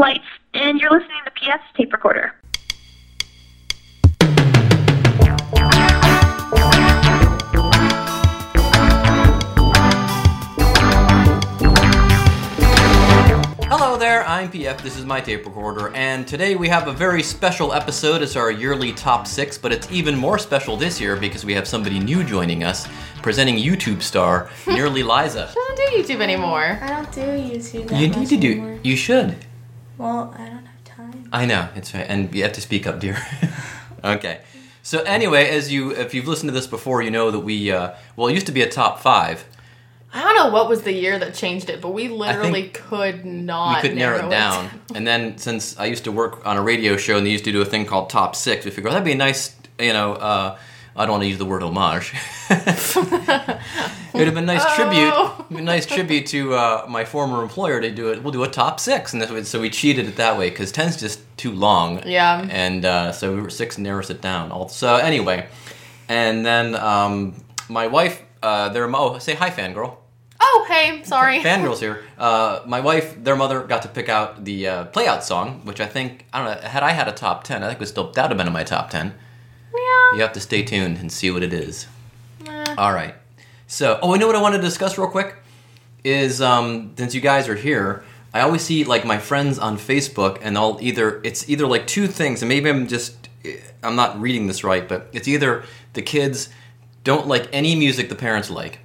Flights, 0.00 0.24
and 0.54 0.80
you're 0.80 0.90
listening 0.90 1.18
to 1.26 1.30
PS 1.32 1.62
Tape 1.76 1.92
Recorder. 1.92 2.32
Hello 13.72 13.96
there, 13.96 14.26
I'm 14.26 14.50
PF, 14.50 14.82
this 14.82 14.98
is 14.98 15.04
my 15.04 15.20
tape 15.20 15.44
recorder, 15.46 15.94
and 15.94 16.26
today 16.26 16.54
we 16.56 16.68
have 16.68 16.88
a 16.88 16.92
very 16.92 17.22
special 17.22 17.72
episode. 17.72 18.20
It's 18.22 18.36
our 18.36 18.50
yearly 18.50 18.92
top 18.92 19.26
six, 19.26 19.56
but 19.56 19.72
it's 19.72 19.90
even 19.92 20.16
more 20.16 20.38
special 20.38 20.76
this 20.76 21.00
year 21.00 21.16
because 21.16 21.44
we 21.44 21.54
have 21.54 21.68
somebody 21.68 21.98
new 22.00 22.24
joining 22.24 22.64
us, 22.64 22.88
presenting 23.22 23.56
YouTube 23.56 24.02
star, 24.02 24.50
Nearly 24.66 25.02
Liza. 25.02 25.50
I 25.50 25.54
don't 25.54 25.76
do 25.76 26.14
YouTube 26.14 26.20
anymore. 26.20 26.78
I 26.82 26.88
don't 26.88 27.12
do 27.12 27.20
YouTube. 27.20 27.88
That 27.88 28.00
You 28.00 28.08
need 28.08 28.16
much 28.16 28.28
to 28.30 28.36
do, 28.36 28.50
anymore. 28.52 28.80
you 28.82 28.96
should. 28.96 29.36
Well, 30.00 30.34
I 30.38 30.46
don't 30.46 30.64
have 30.64 30.84
time. 30.84 31.28
I 31.30 31.44
know, 31.44 31.68
it's 31.76 31.92
right, 31.92 32.06
and 32.08 32.34
you 32.34 32.42
have 32.44 32.54
to 32.54 32.62
speak 32.62 32.86
up, 32.86 33.00
dear. 33.00 33.18
okay. 34.04 34.40
So 34.82 35.00
anyway, 35.00 35.50
as 35.50 35.70
you, 35.70 35.90
if 35.90 36.14
you've 36.14 36.26
listened 36.26 36.48
to 36.48 36.54
this 36.54 36.66
before, 36.66 37.02
you 37.02 37.10
know 37.10 37.30
that 37.30 37.40
we, 37.40 37.70
uh, 37.70 37.92
well, 38.16 38.28
it 38.28 38.32
used 38.32 38.46
to 38.46 38.52
be 38.52 38.62
a 38.62 38.68
top 38.68 39.00
five. 39.00 39.44
I 40.10 40.22
don't 40.22 40.36
know 40.36 40.48
what 40.48 40.70
was 40.70 40.84
the 40.84 40.92
year 40.92 41.18
that 41.18 41.34
changed 41.34 41.68
it, 41.68 41.82
but 41.82 41.90
we 41.90 42.08
literally 42.08 42.68
could 42.70 43.26
not. 43.26 43.82
we 43.82 43.88
could 43.90 43.98
narrow, 43.98 44.26
it 44.26 44.30
down. 44.30 44.70
and 44.94 45.06
then 45.06 45.36
since 45.36 45.78
I 45.78 45.84
used 45.84 46.04
to 46.04 46.12
work 46.12 46.46
on 46.46 46.56
a 46.56 46.62
radio 46.62 46.96
show 46.96 47.18
and 47.18 47.26
they 47.26 47.30
used 47.30 47.44
to 47.44 47.52
do 47.52 47.60
a 47.60 47.66
thing 47.66 47.84
called 47.84 48.08
Top 48.08 48.34
Six, 48.34 48.64
we 48.64 48.70
figured 48.70 48.92
oh, 48.92 48.94
that'd 48.94 49.04
be 49.04 49.12
a 49.12 49.16
nice, 49.16 49.54
you 49.78 49.92
know, 49.92 50.14
uh, 50.14 50.58
I 51.00 51.06
don't 51.06 51.12
want 51.12 51.22
to 51.22 51.28
use 51.28 51.38
the 51.38 51.46
word 51.46 51.62
homage. 51.62 52.12
it 52.50 52.96
would 54.12 54.26
have 54.26 54.34
been 54.34 54.44
a 54.44 54.54
nice 54.54 54.74
tribute, 54.74 55.12
Oh. 55.14 55.46
a 55.48 55.60
nice 55.62 55.86
tribute 55.86 56.26
to 56.26 56.52
uh, 56.52 56.84
my 56.90 57.06
former 57.06 57.42
employer 57.42 57.80
to 57.80 57.90
do 57.90 58.12
it. 58.12 58.22
We'll 58.22 58.32
do 58.34 58.44
a 58.44 58.48
top 58.48 58.78
six, 58.78 59.14
and 59.14 59.46
so 59.46 59.60
we 59.62 59.70
cheated 59.70 60.06
it 60.08 60.16
that 60.16 60.36
way 60.36 60.50
because 60.50 60.70
ten's 60.70 60.98
just 60.98 61.20
too 61.38 61.52
long. 61.52 62.02
Yeah. 62.06 62.46
and 62.50 62.84
uh, 62.84 63.12
so 63.12 63.34
we 63.34 63.40
were 63.40 63.48
six 63.48 63.78
narrows 63.78 64.10
it 64.10 64.20
down. 64.20 64.68
So 64.68 64.96
anyway, 64.96 65.48
and 66.06 66.44
then 66.44 66.74
um, 66.74 67.34
my 67.70 67.86
wife, 67.86 68.22
uh, 68.42 68.68
their 68.68 68.84
oh, 68.94 69.18
say 69.18 69.34
hi, 69.34 69.48
fangirl. 69.48 69.96
Oh, 70.38 70.66
hey, 70.68 71.02
sorry. 71.04 71.38
Fangirls 71.40 71.78
here. 71.78 72.04
Uh, 72.18 72.60
my 72.66 72.80
wife, 72.80 73.24
their 73.24 73.36
mother, 73.36 73.62
got 73.62 73.80
to 73.82 73.88
pick 73.88 74.10
out 74.10 74.44
the 74.44 74.68
uh, 74.68 74.84
playout 74.86 75.22
song, 75.22 75.62
which 75.64 75.80
I 75.80 75.86
think 75.86 76.26
I 76.32 76.44
don't 76.44 76.62
know. 76.62 76.68
Had 76.68 76.82
I 76.82 76.92
had 76.92 77.08
a 77.08 77.12
top 77.12 77.44
ten, 77.44 77.62
I 77.62 77.68
think 77.68 77.76
it 77.78 77.80
was 77.80 77.88
still 77.88 78.12
that 78.12 78.22
would 78.22 78.30
have 78.32 78.38
been 78.38 78.46
in 78.46 78.52
my 78.52 78.64
top 78.64 78.90
ten. 78.90 79.14
Yeah. 79.74 80.16
You 80.16 80.20
have 80.22 80.32
to 80.34 80.40
stay 80.40 80.62
tuned 80.62 80.98
and 80.98 81.10
see 81.10 81.30
what 81.30 81.42
it 81.42 81.52
is. 81.52 81.86
Eh. 82.46 82.74
All 82.76 82.92
right. 82.92 83.14
So, 83.66 83.98
oh, 84.02 84.14
I 84.14 84.18
know 84.18 84.26
what 84.26 84.36
I 84.36 84.42
want 84.42 84.54
to 84.56 84.60
discuss 84.60 84.98
real 84.98 85.08
quick 85.08 85.36
is 86.02 86.40
um, 86.40 86.92
since 86.96 87.14
you 87.14 87.20
guys 87.20 87.48
are 87.48 87.54
here, 87.54 88.02
I 88.32 88.40
always 88.40 88.62
see 88.62 88.84
like 88.84 89.04
my 89.04 89.18
friends 89.18 89.58
on 89.58 89.76
Facebook, 89.78 90.38
and 90.42 90.56
I'll 90.56 90.78
either 90.80 91.20
it's 91.24 91.48
either 91.48 91.66
like 91.66 91.86
two 91.86 92.06
things, 92.06 92.42
and 92.42 92.48
maybe 92.48 92.68
I'm 92.70 92.86
just 92.88 93.28
I'm 93.82 93.96
not 93.96 94.20
reading 94.20 94.46
this 94.46 94.64
right, 94.64 94.88
but 94.88 95.08
it's 95.12 95.28
either 95.28 95.64
the 95.94 96.02
kids 96.02 96.48
don't 97.04 97.26
like 97.26 97.48
any 97.52 97.74
music 97.76 98.08
the 98.08 98.14
parents 98.14 98.50
like. 98.50 98.80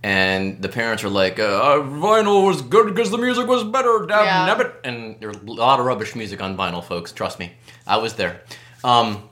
And 0.00 0.62
the 0.62 0.68
parents 0.68 1.02
are 1.02 1.08
like, 1.08 1.40
uh, 1.40 1.80
vinyl 1.80 2.46
was 2.46 2.62
good 2.62 2.86
because 2.94 3.10
the 3.10 3.18
music 3.18 3.48
was 3.48 3.64
better, 3.64 4.06
damn 4.08 4.24
Yeah. 4.24 4.46
nabbit. 4.54 4.72
And 4.84 5.16
there's 5.20 5.36
a 5.36 5.40
lot 5.44 5.80
of 5.80 5.86
rubbish 5.86 6.14
music 6.14 6.40
on 6.40 6.56
vinyl, 6.56 6.84
folks. 6.84 7.10
Trust 7.10 7.40
me, 7.40 7.52
I 7.84 7.96
was 7.96 8.14
there. 8.14 8.42
Um, 8.84 9.27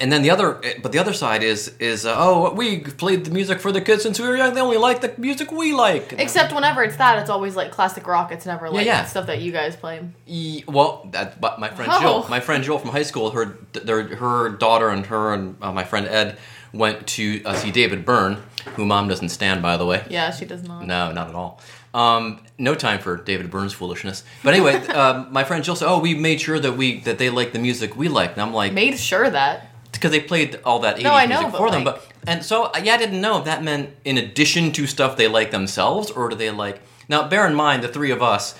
and 0.00 0.12
then 0.12 0.22
the 0.22 0.30
other, 0.30 0.60
but 0.82 0.92
the 0.92 0.98
other 0.98 1.12
side 1.12 1.42
is 1.42 1.74
is 1.78 2.04
uh, 2.06 2.14
oh 2.16 2.52
we 2.52 2.80
played 2.80 3.24
the 3.24 3.30
music 3.30 3.60
for 3.60 3.72
the 3.72 3.80
kids 3.80 4.02
since 4.02 4.18
we 4.20 4.26
were 4.26 4.36
young. 4.36 4.54
They 4.54 4.60
only 4.60 4.76
like 4.76 5.00
the 5.00 5.14
music 5.18 5.50
we 5.50 5.72
like. 5.72 6.14
Except 6.18 6.54
whenever 6.54 6.82
it's 6.82 6.96
that, 6.96 7.18
it's 7.18 7.30
always 7.30 7.56
like 7.56 7.70
classic 7.70 8.06
rock. 8.06 8.32
It's 8.32 8.46
never 8.46 8.70
like 8.70 8.86
yeah. 8.86 9.04
stuff 9.04 9.26
that 9.26 9.40
you 9.40 9.52
guys 9.52 9.76
play. 9.76 10.00
E- 10.26 10.64
well, 10.66 11.08
that 11.12 11.40
but 11.40 11.58
my 11.58 11.68
friend 11.68 11.90
Oh. 11.94 12.00
Jill, 12.00 12.26
my 12.28 12.40
friend 12.40 12.62
Jill 12.64 12.78
from 12.78 12.90
high 12.90 13.02
school, 13.02 13.30
her 13.30 13.56
their, 13.72 14.16
her 14.16 14.50
daughter 14.50 14.88
and 14.88 15.06
her 15.06 15.32
and 15.34 15.56
uh, 15.62 15.72
my 15.72 15.84
friend 15.84 16.06
Ed 16.06 16.38
went 16.72 17.06
to 17.06 17.42
uh, 17.44 17.54
see 17.54 17.70
David 17.70 18.04
Byrne, 18.04 18.42
who 18.74 18.84
mom 18.84 19.08
doesn't 19.08 19.30
stand 19.30 19.62
by 19.62 19.76
the 19.76 19.86
way. 19.86 20.04
Yeah, 20.10 20.30
she 20.30 20.44
does 20.44 20.62
not. 20.62 20.86
No, 20.86 21.12
not 21.12 21.28
at 21.28 21.34
all. 21.34 21.60
Um, 21.94 22.40
no 22.58 22.74
time 22.74 23.00
for 23.00 23.16
David 23.16 23.50
Byrne's 23.50 23.72
foolishness. 23.72 24.22
But 24.42 24.52
anyway, 24.52 24.74
um, 24.88 25.28
my 25.32 25.44
friend 25.44 25.64
Jill 25.64 25.76
said, 25.76 25.88
"Oh, 25.88 25.98
we 25.98 26.14
made 26.14 26.40
sure 26.40 26.58
that 26.58 26.72
we 26.72 27.00
that 27.00 27.16
they 27.16 27.30
like 27.30 27.52
the 27.52 27.58
music 27.58 27.96
we 27.96 28.08
like." 28.08 28.32
And 28.32 28.42
I'm 28.42 28.52
like, 28.52 28.74
Made 28.74 28.98
sure 28.98 29.28
that. 29.30 29.65
Because 29.98 30.10
they 30.10 30.20
played 30.20 30.60
all 30.64 30.78
that 30.80 30.96
80s 30.96 31.02
No, 31.02 31.18
know, 31.26 31.26
music 31.40 31.56
for 31.58 31.70
them. 31.70 31.84
But 31.84 32.06
and 32.26 32.44
so 32.44 32.64
uh, 32.64 32.80
yeah, 32.82 32.94
I 32.94 32.96
didn't 32.98 33.20
know 33.20 33.38
if 33.38 33.44
that 33.44 33.62
meant 33.62 33.90
in 34.04 34.18
addition 34.18 34.72
to 34.72 34.86
stuff 34.86 35.16
they 35.16 35.28
like 35.28 35.50
themselves, 35.50 36.10
or 36.10 36.28
do 36.28 36.36
they 36.36 36.50
like? 36.50 36.80
Now, 37.08 37.28
bear 37.28 37.46
in 37.46 37.54
mind, 37.54 37.82
the 37.82 37.88
three 37.88 38.10
of 38.10 38.22
us, 38.22 38.54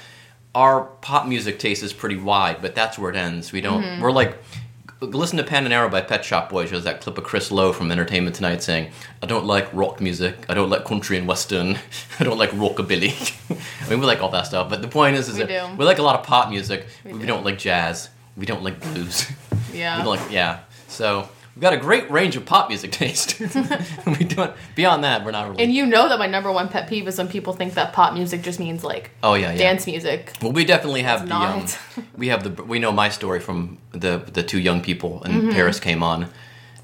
our 0.54 0.82
pop 1.02 1.26
music 1.26 1.58
taste 1.58 1.82
is 1.82 1.92
pretty 1.92 2.16
wide, 2.16 2.62
but 2.62 2.74
that's 2.74 2.98
where 2.98 3.10
it 3.10 3.16
ends. 3.16 3.52
We 3.52 3.60
don't. 3.60 3.82
Mm-hmm. 3.82 4.02
We're 4.02 4.12
like. 4.12 4.36
Listen 5.02 5.36
to 5.36 5.44
Paninaro 5.44 5.90
by 5.90 6.00
Pet 6.00 6.24
Shop 6.24 6.48
Boys. 6.48 6.70
There's 6.70 6.84
that 6.84 7.02
clip 7.02 7.18
of 7.18 7.24
Chris 7.24 7.50
Lowe 7.50 7.70
from 7.74 7.92
Entertainment 7.92 8.34
Tonight 8.34 8.62
saying, 8.62 8.90
"I 9.22 9.26
don't 9.26 9.44
like 9.44 9.68
rock 9.74 10.00
music. 10.00 10.46
I 10.48 10.54
don't 10.54 10.70
like 10.70 10.86
country 10.86 11.18
and 11.18 11.28
western. 11.28 11.76
I 12.18 12.24
don't 12.24 12.38
like 12.38 12.48
rockabilly." 12.52 13.12
I 13.86 13.90
mean, 13.90 14.00
we 14.00 14.06
like 14.06 14.22
all 14.22 14.30
that 14.30 14.46
stuff, 14.46 14.70
but 14.70 14.80
the 14.80 14.88
point 14.88 15.16
is, 15.16 15.28
is 15.28 15.34
We 15.36 15.44
that 15.44 15.68
do. 15.68 15.76
we 15.76 15.84
like 15.84 15.98
a 15.98 16.02
lot 16.02 16.18
of 16.18 16.24
pop 16.24 16.48
music. 16.48 16.86
We, 17.04 17.12
do. 17.12 17.26
don't 17.26 17.44
like 17.44 17.58
jazz. 17.58 18.08
We 18.38 18.46
don't 18.46 18.62
like 18.62 18.80
blues. 18.80 19.26
Yeah. 19.74 19.98
We 19.98 20.04
don't 20.04 20.16
like 20.18 20.30
yeah. 20.32 20.60
So 20.96 21.28
we've 21.54 21.62
got 21.62 21.72
a 21.72 21.76
great 21.76 22.10
range 22.10 22.36
of 22.36 22.44
pop 22.46 22.68
music 22.68 22.90
taste. 22.92 23.38
we 24.06 24.24
don't 24.24 24.54
beyond 24.74 25.04
that 25.04 25.24
we're 25.24 25.30
not 25.30 25.48
really. 25.50 25.62
And 25.62 25.72
you 25.72 25.86
know 25.86 26.08
that 26.08 26.18
my 26.18 26.26
number 26.26 26.50
one 26.50 26.68
pet 26.68 26.88
peeve 26.88 27.06
is 27.06 27.18
when 27.18 27.28
people 27.28 27.52
think 27.52 27.74
that 27.74 27.92
pop 27.92 28.14
music 28.14 28.42
just 28.42 28.58
means 28.58 28.82
like 28.82 29.10
oh 29.22 29.34
yeah, 29.34 29.52
yeah. 29.52 29.58
dance 29.58 29.86
music. 29.86 30.32
Well, 30.42 30.52
we 30.52 30.64
definitely 30.64 31.02
have 31.02 31.22
It's 31.22 31.76
the 31.94 32.00
um, 32.00 32.08
we 32.16 32.28
have 32.28 32.42
the 32.44 32.62
we 32.64 32.78
know 32.78 32.92
my 32.92 33.08
story 33.10 33.40
from 33.40 33.78
the 33.92 34.18
the 34.32 34.42
two 34.42 34.58
young 34.58 34.80
people 34.82 35.22
and 35.22 35.34
Mm-hmm. 35.36 35.50
Paris 35.52 35.78
came 35.80 36.02
on, 36.02 36.28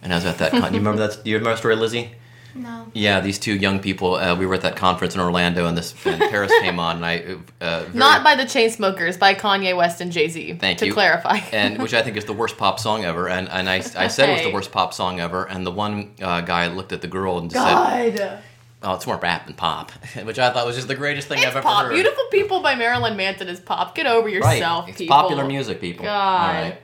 and 0.03 0.13
I 0.13 0.17
was 0.17 0.27
at 0.27 0.39
that. 0.39 0.51
Con- 0.53 0.73
you 0.75 0.79
remember 0.79 1.07
that? 1.07 1.25
Do 1.25 1.31
you 1.31 1.37
remember 1.37 1.55
that 1.55 1.59
story, 1.59 1.75
Lizzie? 1.77 2.13
No. 2.55 2.87
Yeah, 2.93 3.21
these 3.21 3.39
two 3.39 3.55
young 3.55 3.81
people. 3.81 4.15
Uh, 4.17 4.35
we 4.37 4.47
were 4.47 4.55
at 4.55 4.63
that 4.63 4.77
conference 4.77 5.15
in 5.15 5.21
Orlando, 5.21 5.67
and 5.67 5.77
this 5.77 5.95
and 6.07 6.21
Paris 6.21 6.53
came 6.61 6.79
on, 6.79 6.97
and 6.97 7.07
I 7.07 7.37
uh, 7.61 7.81
very- 7.85 7.99
Not 7.99 8.23
by 8.23 8.35
the 8.35 8.45
Chainsmokers, 8.45 9.19
by 9.19 9.35
Kanye 9.35 9.77
West 9.77 10.01
and 10.01 10.13
Jay 10.13 10.29
Z. 10.29 10.55
Thank 10.61 10.79
to 10.81 10.87
you. 10.87 10.93
clarify. 10.93 11.39
and 11.53 11.81
which 11.83 11.95
I 11.95 12.03
think 12.03 12.17
is 12.17 12.25
the 12.27 12.33
worst 12.33 12.57
pop 12.59 12.79
song 12.79 13.05
ever. 13.05 13.29
And 13.29 13.49
and 13.49 13.69
I, 13.69 13.77
I 13.97 14.09
said 14.09 14.29
it 14.29 14.33
was 14.33 14.43
the 14.43 14.51
worst 14.53 14.73
pop 14.73 14.93
song 14.93 15.21
ever. 15.21 15.45
And 15.49 15.67
the 15.67 15.71
one 15.71 16.11
uh, 16.21 16.43
guy 16.43 16.67
looked 16.69 16.93
at 16.93 17.01
the 17.01 17.09
girl 17.09 17.39
and 17.39 17.51
just 17.51 17.65
said, 17.65 18.41
"Oh, 18.83 18.95
it's 18.95 19.07
more 19.07 19.17
rap 19.17 19.47
than 19.47 19.55
pop," 19.55 19.91
which 20.25 20.39
I 20.39 20.53
thought 20.53 20.67
was 20.67 20.77
just 20.77 20.89
the 20.89 20.95
greatest 20.95 21.29
thing 21.29 21.39
It's 21.39 21.47
I've 21.47 21.57
ever 21.57 21.63
pop. 21.63 21.85
heard. 21.87 21.95
Beautiful 21.95 22.25
People 22.31 22.61
by 22.63 22.75
Marilyn 22.75 23.17
Manson 23.17 23.49
is 23.49 23.61
pop. 23.61 23.95
Get 23.95 24.07
over 24.07 24.27
right? 24.27 24.35
yourself, 24.35 24.89
It's 24.89 24.99
people. 24.99 25.15
popular 25.17 25.45
music, 25.45 25.81
people. 25.81 26.05
God. 26.05 26.41
All 26.49 26.63
right. 26.63 26.79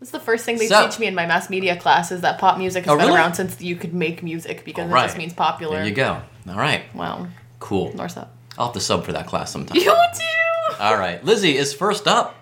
That's 0.00 0.10
the 0.12 0.20
first 0.20 0.44
thing 0.46 0.56
they 0.58 0.66
So- 0.66 0.86
teach 0.88 0.98
me 0.98 1.06
in 1.06 1.14
my 1.14 1.26
mass 1.26 1.50
media 1.50 1.76
class 1.76 2.10
is 2.10 2.22
that 2.22 2.38
pop 2.38 2.56
music 2.58 2.84
has 2.86 2.92
Oh, 2.92 2.96
been 2.96 3.06
really? 3.08 3.18
around 3.18 3.34
since 3.34 3.60
you 3.60 3.76
could 3.76 3.92
make 3.94 4.22
music 4.22 4.64
because 4.64 4.84
All 4.88 4.94
right. 4.94 5.04
it 5.04 5.08
just 5.08 5.18
means 5.18 5.34
popular. 5.34 5.76
There 5.76 5.86
you 5.86 5.94
go. 5.94 6.22
All 6.48 6.54
right. 6.56 6.82
Wow. 6.94 7.26
Cool. 7.58 7.92
North 7.94 8.16
up. 8.16 8.34
I'll 8.58 8.66
have 8.66 8.74
to 8.74 8.80
sub 8.80 9.04
for 9.04 9.12
that 9.12 9.26
class 9.26 9.50
sometime. 9.52 9.76
You 9.76 9.84
too. 9.84 10.76
All 10.80 10.96
right. 10.96 11.22
Lizzie 11.24 11.56
is 11.56 11.74
first 11.74 12.08
up. 12.08 12.34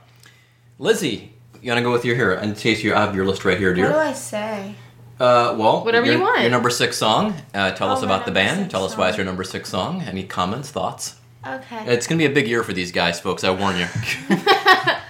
Lizzie, 0.78 1.32
you 1.60 1.70
want 1.72 1.78
to 1.78 1.82
go 1.82 1.90
with 1.90 2.04
your 2.04 2.14
hero? 2.14 2.40
In 2.40 2.54
case 2.54 2.82
you 2.84 2.92
have 2.94 3.14
your 3.16 3.24
list 3.26 3.44
right 3.44 3.58
here, 3.58 3.74
dear. 3.74 3.86
What 3.86 3.92
do. 3.94 3.98
I 3.98 4.12
say? 4.12 4.74
Uh, 5.18 5.56
well, 5.58 5.84
Whatever 5.84 6.06
your, 6.06 6.14
you 6.14 6.20
want. 6.20 6.40
Your 6.42 6.50
number 6.50 6.70
six 6.70 6.96
song. 6.96 7.34
Uh, 7.52 7.72
tell 7.72 7.90
Oh, 7.90 7.94
us 7.94 8.02
about 8.04 8.24
the 8.24 8.30
band. 8.30 8.60
six 8.60 8.70
Tell 8.70 8.84
us 8.84 8.96
why 8.96 9.08
it's 9.08 9.16
your 9.16 9.26
number 9.26 9.42
six 9.42 9.68
song. 9.68 10.00
Any 10.02 10.22
comments, 10.22 10.70
thoughts? 10.70 11.16
Okay. 11.44 11.84
It's 11.92 12.06
gonna 12.06 12.18
be 12.20 12.26
a 12.26 12.30
big 12.30 12.46
year 12.46 12.62
for 12.62 12.72
these 12.72 12.92
guys, 12.92 13.18
folks. 13.18 13.42
I 13.42 13.50
warn 13.50 13.76
you. 13.76 13.86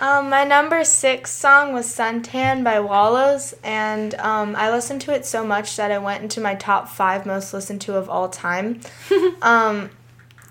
Um, 0.00 0.30
my 0.30 0.44
number 0.44 0.84
six 0.84 1.32
song 1.32 1.72
was 1.72 1.86
Suntan 1.86 2.62
by 2.62 2.78
Wallows, 2.78 3.54
and 3.64 4.14
um, 4.14 4.54
I 4.54 4.70
listened 4.70 5.00
to 5.02 5.12
it 5.12 5.26
so 5.26 5.44
much 5.44 5.76
that 5.76 5.90
it 5.90 6.00
went 6.00 6.22
into 6.22 6.40
my 6.40 6.54
top 6.54 6.88
five 6.88 7.26
most 7.26 7.52
listened 7.52 7.80
to 7.82 7.96
of 7.96 8.08
all 8.08 8.28
time. 8.28 8.80
um, 9.42 9.90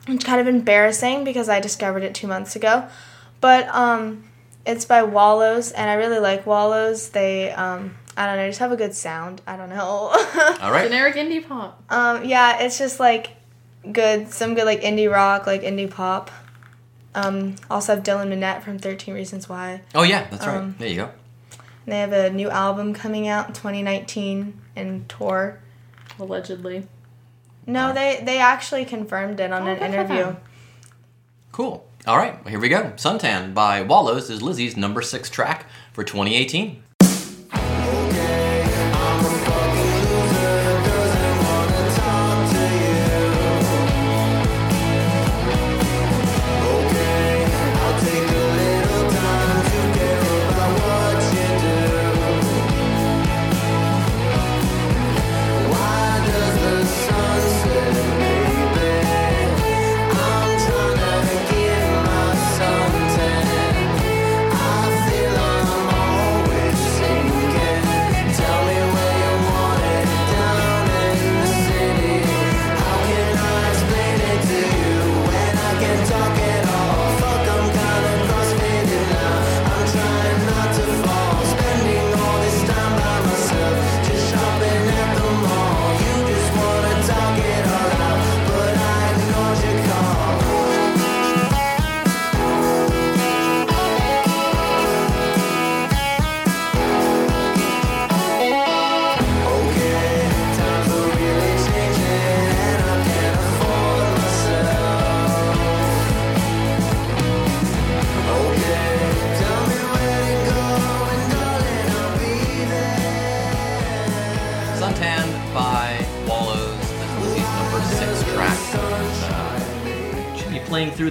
it's 0.05 0.25
kind 0.25 0.41
of 0.41 0.47
embarrassing 0.47 1.23
because 1.23 1.47
I 1.47 1.61
discovered 1.61 2.03
it 2.03 2.13
two 2.13 2.27
months 2.27 2.57
ago, 2.57 2.89
but 3.39 3.69
um, 3.69 4.25
it's 4.65 4.83
by 4.83 5.03
Wallows, 5.03 5.71
and 5.71 5.89
I 5.89 5.93
really 5.93 6.19
like 6.19 6.45
Wallows. 6.45 7.09
They, 7.09 7.51
um, 7.51 7.95
I 8.17 8.25
don't 8.25 8.35
know, 8.35 8.47
just 8.49 8.59
have 8.59 8.73
a 8.73 8.77
good 8.77 8.93
sound. 8.93 9.41
I 9.47 9.55
don't 9.55 9.69
know. 9.69 9.77
All 10.61 10.71
right. 10.71 10.83
Generic 10.83 11.15
indie 11.15 11.47
pop. 11.47 11.81
Um, 11.89 12.25
yeah, 12.25 12.63
it's 12.63 12.77
just 12.77 12.99
like 12.99 13.29
good, 13.89 14.33
some 14.33 14.55
good 14.55 14.65
like 14.65 14.81
indie 14.81 15.09
rock, 15.09 15.47
like 15.47 15.61
indie 15.61 15.89
pop. 15.89 16.31
Um, 17.17 17.55
also 17.69 17.95
have 17.95 18.03
Dylan 18.03 18.27
Minnette 18.29 18.61
from 18.63 18.77
Thirteen 18.79 19.13
Reasons 19.13 19.49
Why. 19.49 19.81
Oh 19.95 20.03
yeah, 20.03 20.27
that's 20.29 20.45
right. 20.45 20.57
Um, 20.57 20.75
There 20.77 20.87
you 20.87 20.95
go. 20.97 21.09
And 21.85 21.93
they 21.93 21.99
have 21.99 22.11
a 22.13 22.29
new 22.29 22.49
album 22.49 22.93
coming 22.93 23.27
out 23.27 23.47
in 23.47 23.53
2019 23.53 24.59
and 24.75 25.07
tour. 25.09 25.59
Allegedly. 26.19 26.87
No, 27.65 27.93
they 27.93 28.21
they 28.23 28.37
actually 28.39 28.85
confirmed 28.85 29.39
it 29.39 29.51
on 29.51 29.63
Oh, 29.63 29.71
an 29.71 29.77
interview. 29.81 30.23
them. 30.23 30.37
Cool. 31.51 31.83
All 32.05 32.17
right, 32.17 32.41
well, 32.43 32.51
here 32.51 32.59
we 32.59 32.69
go. 32.69 32.93
Suntan 32.95 33.53
by 33.53 33.81
Wallows 33.81 34.29
is 34.29 34.41
Lizzie's 34.41 34.77
number 34.77 35.01
six 35.01 35.29
track 35.29 35.65
for 35.91 36.03
2018. 36.03 36.81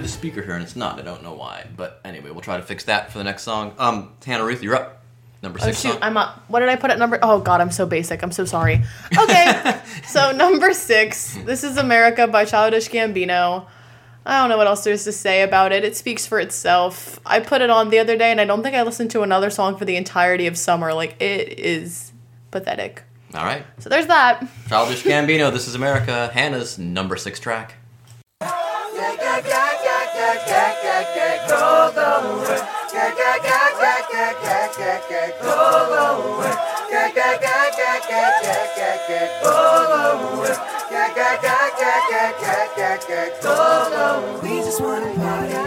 The 0.07 0.13
speaker 0.13 0.41
here, 0.41 0.53
and 0.53 0.63
it's 0.63 0.75
not. 0.75 0.99
I 0.99 1.01
don't 1.01 1.21
know 1.21 1.33
why, 1.33 1.67
but 1.75 1.99
anyway, 2.05 2.31
we'll 2.31 2.41
try 2.41 2.57
to 2.57 2.63
fix 2.63 2.85
that 2.85 3.11
for 3.11 3.17
the 3.17 3.23
next 3.23 3.43
song. 3.43 3.73
Um, 3.77 4.13
Hannah 4.25 4.45
Ruth, 4.45 4.63
you're 4.63 4.75
up. 4.75 5.03
Number 5.43 5.59
Oh 5.61 5.65
six 5.65 5.81
shoot, 5.81 5.91
song. 5.91 5.99
I'm 6.01 6.17
up. 6.17 6.43
What 6.47 6.61
did 6.61 6.69
I 6.69 6.75
put 6.77 6.89
at 6.89 6.97
number? 6.97 7.19
Oh 7.21 7.39
god, 7.39 7.61
I'm 7.61 7.69
so 7.71 7.85
basic. 7.85 8.23
I'm 8.23 8.31
so 8.31 8.45
sorry. 8.45 8.83
Okay, 9.17 9.79
so 10.07 10.31
number 10.31 10.73
six. 10.73 11.37
This 11.45 11.63
is 11.63 11.77
America 11.77 12.25
by 12.25 12.45
Childish 12.45 12.89
Gambino. 12.89 13.67
I 14.25 14.41
don't 14.41 14.49
know 14.49 14.57
what 14.57 14.67
else 14.67 14.83
there's 14.83 15.03
to 15.03 15.11
say 15.11 15.43
about 15.43 15.71
it. 15.71 15.83
It 15.83 15.95
speaks 15.95 16.25
for 16.25 16.39
itself. 16.39 17.19
I 17.25 17.39
put 17.39 17.61
it 17.61 17.69
on 17.69 17.89
the 17.89 17.99
other 17.99 18.17
day, 18.17 18.31
and 18.31 18.41
I 18.41 18.45
don't 18.45 18.63
think 18.63 18.75
I 18.75 18.81
listened 18.81 19.11
to 19.11 19.21
another 19.21 19.49
song 19.49 19.77
for 19.77 19.85
the 19.85 19.95
entirety 19.95 20.47
of 20.47 20.57
summer. 20.57 20.93
Like 20.93 21.21
it 21.21 21.59
is 21.59 22.13
pathetic. 22.49 23.03
All 23.35 23.43
right, 23.43 23.65
So 23.79 23.89
there's 23.89 24.07
that. 24.07 24.47
Childish 24.69 25.03
Gambino. 25.03 25.51
This 25.51 25.67
is 25.67 25.75
America. 25.75 26.31
Hannah's 26.33 26.79
number 26.79 27.17
six 27.17 27.41
track. 27.41 27.75
We 44.43 44.59
just 44.59 44.81
wanna 44.81 45.13
party, 45.15 45.66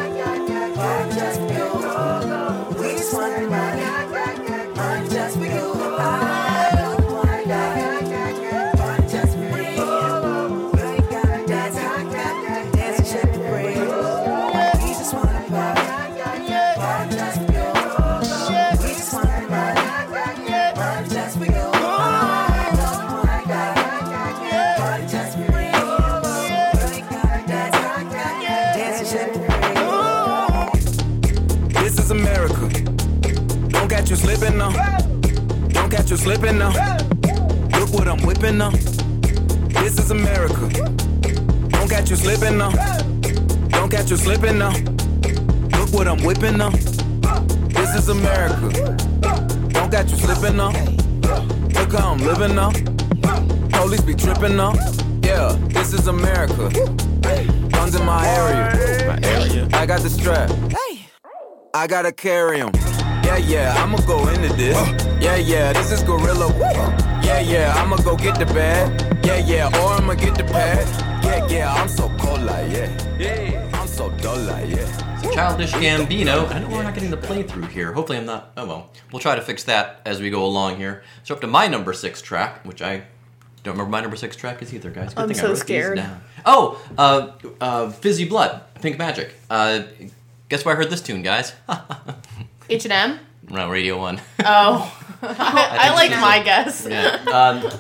you 36.11 36.17
slipping 36.17 36.59
now. 36.59 36.71
Look 37.79 37.93
what 37.93 38.09
I'm 38.09 38.21
whipping 38.27 38.59
now. 38.59 38.71
This 38.71 39.97
is 39.97 40.11
America. 40.11 40.69
Don't 41.69 41.89
catch 41.89 42.11
you 42.11 42.17
slipping 42.17 42.59
now. 42.59 42.73
Don't 43.69 43.89
catch 43.89 44.11
you 44.11 44.17
slipping 44.17 44.59
now. 44.59 44.73
Look 45.79 45.93
what 45.93 46.09
I'm 46.09 46.21
whipping 46.25 46.57
now. 46.57 46.71
This 46.71 47.95
is 47.95 48.09
America. 48.09 48.97
Don't 49.69 49.91
catch 49.91 50.11
you 50.11 50.17
slipping 50.17 50.57
now. 50.57 50.73
Look 51.79 51.93
how 51.93 52.13
I'm 52.13 52.19
living 52.19 52.57
now. 52.57 52.73
Police 53.71 54.01
be 54.01 54.15
tripping 54.15 54.57
now. 54.57 54.73
Yeah, 55.23 55.57
this 55.69 55.93
is 55.93 56.09
America. 56.09 56.71
Guns 57.71 57.95
in 57.95 58.05
my 58.05 58.27
area. 58.27 59.07
My 59.07 59.29
area. 59.29 59.69
I 59.73 59.87
got 59.87 60.01
the 60.01 60.11
strap. 60.11 60.51
I 61.73 61.87
gotta 61.87 62.11
carry 62.11 62.59
him. 62.59 62.73
Yeah, 63.23 63.37
yeah, 63.37 63.75
I'ma 63.79 63.99
go 63.99 64.27
into 64.27 64.49
this. 64.55 64.77
Oh. 64.77 65.00
Yeah, 65.21 65.37
yeah, 65.37 65.73
this 65.73 65.93
is 65.93 66.03
Gorilla. 66.03 66.49
Yeah, 67.23 67.41
yeah, 67.41 67.75
I'ma 67.77 67.97
go 67.97 68.17
get 68.17 68.39
the 68.39 68.47
bag. 68.47 68.89
Yeah, 69.25 69.39
yeah, 69.39 69.67
or 69.81 69.93
I'ma 69.93 70.15
get 70.15 70.35
the 70.35 70.45
pad. 70.45 70.87
Yeah, 71.25 71.47
yeah, 71.47 71.75
I'm 71.75 71.89
so 71.89 72.09
cold 72.19 72.43
like, 72.43 72.71
yeah. 72.73 72.91
Yeah, 73.19 73.71
I'm 73.75 73.87
so 73.87 74.11
dull 74.19 74.39
like, 74.39 74.71
yeah. 74.71 74.87
Childish 75.33 75.73
Gambino. 75.73 76.51
I 76.51 76.61
know 76.61 76.69
we're 76.69 76.83
not 76.83 76.95
getting 76.95 77.11
the 77.11 77.17
playthrough 77.19 77.69
here. 77.69 77.93
Hopefully, 77.93 78.19
I'm 78.19 78.25
not. 78.27 78.53
Oh 78.57 78.67
well, 78.67 78.91
we'll 79.13 79.21
try 79.21 79.35
to 79.37 79.43
fix 79.43 79.65
that 79.65 80.01
as 80.07 80.21
we 80.21 80.31
go 80.31 80.45
along 80.45 80.77
here. 80.79 81.03
So 81.25 81.35
up 81.35 81.41
to 81.43 81.47
my 81.47 81.67
number 81.69 81.93
six 81.93 82.23
track, 82.23 82.65
which 82.65 82.81
I 82.83 83.03
don't 83.63 83.75
remember 83.75 83.91
my 83.91 84.01
number 84.01 84.17
six 84.17 84.35
track 84.37 84.63
is 84.63 84.73
either, 84.73 84.91
guys. 84.91 85.13
Good 85.15 85.23
I'm 85.23 85.29
thing 85.29 85.37
I 85.37 85.41
so 85.41 85.47
wrote 85.49 85.53
these 85.53 85.61
scared. 85.61 85.97
down. 85.99 86.23
Oh, 86.47 86.83
uh, 86.97 87.33
uh, 87.61 87.91
Fizzy 87.91 88.25
Blood, 88.25 88.63
Pink 88.81 88.99
Magic. 88.99 89.35
Uh, 89.51 89.83
guess 90.49 90.65
where 90.65 90.75
I 90.75 90.79
heard 90.79 90.91
this 90.91 91.03
tune, 91.03 91.21
guys? 91.23 91.53
H 92.71 92.85
and 92.87 92.93
M. 92.93 93.21
no, 93.51 93.69
Radio 93.71 93.99
One. 93.99 94.21
Oh, 94.41 94.97
I, 95.23 95.79
I 95.81 95.95
like 95.95 96.13
so. 96.13 96.21
my 96.21 96.43
guess. 96.43 96.87
Yeah. 96.89 97.23
Um, 97.33 97.71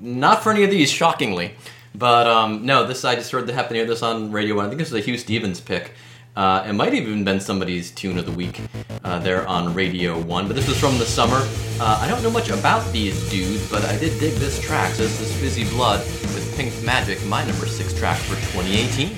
not 0.00 0.42
for 0.42 0.50
any 0.52 0.64
of 0.64 0.70
these, 0.70 0.90
shockingly. 0.90 1.52
But 1.94 2.26
um, 2.26 2.66
no, 2.66 2.86
this 2.86 3.04
I 3.04 3.14
just 3.14 3.30
heard 3.30 3.46
the 3.46 3.52
happen 3.52 3.70
to 3.70 3.76
hear 3.76 3.86
this 3.86 4.02
on 4.02 4.32
Radio 4.32 4.56
One. 4.56 4.66
I 4.66 4.68
think 4.68 4.80
this 4.80 4.90
was 4.90 5.06
a 5.06 5.10
Huw 5.10 5.18
Stephens 5.18 5.60
pick. 5.60 5.92
Uh, 6.36 6.64
it 6.68 6.72
might 6.72 6.92
have 6.92 6.94
even 6.94 7.22
been 7.22 7.38
somebody's 7.38 7.92
tune 7.92 8.18
of 8.18 8.26
the 8.26 8.32
week 8.32 8.60
uh, 9.04 9.20
there 9.20 9.46
on 9.46 9.72
Radio 9.72 10.20
One. 10.20 10.48
But 10.48 10.56
this 10.56 10.66
was 10.66 10.78
from 10.78 10.98
the 10.98 11.04
summer. 11.04 11.38
Uh, 11.80 11.98
I 12.02 12.08
don't 12.08 12.22
know 12.24 12.30
much 12.30 12.50
about 12.50 12.84
these 12.92 13.30
dudes, 13.30 13.70
but 13.70 13.84
I 13.84 13.96
did 13.98 14.18
dig 14.18 14.34
this 14.34 14.60
track. 14.60 14.92
So 14.94 15.04
this 15.04 15.20
is 15.20 15.36
Fizzy 15.36 15.68
Blood 15.70 16.00
with 16.00 16.54
Pink 16.56 16.72
Magic, 16.82 17.24
my 17.26 17.44
number 17.44 17.66
six 17.66 17.94
track 17.94 18.18
for 18.18 18.34
2018. 18.52 19.16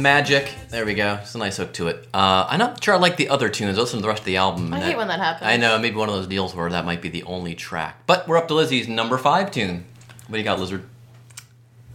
Magic. 0.00 0.52
There 0.68 0.84
we 0.84 0.94
go. 0.94 1.18
It's 1.22 1.34
a 1.34 1.38
nice 1.38 1.56
hook 1.56 1.72
to 1.74 1.88
it. 1.88 2.08
Uh, 2.12 2.46
I'm 2.48 2.58
not 2.58 2.82
sure 2.82 2.94
I 2.94 2.98
like 2.98 3.16
the 3.16 3.28
other 3.28 3.48
tunes. 3.48 3.78
I 3.78 3.80
listened 3.80 4.00
to 4.00 4.02
the 4.02 4.08
rest 4.08 4.20
of 4.20 4.26
the 4.26 4.36
album. 4.36 4.72
I 4.72 4.78
and 4.78 4.86
hate 4.86 4.96
when 4.96 5.08
that 5.08 5.20
happens. 5.20 5.46
I 5.46 5.56
know, 5.56 5.78
maybe 5.78 5.96
one 5.96 6.08
of 6.08 6.14
those 6.14 6.26
deals 6.26 6.54
where 6.54 6.70
that 6.70 6.84
might 6.84 7.02
be 7.02 7.08
the 7.08 7.22
only 7.24 7.54
track. 7.54 8.02
But 8.06 8.26
we're 8.26 8.36
up 8.36 8.48
to 8.48 8.54
Lizzie's 8.54 8.88
number 8.88 9.18
five 9.18 9.50
tune. 9.50 9.84
What 10.26 10.34
do 10.34 10.38
you 10.38 10.44
got, 10.44 10.58
Lizard? 10.58 10.84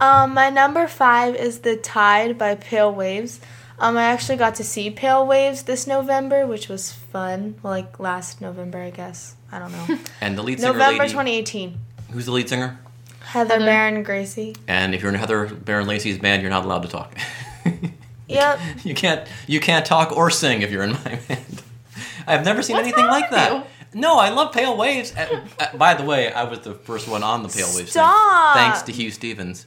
Um, 0.00 0.34
my 0.34 0.50
number 0.50 0.86
five 0.88 1.34
is 1.34 1.60
The 1.60 1.76
Tide 1.76 2.36
by 2.36 2.54
Pale 2.54 2.92
Waves. 2.92 3.40
Um, 3.78 3.96
I 3.96 4.04
actually 4.04 4.36
got 4.36 4.54
to 4.56 4.64
see 4.64 4.90
Pale 4.90 5.26
Waves 5.26 5.62
this 5.64 5.86
November, 5.86 6.46
which 6.46 6.68
was 6.68 6.92
fun. 6.92 7.56
Like 7.62 7.98
last 7.98 8.40
November, 8.40 8.78
I 8.78 8.90
guess. 8.90 9.36
I 9.50 9.58
don't 9.58 9.72
know. 9.72 9.98
And 10.20 10.36
the 10.36 10.42
lead 10.42 10.60
singer 10.60 10.72
November 10.72 11.04
lady. 11.04 11.12
2018. 11.12 11.78
Who's 12.12 12.26
the 12.26 12.32
lead 12.32 12.48
singer? 12.48 12.78
Heather, 13.20 13.54
Heather. 13.54 13.64
Baron 13.64 14.02
Gracie. 14.02 14.54
And 14.68 14.94
if 14.94 15.02
you're 15.02 15.12
in 15.12 15.18
Heather 15.18 15.46
Baron 15.46 15.86
Gracie's 15.86 16.18
band, 16.18 16.42
you're 16.42 16.50
not 16.50 16.64
allowed 16.64 16.82
to 16.82 16.88
talk. 16.88 17.16
Yep. 18.28 18.58
you 18.84 18.94
can't. 18.94 19.28
You 19.46 19.60
can't 19.60 19.84
talk 19.86 20.12
or 20.16 20.30
sing 20.30 20.62
if 20.62 20.70
you're 20.70 20.82
in 20.84 20.92
my 20.92 21.18
band. 21.28 21.62
I've 22.26 22.44
never 22.44 22.62
seen 22.62 22.74
What's 22.74 22.86
anything 22.88 23.06
like 23.06 23.30
with 23.30 23.38
that. 23.38 23.66
No, 23.94 24.18
I 24.18 24.30
love 24.30 24.52
Pale 24.52 24.76
Waves. 24.76 25.14
Uh, 25.16 25.44
uh, 25.60 25.76
by 25.76 25.94
the 25.94 26.04
way, 26.04 26.30
I 26.32 26.44
was 26.44 26.60
the 26.60 26.74
first 26.74 27.08
one 27.08 27.22
on 27.22 27.42
the 27.42 27.48
Pale 27.48 27.66
Waves. 27.68 27.76
thing, 27.76 27.86
Stop. 27.86 28.56
Thanks 28.56 28.82
to 28.82 28.92
Huw 28.92 29.10
Stephens. 29.12 29.66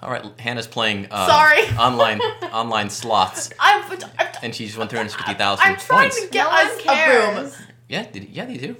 All 0.00 0.10
right, 0.10 0.24
Hannah's 0.38 0.66
playing. 0.66 1.08
Uh, 1.10 1.26
Sorry. 1.26 1.62
Online 1.78 2.20
online 2.52 2.90
slots, 2.90 3.50
I'm, 3.58 3.90
I'm, 4.18 4.28
and 4.42 4.54
she's 4.54 4.76
won 4.76 4.88
three 4.88 4.98
hundred 4.98 5.12
fifty 5.12 5.34
thousand 5.34 5.64
points. 5.66 5.82
I'm 5.84 5.86
trying 5.88 6.00
points. 6.10 6.22
to 6.22 6.28
get 6.30 6.44
No 6.44 6.50
us 6.50 6.68
one 6.70 6.78
a 6.78 6.82
cares. 6.98 7.56
broom. 7.56 7.66
Yeah, 7.88 8.06
did, 8.10 8.28
yeah, 8.30 8.44
they 8.44 8.56
do. 8.56 8.76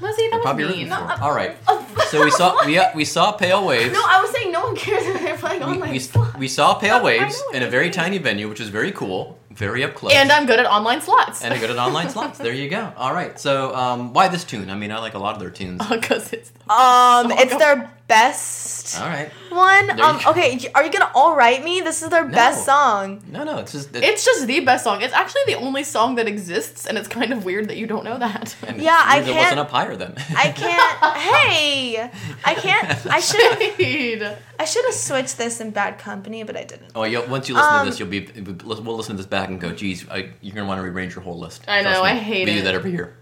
Lizzie, 0.00 0.28
that 0.30 0.36
was 0.36 0.42
Probably 0.42 0.64
mean. 0.64 0.72
rooting 0.72 0.88
No, 0.88 0.96
for. 0.96 1.12
I- 1.12 1.20
All 1.20 1.34
right. 1.34 1.56
So 2.10 2.22
we 2.22 2.30
saw 2.30 2.64
we 2.64 2.78
we 2.94 3.04
saw 3.04 3.32
Pale 3.32 3.66
Waves. 3.66 3.92
No, 3.92 4.00
I 4.00 4.20
was 4.22 4.30
saying 4.30 4.52
no 4.52 4.60
one 4.66 4.76
cares 4.76 5.04
if 5.06 5.20
they're 5.20 5.36
playing 5.36 5.60
we, 5.60 5.66
online 5.72 5.90
we, 5.90 5.98
slots. 5.98 6.36
we 6.38 6.46
saw 6.46 6.74
Pale 6.74 7.02
Waves 7.08 7.42
in 7.52 7.64
a 7.64 7.68
very 7.68 7.90
tiny 7.90 8.18
venue, 8.18 8.48
which 8.48 8.60
is 8.60 8.68
very 8.68 8.92
cool, 8.92 9.38
very 9.50 9.82
up 9.82 9.94
close. 9.94 10.12
And 10.12 10.30
I'm 10.30 10.46
good 10.46 10.60
at 10.60 10.66
online 10.66 11.00
slots. 11.00 11.42
and 11.42 11.52
I'm 11.52 11.58
good 11.58 11.70
at 11.70 11.78
online 11.78 12.08
slots. 12.14 12.38
There 12.38 12.52
you 12.52 12.68
go. 12.68 12.92
All 12.96 13.12
right. 13.12 13.40
So 13.40 13.74
um, 13.74 14.12
why 14.12 14.28
this 14.28 14.44
tune? 14.44 14.70
I 14.70 14.76
mean, 14.76 14.92
I 14.92 14.98
like 15.00 15.14
a 15.14 15.18
lot 15.18 15.34
of 15.34 15.40
their 15.40 15.50
tunes. 15.50 15.80
Because 15.88 16.32
it's 16.32 16.52
Um, 16.70 17.30
So 17.30 17.38
it's 17.40 17.56
their 17.56 17.90
best 18.08 19.00
All 19.00 19.08
right. 19.08 19.30
one. 19.50 19.86
There 19.88 20.04
Um, 20.04 20.18
go. 20.22 20.30
okay, 20.30 20.58
are 20.74 20.84
you 20.84 20.92
gonna 20.92 21.10
all 21.14 21.34
write 21.34 21.64
me? 21.64 21.80
This 21.80 22.02
is 22.02 22.08
their 22.08 22.24
best 22.24 22.64
song. 22.64 23.22
No, 23.28 23.42
no. 23.44 23.58
It's 23.58 23.72
just 23.72 23.94
it's 23.96 24.24
just 24.24 24.46
the 24.46 24.60
best 24.60 24.84
song. 24.84 25.02
It's 25.02 25.12
actually 25.14 25.42
the 25.46 25.56
only 25.56 25.82
song 25.84 26.14
that 26.16 26.28
exists, 26.28 26.86
and 26.86 26.96
it's 26.98 27.08
kind 27.08 27.32
of 27.32 27.44
weird 27.44 27.68
that 27.68 27.76
you 27.76 27.86
don't 27.86 28.04
know 28.04 28.18
that. 28.18 28.54
and 28.66 28.80
Yeah, 28.80 29.00
I 29.02 29.16
yours 29.16 29.28
wasn't 29.28 29.44
can't- 29.46 29.58
up 29.60 29.70
higher 29.70 29.96
then. 29.96 30.14
I 30.36 30.48
can't. 30.62 31.16
hey, 31.18 32.10
I 32.44 32.54
can't. 32.54 33.06
I 33.06 33.20
should. 33.28 33.76
Shade. 33.76 34.36
I 34.58 34.64
should 34.64 34.84
have 34.86 34.94
switched 34.94 35.36
this 35.36 35.60
in 35.60 35.70
Bad 35.70 35.98
Company, 35.98 36.42
but 36.44 36.56
I 36.56 36.64
didn't. 36.64 36.90
Oh, 36.94 37.02
you'll, 37.04 37.26
once 37.26 37.48
you 37.48 37.54
listen 37.54 37.72
Um, 37.74 37.84
to 37.84 37.90
this, 37.90 37.98
you'll 38.00 38.08
be. 38.08 38.20
We'll 38.64 38.96
listen 38.96 39.16
to 39.16 39.22
this 39.22 39.26
back 39.26 39.48
and 39.48 39.60
go, 39.60 39.70
"Geez, 39.72 40.08
I, 40.08 40.30
you're 40.40 40.54
gonna 40.54 40.66
want 40.68 40.78
to 40.78 40.82
rearrange 40.82 41.14
your 41.14 41.24
whole 41.24 41.38
list." 41.38 41.64
I 41.68 41.82
know, 41.82 42.02
me. 42.04 42.08
I 42.10 42.14
hate 42.14 42.46
we 42.46 42.54
do 42.54 42.60
it. 42.60 42.62
that 42.64 42.74
every 42.74 42.92
year. 42.92 43.16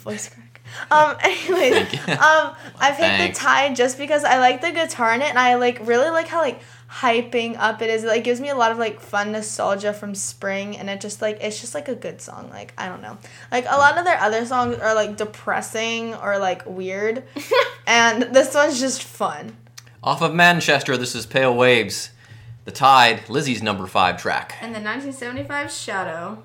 Voice 0.00 0.28
crack. 0.28 0.43
Um. 0.90 1.16
Anyways, 1.22 1.94
um, 2.08 2.54
I 2.78 2.90
picked 2.90 2.98
Thanks. 2.98 3.38
the 3.38 3.44
Tide 3.44 3.76
just 3.76 3.98
because 3.98 4.24
I 4.24 4.38
like 4.38 4.60
the 4.60 4.72
guitar 4.72 5.14
in 5.14 5.22
it, 5.22 5.28
and 5.28 5.38
I 5.38 5.54
like 5.54 5.86
really 5.86 6.10
like 6.10 6.28
how 6.28 6.40
like 6.40 6.60
hyping 6.90 7.56
up 7.58 7.82
it 7.82 7.90
is. 7.90 8.04
It 8.04 8.08
like 8.08 8.24
gives 8.24 8.40
me 8.40 8.50
a 8.50 8.54
lot 8.54 8.70
of 8.72 8.78
like 8.78 9.00
fun 9.00 9.32
nostalgia 9.32 9.92
from 9.92 10.14
spring, 10.14 10.76
and 10.76 10.88
it 10.88 11.00
just 11.00 11.20
like 11.22 11.38
it's 11.40 11.60
just 11.60 11.74
like 11.74 11.88
a 11.88 11.94
good 11.94 12.20
song. 12.20 12.50
Like 12.50 12.72
I 12.78 12.88
don't 12.88 13.02
know, 13.02 13.18
like 13.50 13.64
a 13.66 13.76
lot 13.76 13.98
of 13.98 14.04
their 14.04 14.18
other 14.18 14.46
songs 14.46 14.76
are 14.78 14.94
like 14.94 15.16
depressing 15.16 16.14
or 16.14 16.38
like 16.38 16.64
weird, 16.66 17.24
and 17.86 18.22
this 18.34 18.54
one's 18.54 18.80
just 18.80 19.02
fun. 19.02 19.56
Off 20.02 20.20
of 20.20 20.34
Manchester, 20.34 20.96
this 20.98 21.14
is 21.14 21.24
Pale 21.24 21.56
Waves, 21.56 22.10
The 22.66 22.70
Tide, 22.70 23.28
Lizzie's 23.30 23.62
number 23.62 23.86
five 23.86 24.20
track. 24.20 24.54
And 24.60 24.74
the 24.74 24.80
1975 24.80 25.70
Shadow. 25.70 26.42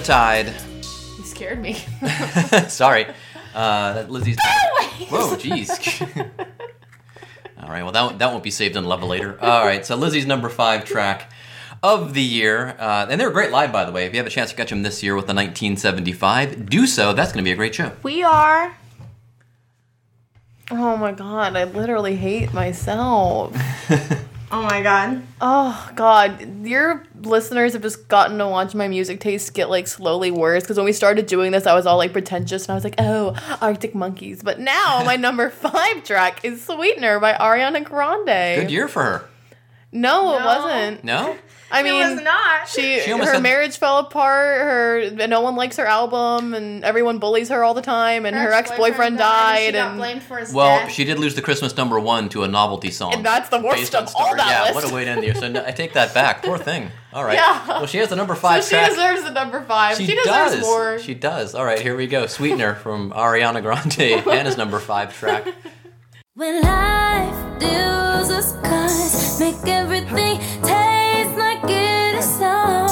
The 0.00 0.06
Tide. 0.06 0.54
You 1.18 1.24
scared 1.24 1.60
me. 1.60 1.74
Sorry. 2.68 3.06
Uh, 3.54 3.92
that 3.92 4.10
Lizzie's. 4.10 4.38
Whoa, 5.10 5.36
jeez. 5.36 5.68
All 7.62 7.68
right, 7.68 7.82
well, 7.82 7.92
that, 7.92 8.18
that 8.18 8.30
won't 8.32 8.42
be 8.42 8.50
saved 8.50 8.76
in 8.76 8.86
Level 8.86 9.08
later. 9.08 9.38
All 9.42 9.66
right, 9.66 9.84
so 9.84 9.96
Lizzie's 9.96 10.24
number 10.24 10.48
five 10.48 10.86
track 10.86 11.30
of 11.82 12.14
the 12.14 12.22
year. 12.22 12.76
Uh, 12.78 13.08
and 13.10 13.20
they're 13.20 13.28
a 13.28 13.32
great 13.32 13.50
live, 13.50 13.72
by 13.72 13.84
the 13.84 13.92
way. 13.92 14.06
If 14.06 14.14
you 14.14 14.18
have 14.18 14.26
a 14.26 14.30
chance 14.30 14.48
to 14.48 14.56
catch 14.56 14.70
them 14.70 14.82
this 14.82 15.02
year 15.02 15.14
with 15.14 15.26
the 15.26 15.34
1975, 15.34 16.70
do 16.70 16.86
so. 16.86 17.12
That's 17.12 17.32
going 17.32 17.44
to 17.44 17.48
be 17.48 17.52
a 17.52 17.56
great 17.56 17.74
show. 17.74 17.92
We 18.02 18.22
are. 18.22 18.74
oh 20.70 20.96
my 20.96 21.12
god, 21.12 21.56
I 21.56 21.64
literally 21.64 22.16
hate 22.16 22.54
myself. 22.54 23.54
Oh 24.52 24.62
my 24.62 24.82
god. 24.82 25.22
Oh 25.40 25.90
god, 25.94 26.66
your 26.66 27.04
listeners 27.20 27.72
have 27.74 27.82
just 27.82 28.08
gotten 28.08 28.38
to 28.38 28.48
watch 28.48 28.74
my 28.74 28.88
music 28.88 29.20
taste 29.20 29.54
get 29.54 29.70
like 29.70 29.86
slowly 29.86 30.30
worse. 30.32 30.64
Because 30.64 30.76
when 30.76 30.86
we 30.86 30.92
started 30.92 31.26
doing 31.26 31.52
this, 31.52 31.66
I 31.66 31.74
was 31.74 31.86
all 31.86 31.96
like 31.98 32.12
pretentious 32.12 32.64
and 32.64 32.72
I 32.72 32.74
was 32.74 32.82
like, 32.82 32.96
"Oh, 32.98 33.36
Arctic 33.60 33.94
Monkeys." 33.94 34.42
But 34.42 34.58
now 34.58 35.02
my 35.04 35.16
number 35.26 35.50
five 35.50 36.02
track 36.02 36.44
is 36.44 36.64
"Sweetener" 36.64 37.20
by 37.20 37.34
Ariana 37.34 37.84
Grande. 37.84 38.62
Good 38.62 38.70
year 38.72 38.88
for 38.88 39.02
her. 39.02 39.24
No, 39.92 40.36
it 40.36 40.44
wasn't. 40.44 41.04
No? 41.04 41.36
I 41.72 41.80
It 41.80 41.84
mean, 41.84 41.94
was 42.14 42.20
not. 42.22 42.68
She, 42.68 43.00
She 43.00 43.12
almost 43.12 43.28
her 43.28 43.34
had- 43.34 43.42
marriage 43.42 43.76
fell 43.76 43.98
apart. 43.98 44.60
Her 44.60 45.26
no 45.28 45.40
one 45.40 45.54
likes 45.56 45.76
her 45.76 45.86
album, 45.86 46.52
and 46.54 46.84
everyone 46.84 47.18
bullies 47.18 47.48
her 47.48 47.62
all 47.62 47.74
the 47.74 47.82
time. 47.82 48.26
And 48.26 48.34
her, 48.36 48.52
ex 48.52 48.70
boyfriend 48.72 49.18
died, 49.18 49.58
and, 49.58 49.66
She 49.66 49.72
got 49.80 49.88
and 49.90 49.98
blamed 49.98 50.22
for 50.22 50.38
his 50.38 50.52
Well, 50.52 50.80
death. 50.80 50.92
she 50.92 51.04
did 51.04 51.18
lose 51.18 51.34
the 51.36 51.42
Christmas 51.42 51.76
number 51.76 51.98
one 52.00 52.28
to 52.30 52.42
a 52.42 52.48
novelty 52.48 52.90
song. 52.90 53.14
And 53.14 53.24
that's 53.24 53.48
the 53.50 53.60
worst 53.60 53.76
based 53.78 53.94
on 53.94 54.02
of 54.04 54.14
all 54.16 54.24
story. 54.26 54.38
that 54.38 54.48
Yeah, 54.48 54.62
list. 54.64 54.74
what 54.74 54.90
a 54.90 54.94
way 54.94 55.04
to 55.04 55.10
end 55.10 55.22
the 55.22 55.26
year. 55.26 55.34
So 55.34 55.48
no, 55.48 55.64
I 55.64 55.70
take 55.70 55.92
that 55.92 56.12
back. 56.12 56.42
Poor 56.42 56.58
thing. 56.58 56.90
All 57.12 57.24
right. 57.24 57.34
Yeah. 57.34 57.66
Well, 57.68 57.86
she 57.86 57.98
has 57.98 58.08
the 58.08 58.16
number 58.16 58.34
so 58.34 58.40
five 58.40 58.64
she 58.64 58.70
track. 58.70 58.90
deserves 58.90 59.22
the 59.24 59.30
number 59.32 59.62
five. 59.62 59.96
She, 59.96 60.06
She 60.06 60.14
deserves 60.16 60.52
does. 60.56 60.60
more. 60.62 60.98
She 60.98 61.14
does. 61.14 61.54
All 61.54 61.64
right, 61.64 61.80
here 61.80 61.96
we 61.96 62.06
go. 62.06 62.26
Sweetener 62.26 62.74
from 62.76 63.10
Ariana 63.12 63.62
Grande, 63.62 64.20
Hannah's 64.24 64.56
number 64.56 64.78
five 64.80 65.16
track. 65.16 65.46
When 66.34 66.62
life 66.62 67.58
deals 67.58 68.30
us 68.30 68.52
cards, 68.62 69.40
make 69.40 69.56
everything 69.66 70.38
taste 70.38 70.62
like 70.62 70.99
it 72.42 72.89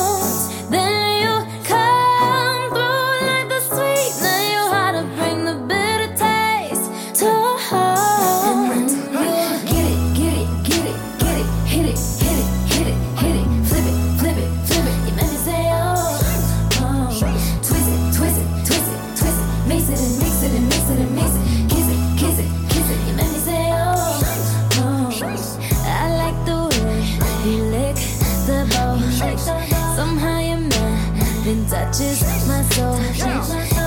then 31.48 31.64
touches 31.66 32.20
my 32.46 32.62
soul. 32.74 32.94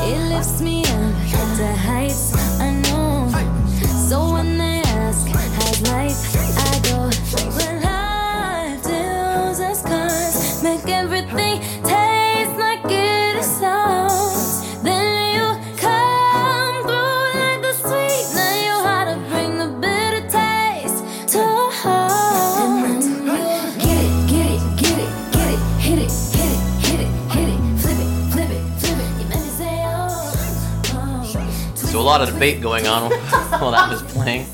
It 0.04 0.30
lifts 0.30 0.62
me 0.62 0.91
lot 32.12 32.28
of 32.28 32.34
debate 32.34 32.60
going 32.60 32.88
on 32.88 33.10
while 33.62 33.72
that 33.72 33.90
was 33.90 34.02
playing. 34.12 34.46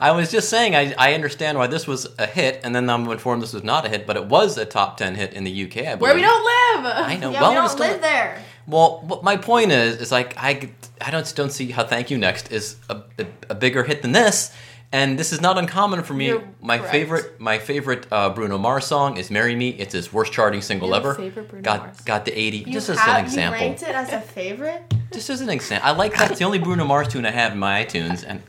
I 0.00 0.12
was 0.12 0.30
just 0.30 0.48
saying 0.48 0.76
I, 0.76 0.94
I 0.96 1.14
understand 1.14 1.58
why 1.58 1.66
this 1.66 1.84
was 1.88 2.06
a 2.16 2.26
hit, 2.26 2.60
and 2.62 2.72
then 2.72 2.88
I'm 2.88 3.10
informed 3.10 3.42
this 3.42 3.52
was 3.52 3.64
not 3.64 3.84
a 3.84 3.88
hit, 3.88 4.06
but 4.06 4.16
it 4.16 4.26
was 4.26 4.56
a 4.56 4.64
top 4.64 4.96
ten 4.96 5.16
hit 5.16 5.32
in 5.32 5.42
the 5.42 5.64
UK. 5.64 5.78
I 5.78 5.82
believe. 5.96 6.00
Where 6.00 6.14
we 6.14 6.20
don't 6.20 6.44
live. 6.44 6.92
I 6.94 7.16
know. 7.16 7.32
Yeah, 7.32 7.40
well, 7.40 7.50
we 7.50 7.56
don't 7.56 7.80
live 7.80 8.00
there. 8.02 8.40
Well, 8.68 9.20
my 9.24 9.36
point 9.36 9.72
is, 9.72 10.00
is 10.00 10.12
like 10.12 10.36
I, 10.36 10.70
I 11.00 11.10
don't 11.10 11.34
don't 11.34 11.50
see 11.50 11.72
how 11.72 11.82
"Thank 11.82 12.12
You 12.12 12.18
Next" 12.18 12.52
is 12.52 12.76
a, 12.88 13.02
a, 13.18 13.26
a 13.50 13.54
bigger 13.56 13.82
hit 13.82 14.02
than 14.02 14.12
this, 14.12 14.52
and 14.96 15.18
this 15.18 15.30
is 15.32 15.40
not 15.40 15.58
uncommon 15.58 16.02
for 16.02 16.14
me. 16.14 16.26
You're 16.28 16.42
my 16.62 16.78
correct. 16.78 16.92
favorite, 16.92 17.40
my 17.40 17.58
favorite 17.58 18.06
uh, 18.10 18.30
Bruno 18.30 18.56
Mars 18.58 18.86
song 18.86 19.16
is 19.18 19.30
"Marry 19.30 19.54
Me." 19.54 19.68
It's 19.82 19.92
his 19.92 20.12
worst 20.12 20.32
charting 20.32 20.62
single 20.62 20.88
You 20.88 20.94
a 20.94 20.96
ever. 20.98 21.14
favorite 21.14 21.48
Bruno 21.48 21.62
got 21.62 21.80
Mars? 21.80 22.00
got 22.00 22.24
the 22.24 22.32
eighty. 22.38 22.58
You 22.58 22.72
just 22.72 22.88
as 22.88 22.98
have, 22.98 23.08
an 23.16 23.20
You 23.20 23.26
example. 23.28 23.60
ranked 23.66 23.82
it 23.82 23.94
as 24.02 24.12
a 24.12 24.20
favorite. 24.20 24.82
Just 25.12 25.30
as 25.30 25.40
an 25.40 25.50
example, 25.50 25.88
I 25.88 25.92
like 25.92 26.12
that. 26.16 26.30
It's 26.30 26.40
the 26.40 26.44
only 26.44 26.58
Bruno 26.58 26.84
Mars 26.84 27.08
tune 27.08 27.24
I 27.26 27.30
have 27.30 27.52
in 27.52 27.58
my 27.58 27.84
iTunes, 27.84 28.24
and 28.26 28.42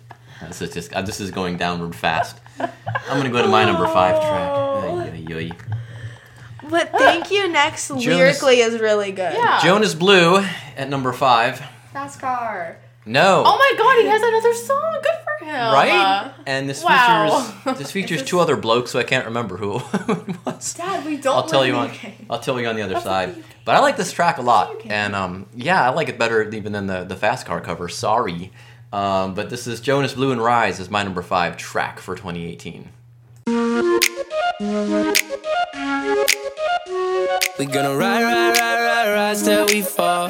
this 0.47 0.61
is 0.61 0.73
just 0.73 0.91
uh, 0.93 1.01
this 1.01 1.19
is 1.19 1.29
going 1.31 1.55
downward 1.57 1.95
fast. 1.95 2.39
I'm 2.59 2.69
gonna 3.17 3.29
go 3.29 3.41
to 3.41 3.47
my 3.47 3.63
number 3.63 3.85
five 3.87 4.15
track. 4.19 4.49
Ay, 4.51 5.25
ay, 5.33 5.35
ay. 5.37 5.51
But 6.69 6.91
thank 6.91 7.29
you 7.31 7.47
next 7.47 7.89
lyrically 7.91 8.59
is 8.59 8.79
really 8.79 9.11
good. 9.11 9.33
Yeah. 9.33 9.59
Jonas 9.63 9.93
Blue 9.93 10.43
at 10.75 10.89
number 10.89 11.13
five. 11.13 11.61
NASCAR. 11.93 12.75
No. 13.07 13.43
Oh 13.45 13.57
my 13.57 13.73
god, 13.77 14.01
he 14.01 14.07
has 14.07 14.21
another 14.21 14.53
song. 14.53 14.99
Good 15.01 15.11
for 15.23 15.45
him. 15.45 15.73
right? 15.73 16.33
And 16.45 16.69
this 16.69 16.83
wow. 16.83 17.39
features 17.63 17.77
this 17.79 17.91
features 17.91 18.23
two 18.23 18.39
other 18.39 18.57
blokes, 18.57 18.91
so 18.91 18.99
I 18.99 19.03
can't 19.03 19.25
remember 19.25 19.57
who 19.57 19.77
it 19.93 20.45
was. 20.45 20.73
Dad, 20.73 21.05
we 21.05 21.17
don't. 21.17 21.35
I'll 21.35 21.47
tell 21.47 21.65
you 21.65 21.75
on. 21.75 21.87
the 21.87 21.93
UK. 21.93 22.13
I'll 22.29 22.39
tell 22.39 22.59
you 22.59 22.67
on 22.67 22.75
the 22.75 22.81
other 22.81 22.93
That's 22.95 23.05
side. 23.05 23.29
okay. 23.29 23.41
But 23.63 23.75
I 23.75 23.79
like 23.79 23.97
this 23.97 24.11
track 24.11 24.37
a 24.37 24.41
lot, 24.41 24.75
and 24.85 25.15
um, 25.15 25.45
yeah, 25.55 25.83
I 25.85 25.93
like 25.93 26.09
it 26.09 26.17
better 26.19 26.49
even 26.49 26.73
than 26.73 26.87
the 26.87 27.03
the 27.05 27.15
fast 27.15 27.45
car 27.45 27.61
cover. 27.61 27.87
Sorry, 27.89 28.51
um, 28.91 29.33
but 29.35 29.49
this 29.49 29.67
is 29.67 29.79
Jonas 29.79 30.13
Blue 30.13 30.31
and 30.31 30.41
Rise 30.41 30.79
is 30.79 30.89
my 30.89 31.03
number 31.03 31.21
five 31.21 31.57
track 31.57 31.99
for 31.99 32.15
2018. 32.15 32.89
We 37.59 37.65
gonna 37.65 37.95
ride, 37.95 38.23
ride, 38.23 38.57
ride, 38.57 38.83
ride, 38.83 39.13
rise 39.13 39.43
till 39.43 39.65
we 39.65 39.81
fall. 39.81 40.29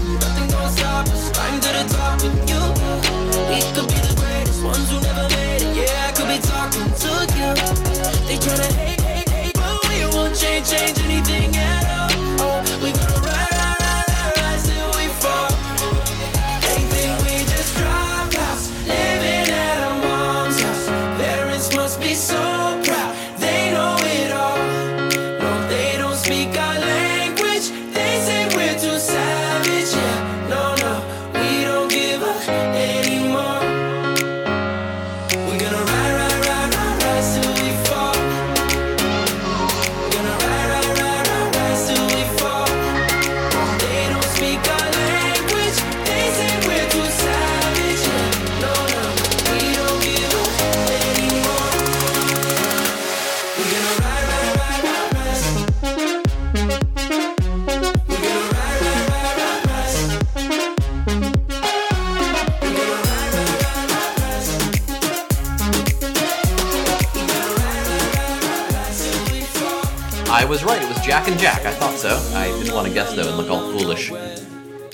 Jack. 71.41 71.65
I 71.65 71.71
thought 71.71 71.97
so. 71.97 72.09
I 72.37 72.47
didn't 72.59 72.75
want 72.75 72.87
to 72.87 72.93
guess 72.93 73.13
though 73.15 73.27
and 73.27 73.35
look 73.37 73.49
all 73.49 73.71
foolish. 73.77 74.09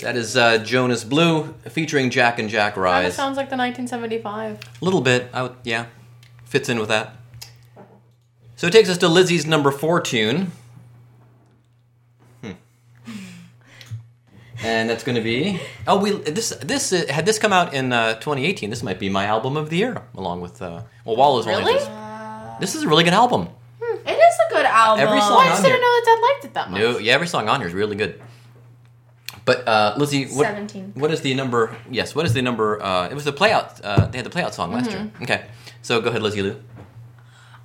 That 0.01 0.15
is 0.15 0.37
uh, 0.37 0.59
Jonas 0.59 1.03
Blue 1.03 1.53
featuring 1.69 2.09
Jack 2.09 2.39
and 2.39 2.49
Jack 2.49 2.75
Kind 2.75 3.05
That 3.05 3.13
sounds 3.13 3.35
like 3.35 3.49
the 3.49 3.57
1975. 3.57 4.59
A 4.81 4.85
little 4.85 5.01
bit. 5.01 5.27
I 5.33 5.43
would, 5.43 5.55
yeah, 5.63 5.87
fits 6.45 6.69
in 6.69 6.79
with 6.79 6.87
that. 6.89 7.15
So 8.55 8.67
it 8.67 8.71
takes 8.71 8.89
us 8.89 8.97
to 8.99 9.07
Lizzie's 9.09 9.45
number 9.45 9.71
four 9.71 9.99
tune. 9.99 10.51
Hmm. 12.41 12.51
And 14.63 14.89
that's 14.89 15.03
going 15.03 15.15
to 15.17 15.21
be 15.21 15.59
oh 15.85 15.97
we 15.99 16.11
this 16.11 16.49
this 16.63 16.93
uh, 16.93 17.05
had 17.09 17.25
this 17.25 17.37
come 17.39 17.51
out 17.51 17.73
in 17.73 17.91
uh, 17.91 18.13
2018 18.15 18.69
this 18.69 18.81
might 18.83 18.99
be 18.99 19.09
my 19.09 19.25
album 19.25 19.55
of 19.57 19.69
the 19.69 19.77
year 19.77 20.01
along 20.15 20.41
with 20.41 20.61
uh, 20.61 20.81
well 21.05 21.15
Wallow's 21.15 21.45
only 21.45 21.59
Really? 21.63 21.73
this. 21.79 21.87
this 22.59 22.75
is 22.75 22.83
a 22.83 22.87
really 22.87 23.03
good 23.03 23.13
album 23.13 23.49
It 23.81 24.11
is 24.17 24.35
a 24.49 24.53
good 24.53 24.65
album. 24.65 25.05
Every 25.05 25.19
song 25.21 25.37
on 25.37 25.47
just 25.47 25.65
here. 25.65 25.77
know 25.79 25.96
that 26.57 26.69
Dad 26.69 26.71
liked 26.71 26.71
it 26.71 26.71
that 26.71 26.71
much. 26.71 26.95
no 26.95 26.99
yeah 26.99 27.13
every 27.13 27.27
song 27.27 27.49
on 27.49 27.59
here 27.59 27.67
is 27.67 27.73
really 27.73 27.95
good 27.95 28.21
but 29.45 29.67
uh, 29.67 29.95
Lizzie 29.97 30.25
what, 30.25 30.45
17. 30.45 30.93
what 30.95 31.11
is 31.11 31.21
the 31.21 31.33
number 31.33 31.75
yes 31.89 32.13
what 32.15 32.25
is 32.25 32.33
the 32.33 32.41
number 32.41 32.81
uh, 32.83 33.07
it 33.07 33.13
was 33.13 33.23
the 33.23 33.33
playout 33.33 33.79
uh, 33.83 34.07
they 34.07 34.17
had 34.17 34.25
the 34.25 34.29
playout 34.29 34.53
song 34.53 34.73
last 34.73 34.91
year 34.91 35.11
okay 35.21 35.45
so 35.81 36.01
go 36.01 36.09
ahead 36.09 36.21
Lizzie 36.21 36.41
Lou 36.41 36.61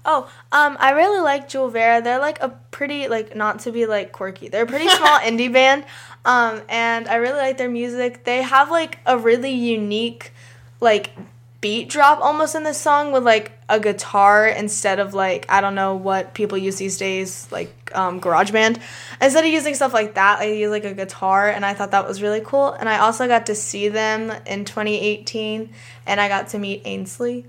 Oh, 0.05 0.29
um, 0.51 0.77
I 0.81 0.91
really 0.91 1.21
like 1.21 1.49
Jule 1.49 1.69
Vera. 1.69 2.03
They're 2.03 2.19
like 2.19 2.43
a 2.43 2.49
pretty 2.73 3.07
like 3.07 3.37
not 3.37 3.61
to 3.61 3.73
be 3.73 3.87
like 3.87 4.11
quirky. 4.11 4.49
They're 4.49 4.65
a 4.65 4.67
pretty 4.67 4.89
small 4.99 5.21
indie 5.21 5.53
band. 5.53 5.85
Um, 6.25 6.63
and 6.69 7.07
I 7.09 7.17
really 7.17 7.39
like 7.39 7.57
their 7.57 7.71
music. 7.71 8.25
They 8.25 8.43
have 8.43 8.71
like 8.71 8.99
a 9.07 9.17
really 9.17 9.53
unique 9.53 10.33
like 10.81 11.13
beat 11.63 11.89
drop 11.89 12.21
almost 12.21 12.55
in 12.57 12.65
this 12.65 12.77
song 12.77 13.13
with 13.13 13.23
like 13.23 13.53
a 13.69 13.79
guitar 13.81 14.47
instead 14.49 14.99
of 14.99 15.15
like 15.15 15.47
I 15.49 15.61
don't 15.63 15.77
know 15.77 15.95
what 15.95 16.35
people 16.35 16.59
use 16.59 16.77
these 16.77 16.99
days 16.99 17.47
like 17.51 17.73
um, 17.95 18.21
GarageBand. 18.21 18.81
Instead 19.23 19.45
of 19.45 19.51
using 19.51 19.75
stuff 19.75 19.95
like 19.95 20.15
that, 20.15 20.41
I 20.41 20.47
use 20.53 20.71
like 20.71 20.85
a 20.85 20.93
guitar, 20.93 21.49
and 21.49 21.65
I 21.65 21.73
thought 21.73 21.93
that 21.93 22.07
was 22.07 22.21
really 22.21 22.41
cool. 22.45 22.73
And 22.73 22.89
I 22.89 22.99
also 22.99 23.27
got 23.29 23.47
to 23.47 23.55
see 23.55 23.89
them 23.89 24.31
in 24.45 24.65
2018, 24.65 25.73
and 26.07 26.21
I 26.21 26.29
got 26.29 26.49
to 26.49 26.59
meet 26.59 26.85
Ansley. 26.85 27.47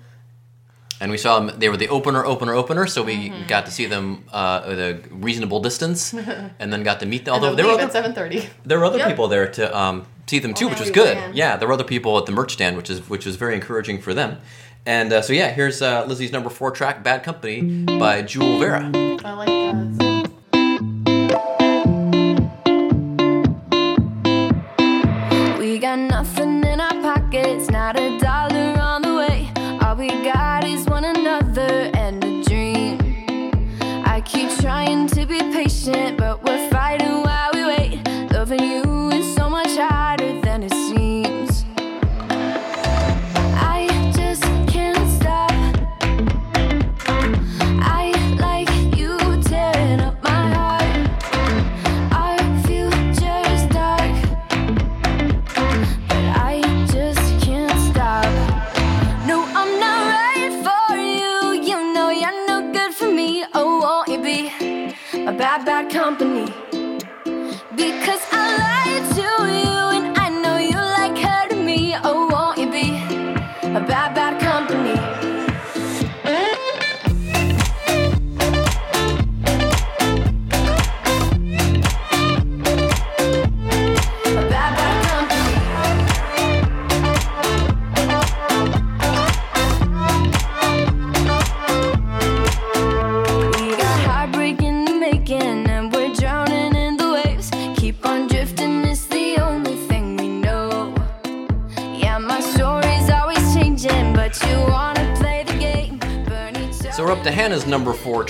and 1.02 1.12
we 1.12 1.18
saw 1.18 1.40
them. 1.40 1.60
They 1.60 1.70
were 1.70 1.78
the 1.78 1.90
opener, 1.90 2.24
opener, 2.24 2.54
opener. 2.54 2.86
So 2.88 3.04
we 3.04 3.30
got 3.48 3.66
to 3.66 3.72
see 3.72 3.88
them 3.88 4.26
uh, 4.32 4.62
at 4.66 4.80
a 4.80 5.00
reasonable 5.10 5.60
distance, 5.60 6.14
and 6.60 6.72
then 6.72 6.84
got 6.84 7.00
to 7.00 7.08
meet 7.08 7.26
them. 7.26 7.34
Although 7.34 7.56
there 7.56 7.66
were 7.66 7.82
other, 7.82 7.98
at 7.98 8.16
7:30. 8.16 8.48
there 8.64 8.78
were 8.78 8.86
other 8.86 9.04
people 9.06 9.28
there 9.28 9.50
to 9.52 9.76
um, 9.76 10.06
see 10.28 10.40
them 10.40 10.54
too, 10.54 10.68
which 10.68 10.80
was 10.80 10.92
good. 10.92 11.18
ran. 11.18 11.34
Yeah, 11.36 11.58
there 11.58 11.68
were 11.68 11.74
other 11.74 11.84
people 11.84 12.18
at 12.18 12.26
the 12.26 12.32
merch 12.32 12.54
stand, 12.54 12.78
which 12.78 12.90
is 12.90 13.08
which 13.10 13.26
was 13.26 13.36
very 13.36 13.56
encouraging 13.56 14.02
for 14.02 14.14
them. 14.14 14.38
And 14.86 15.14
uh, 15.14 15.22
so 15.22 15.34
yeah, 15.34 15.52
here's 15.52 15.82
uh, 15.82 16.06
Lizzie's 16.06 16.32
number 16.32 16.50
four 16.50 16.72
track, 16.72 17.04
"Bad 17.04 17.24
Company" 17.24 17.84
by 17.86 18.22
Jule 18.22 18.60
Vera. 18.60 18.92
I 18.94 19.34
like 19.34 19.48
that. 19.48 20.14
We 25.60 25.80
got 25.80 26.00
nothing 26.00 26.64
in 26.66 26.82
our 26.82 27.02
pockets, 27.02 27.70
not 27.70 27.98
a 27.98 28.03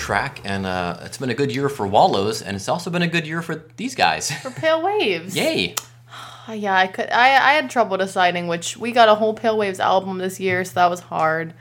track, 0.04 0.42
and 0.44 0.66
uh, 0.66 0.98
it's 1.02 1.18
been 1.18 1.30
a 1.30 1.34
good 1.34 1.56
year 1.56 1.70
for 1.70 1.88
Wallows, 1.88 2.42
and 2.42 2.56
it's 2.58 2.68
also 2.68 2.90
been 2.90 3.02
a 3.02 3.08
good 3.08 3.26
year 3.26 3.42
for 3.42 3.66
these 3.78 3.96
guys. 3.96 4.30
For 4.32 4.52
Pale 4.52 4.84
Waves. 4.84 5.36
Yay! 5.36 5.76
Yeah, 6.50 6.76
I 6.76 6.88
could. 6.88 7.10
I 7.10 7.52
I 7.52 7.54
had 7.54 7.70
trouble 7.70 7.96
deciding 7.96 8.48
which. 8.48 8.76
We 8.76 8.92
got 8.92 9.08
a 9.08 9.16
whole 9.16 9.34
Pale 9.34 9.58
Waves 9.58 9.80
album 9.80 10.18
this 10.18 10.42
year, 10.42 10.66
so 10.66 10.74
that 10.74 10.90
was 10.90 11.00
hard. 11.00 11.54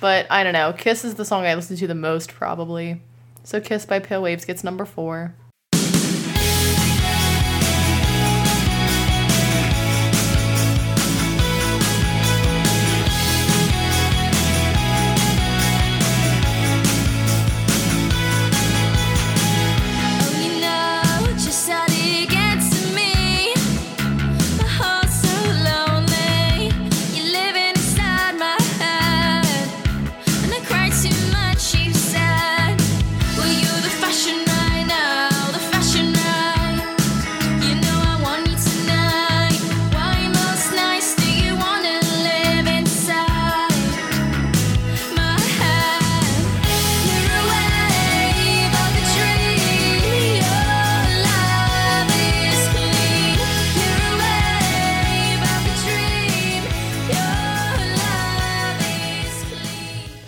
But 0.00 0.26
I 0.30 0.42
don't 0.42 0.54
know. 0.54 0.72
Kiss 0.72 1.04
is 1.04 1.16
the 1.16 1.26
song 1.26 1.44
I 1.44 1.54
listen 1.54 1.76
to 1.76 1.86
the 1.86 1.94
most, 1.94 2.32
probably. 2.32 3.02
So 3.44 3.60
Kiss 3.60 3.84
by 3.84 3.98
Pale 3.98 4.22
Waves 4.22 4.46
gets 4.46 4.64
number 4.64 4.86
four. 4.86 5.34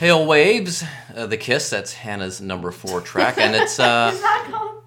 Clean. 0.03 0.11
Pale 0.11 0.27
Waves, 0.27 0.85
uh, 1.15 1.27
the 1.27 1.37
Kiss. 1.37 1.71
That's 1.71 1.93
Hannah's 1.93 2.41
number 2.41 2.71
four 2.71 3.01
track, 3.01 3.39
and 3.39 3.55
it's 3.55 3.79
uh, 3.79 4.13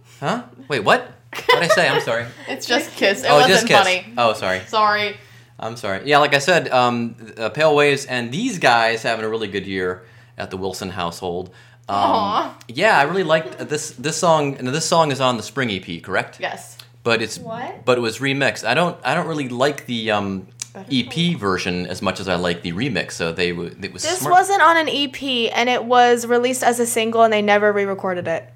huh? 0.20 0.44
Wait, 0.68 0.82
what? 0.82 1.12
What 1.32 1.48
did 1.48 1.64
I 1.64 1.68
say? 1.68 1.90
I'm 1.90 2.02
sorry. 2.02 2.26
It's 2.48 2.66
just 2.66 2.92
Kiss. 2.92 3.24
It 3.24 3.28
oh, 3.28 3.36
wasn't 3.36 3.54
just 3.54 3.68
Kiss. 3.68 3.78
funny. 3.78 4.14
Oh, 4.18 4.34
sorry. 4.34 4.62
Sorry. 4.68 5.18
I'm 5.60 5.76
sorry. 5.78 6.02
Yeah, 6.06 6.20
like 6.20 6.34
I 6.34 6.40
said, 6.40 6.70
um, 6.70 7.16
uh, 7.38 7.50
Pale 7.50 7.76
Waves 7.76 8.06
and 8.06 8.32
these 8.32 8.60
guys 8.60 9.04
having 9.04 9.26
a 9.26 9.30
really 9.30 9.48
good 9.48 9.66
year 9.66 10.06
at 10.38 10.52
the 10.52 10.58
Wilson 10.58 10.90
household. 10.90 11.48
Um, 11.88 11.96
Aw. 11.98 12.58
Yeah, 12.68 12.98
I 12.98 13.04
really 13.04 13.24
liked 13.24 13.58
this. 13.70 13.92
This 13.92 14.18
song. 14.18 14.56
And 14.58 14.68
this 14.68 14.86
song 14.86 15.12
is 15.12 15.22
on 15.22 15.38
the 15.38 15.44
Spring 15.44 15.70
EP, 15.72 16.02
correct? 16.04 16.40
Yes. 16.40 16.78
But 17.04 17.22
it's 17.22 17.38
What? 17.38 17.86
but 17.86 17.98
it 17.98 18.02
was 18.02 18.18
remixed. 18.18 18.66
I 18.66 18.74
don't 18.74 18.98
I 19.04 19.14
don't 19.14 19.28
really 19.28 19.48
like 19.48 19.86
the 19.86 20.12
um, 20.12 20.48
EP 20.92 21.38
version 21.38 21.86
as 21.88 22.02
much 22.02 22.20
as 22.20 22.28
I 22.28 22.36
like 22.36 22.62
the 22.62 22.72
remix. 22.74 23.14
So 23.14 23.32
they 23.32 23.52
w- 23.52 23.76
it 23.82 23.94
was 23.94 24.04
This 24.04 24.20
smart. 24.20 24.34
wasn't 24.34 24.62
on 24.62 24.78
an 24.78 24.90
EP, 24.90 25.50
and 25.54 25.70
it 25.70 25.86
was 25.86 26.26
released 26.26 26.64
as 26.64 26.80
a 26.80 26.86
single, 26.86 27.24
and 27.24 27.32
they 27.34 27.42
never 27.42 27.72
re-recorded 27.72 28.28
it. 28.28 28.50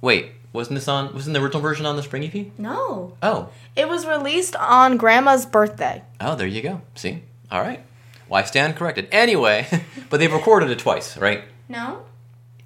Wait, 0.00 0.32
wasn't 0.52 0.76
this 0.76 0.88
on? 0.88 1.12
Wasn't 1.14 1.34
the 1.34 1.40
original 1.42 1.60
version 1.62 1.86
on 1.86 1.96
the 1.96 2.02
Spring 2.02 2.24
EP? 2.24 2.46
No, 2.58 3.14
Oh, 3.22 3.48
it 3.74 3.88
was 3.88 4.06
released 4.06 4.54
on 4.56 4.96
Grandma's 4.96 5.46
birthday. 5.46 6.02
oh, 6.20 6.34
there 6.36 6.46
you 6.46 6.62
go. 6.62 6.80
See, 6.94 7.22
all 7.50 7.60
right. 7.60 7.80
Well, 8.28 8.40
I 8.40 8.44
stand 8.44 8.76
corrected. 8.76 9.08
Anyway, 9.12 9.66
but 10.10 10.18
they've 10.20 10.32
recorded 10.32 10.70
it 10.70 10.78
twice, 10.78 11.16
right? 11.18 11.44
No, 11.68 12.04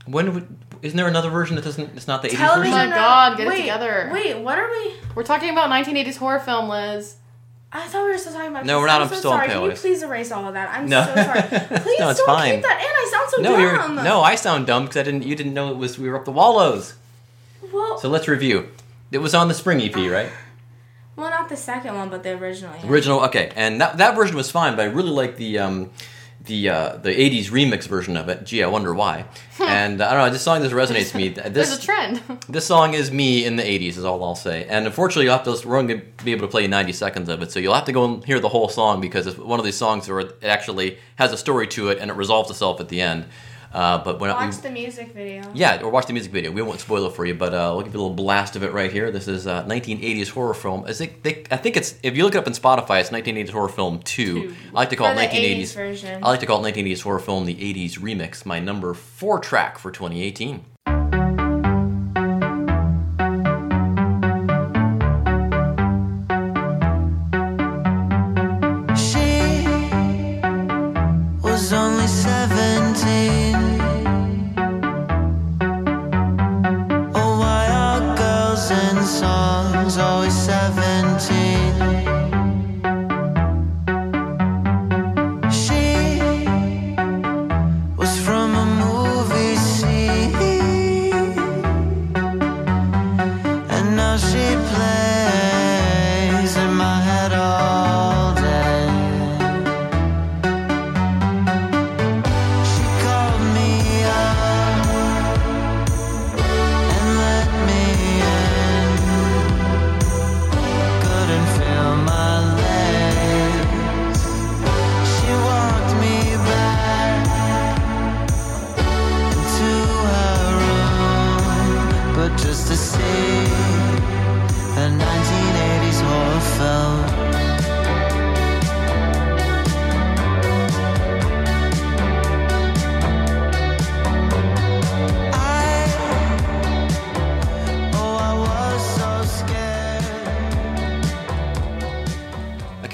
When 0.06 0.32
would, 0.34 0.56
isn't 0.82 0.96
there 0.96 1.08
another 1.08 1.30
version 1.30 1.56
that 1.56 1.64
doesn't? 1.64 1.96
It's 1.96 2.06
not 2.08 2.22
the 2.22 2.28
80s 2.28 2.36
television. 2.36 2.72
version. 2.72 2.86
Oh 2.86 2.90
my 2.90 2.94
God, 2.96 3.36
get 3.38 3.46
it 3.48 3.56
together. 3.56 4.10
Wait, 4.12 4.38
what 4.38 4.58
are 4.58 4.70
we? 4.70 4.94
We're 5.14 5.22
talking 5.24 5.50
about 5.50 5.70
1980s 5.70 6.16
horror 6.16 6.38
film, 6.40 6.68
Liz. 6.68 7.16
I 7.70 7.86
thought 7.86 8.04
we 8.04 8.12
were 8.12 8.18
still 8.18 8.32
talking 8.32 8.48
about. 8.50 8.64
No, 8.64 8.80
we're 8.80 8.86
not. 8.86 9.02
I'm 9.02 9.08
I'm 9.08 9.12
so 9.14 9.18
still 9.18 9.30
on 9.32 9.38
sorry. 9.46 9.50
Can 9.60 9.70
you 9.70 9.76
please 9.76 10.02
erase 10.02 10.32
all 10.32 10.46
of 10.46 10.54
that? 10.54 10.70
I'm 10.70 10.88
No. 10.88 11.04
so 11.04 11.14
sorry. 11.14 11.42
Please 11.82 12.00
No, 12.00 12.08
it's 12.10 12.18
don't 12.18 12.26
fine. 12.26 12.54
keep 12.54 12.62
that 12.62 12.80
in. 12.80 12.86
I 12.86 13.08
sound 13.12 13.30
so 13.30 13.42
No, 13.42 13.50
dumb. 13.52 13.94
you're 13.96 14.04
no. 14.04 14.20
I 14.22 14.34
sound 14.36 14.66
dumb 14.66 14.84
because 14.84 14.96
I 14.96 15.02
didn't. 15.02 15.24
You 15.24 15.34
didn't 15.36 15.52
know 15.54 15.70
it 15.70 15.76
was. 15.76 15.98
We 15.98 16.08
were 16.08 16.16
up 16.16 16.24
the 16.24 16.32
Wallows. 16.32 16.94
Well, 17.72 17.98
So 17.98 18.08
let's 18.08 18.26
review. 18.26 18.68
It 19.12 19.18
was 19.18 19.34
on 19.34 19.48
the 19.48 19.54
Spring 19.54 19.80
EP, 19.82 19.94
right? 19.96 20.30
well, 21.16 21.28
not 21.30 21.48
the 21.50 21.56
second 21.56 21.94
one, 21.94 22.08
but 22.08 22.22
the 22.22 22.30
original. 22.38 22.74
yeah. 22.82 22.88
Original. 22.90 23.20
Okay, 23.24 23.52
and 23.54 23.80
that 23.82 23.98
that 23.98 24.14
version 24.16 24.34
was 24.36 24.50
fine, 24.50 24.74
but 24.76 24.82
I 24.82 24.86
really 24.86 25.10
like 25.10 25.36
the 25.36 25.58
um, 25.58 25.90
the 26.48 26.68
uh, 26.68 26.96
the 26.96 27.10
'80s 27.10 27.46
remix 27.50 27.86
version 27.86 28.16
of 28.16 28.28
it. 28.28 28.44
Gee, 28.44 28.62
I 28.64 28.66
wonder 28.66 28.92
why. 28.92 29.26
and 29.60 30.00
uh, 30.00 30.06
I 30.08 30.10
don't 30.14 30.26
know. 30.26 30.30
This 30.30 30.42
song 30.42 30.60
just 30.62 30.74
resonates 30.74 31.14
me. 31.14 31.28
This, 31.28 31.68
There's 31.68 31.78
a 31.78 31.80
trend. 31.80 32.20
this 32.48 32.66
song 32.66 32.94
is 32.94 33.12
me 33.12 33.44
in 33.44 33.54
the 33.56 33.62
'80s. 33.62 33.90
Is 33.90 34.04
all 34.04 34.22
I'll 34.24 34.34
say. 34.34 34.64
And 34.68 34.86
unfortunately, 34.86 35.26
you'll 35.26 35.38
have 35.38 35.44
to. 35.44 35.68
We're 35.68 35.76
only 35.76 35.94
going 35.94 36.12
to 36.18 36.24
be 36.24 36.32
able 36.32 36.46
to 36.46 36.50
play 36.50 36.66
90 36.66 36.92
seconds 36.92 37.28
of 37.28 37.40
it, 37.42 37.52
so 37.52 37.60
you'll 37.60 37.74
have 37.74 37.84
to 37.84 37.92
go 37.92 38.04
and 38.04 38.24
hear 38.24 38.40
the 38.40 38.48
whole 38.48 38.68
song 38.68 39.00
because 39.00 39.26
it's 39.28 39.38
one 39.38 39.60
of 39.60 39.64
these 39.64 39.76
songs 39.76 40.08
where 40.08 40.20
it 40.20 40.42
actually 40.42 40.98
has 41.16 41.32
a 41.32 41.36
story 41.36 41.68
to 41.68 41.88
it 41.90 41.98
and 41.98 42.10
it 42.10 42.14
resolves 42.14 42.50
itself 42.50 42.80
at 42.80 42.88
the 42.88 43.00
end. 43.00 43.26
Uh, 43.72 43.98
but 44.02 44.18
when 44.18 44.30
Watch 44.30 44.56
we, 44.56 44.62
the 44.62 44.70
music 44.70 45.12
video. 45.12 45.42
yeah, 45.54 45.82
or 45.82 45.90
watch 45.90 46.06
the 46.06 46.12
music 46.12 46.32
video. 46.32 46.50
We 46.50 46.62
won't 46.62 46.80
spoil 46.80 47.06
it 47.06 47.14
for 47.14 47.26
you, 47.26 47.34
but 47.34 47.52
uh, 47.52 47.72
we'll 47.74 47.84
give 47.84 47.92
you 47.94 48.00
a 48.00 48.02
little 48.02 48.16
blast 48.16 48.56
of 48.56 48.62
it 48.62 48.72
right 48.72 48.90
here. 48.90 49.10
This 49.10 49.28
is 49.28 49.46
uh, 49.46 49.64
1980s 49.64 50.30
horror 50.30 50.54
film. 50.54 50.86
Is 50.86 51.00
it, 51.00 51.22
they, 51.22 51.44
I 51.50 51.56
think 51.56 51.76
it's 51.76 51.96
if 52.02 52.16
you 52.16 52.24
look 52.24 52.34
it 52.34 52.38
up 52.38 52.46
in 52.46 52.54
Spotify, 52.54 53.00
it's 53.00 53.10
1980s 53.10 53.50
horror 53.50 53.68
film 53.68 54.00
two. 54.00 54.48
Two. 54.48 54.54
I 54.70 54.72
like 54.72 54.90
to 54.90 54.96
call 54.96 55.14
For 55.14 55.20
it 55.20 55.30
the 55.30 55.36
1980s 55.36 55.74
version. 55.74 56.24
I 56.24 56.28
like 56.28 56.40
to 56.40 56.46
call 56.46 56.64
it 56.64 56.74
1980s 56.74 57.02
horror 57.02 57.18
film 57.18 57.44
the 57.46 57.54
80s 57.54 57.98
remix. 57.98 58.44
My 58.46 58.58
number 58.58 58.94
four 58.94 59.38
track 59.38 59.78
for 59.78 59.90
2018. 59.90 60.64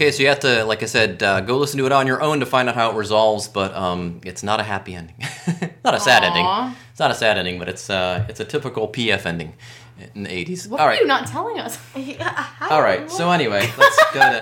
Okay, 0.04 0.10
so 0.10 0.22
you 0.22 0.28
have 0.28 0.40
to, 0.40 0.64
like 0.64 0.82
I 0.82 0.86
said, 0.86 1.22
uh, 1.22 1.40
go 1.40 1.56
listen 1.56 1.78
to 1.78 1.86
it 1.86 1.92
on 1.92 2.06
your 2.06 2.20
own 2.20 2.40
to 2.40 2.44
find 2.44 2.68
out 2.68 2.74
how 2.74 2.90
it 2.90 2.94
resolves. 2.94 3.48
But 3.48 3.74
um, 3.74 4.20
it's 4.22 4.42
not 4.42 4.60
a 4.60 4.62
happy 4.62 4.94
ending. 4.94 5.16
not 5.82 5.94
a 5.94 6.00
sad 6.00 6.22
Aw. 6.22 6.26
ending. 6.26 6.76
It's 6.90 7.00
not 7.00 7.10
a 7.10 7.14
sad 7.14 7.38
ending, 7.38 7.58
but 7.58 7.70
it's 7.70 7.88
uh, 7.88 8.26
it's 8.28 8.38
a 8.38 8.44
typical 8.44 8.86
PF 8.86 9.24
ending 9.24 9.54
in 10.14 10.24
the 10.24 10.28
80s. 10.28 10.68
What 10.68 10.80
All 10.80 10.86
are 10.86 10.90
right. 10.90 11.00
you 11.00 11.06
not 11.06 11.26
telling 11.26 11.58
us? 11.58 11.78
All 12.70 12.82
right. 12.82 13.10
So 13.10 13.30
anyway, 13.30 13.72
let's 13.78 14.12
go 14.12 14.20
to 14.20 14.40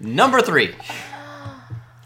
number 0.06 0.40
three. 0.40 0.72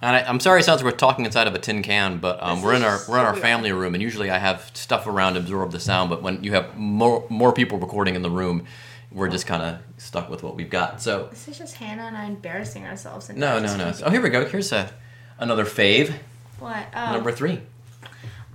And 0.01 0.17
I, 0.17 0.23
I'm 0.23 0.41
sorry, 0.41 0.61
it 0.61 0.63
sounds 0.63 0.83
like 0.83 0.91
we're 0.91 0.97
talking 0.97 1.27
inside 1.27 1.47
of 1.47 1.55
a 1.55 1.59
tin 1.59 1.83
can, 1.83 2.21
but 2.21 2.43
um, 2.43 2.63
we're 2.63 2.73
in 2.73 2.81
is 2.81 2.85
our 2.85 3.01
we're 3.07 3.21
in 3.21 3.27
our 3.27 3.37
family 3.37 3.73
room, 3.73 3.93
and 3.93 4.03
usually 4.03 4.31
I 4.31 4.39
have 4.39 4.71
stuff 4.73 5.07
around 5.07 5.35
to 5.35 5.41
absorb 5.41 5.73
the 5.73 5.81
sound. 5.81 6.09
But 6.09 6.23
when 6.23 6.43
you 6.43 6.53
have 6.53 6.75
more 6.79 7.27
more 7.29 7.53
people 7.53 7.79
recording 7.79 8.15
in 8.15 8.23
the 8.23 8.31
room, 8.31 8.65
we're 9.13 9.29
just 9.29 9.47
kind 9.47 9.63
of 9.63 9.81
stuck 9.99 10.31
with 10.31 10.43
what 10.43 10.57
we've 10.57 10.71
got. 10.71 11.03
So 11.03 11.29
This 11.31 11.49
is 11.49 11.59
just 11.59 11.75
Hannah 11.77 12.05
and 12.05 12.17
I 12.17 12.25
embarrassing 12.27 12.85
ourselves. 12.87 13.29
And 13.29 13.39
no, 13.39 13.59
no, 13.59 13.77
no. 13.77 13.93
Oh, 14.05 14.11
here 14.11 14.23
we 14.23 14.31
go. 14.31 14.45
Here's 14.47 14.73
a 14.73 14.91
another 15.39 15.65
fave, 15.65 16.13
What? 16.59 16.87
Oh. 16.95 17.13
number 17.13 17.31
three. 17.33 17.61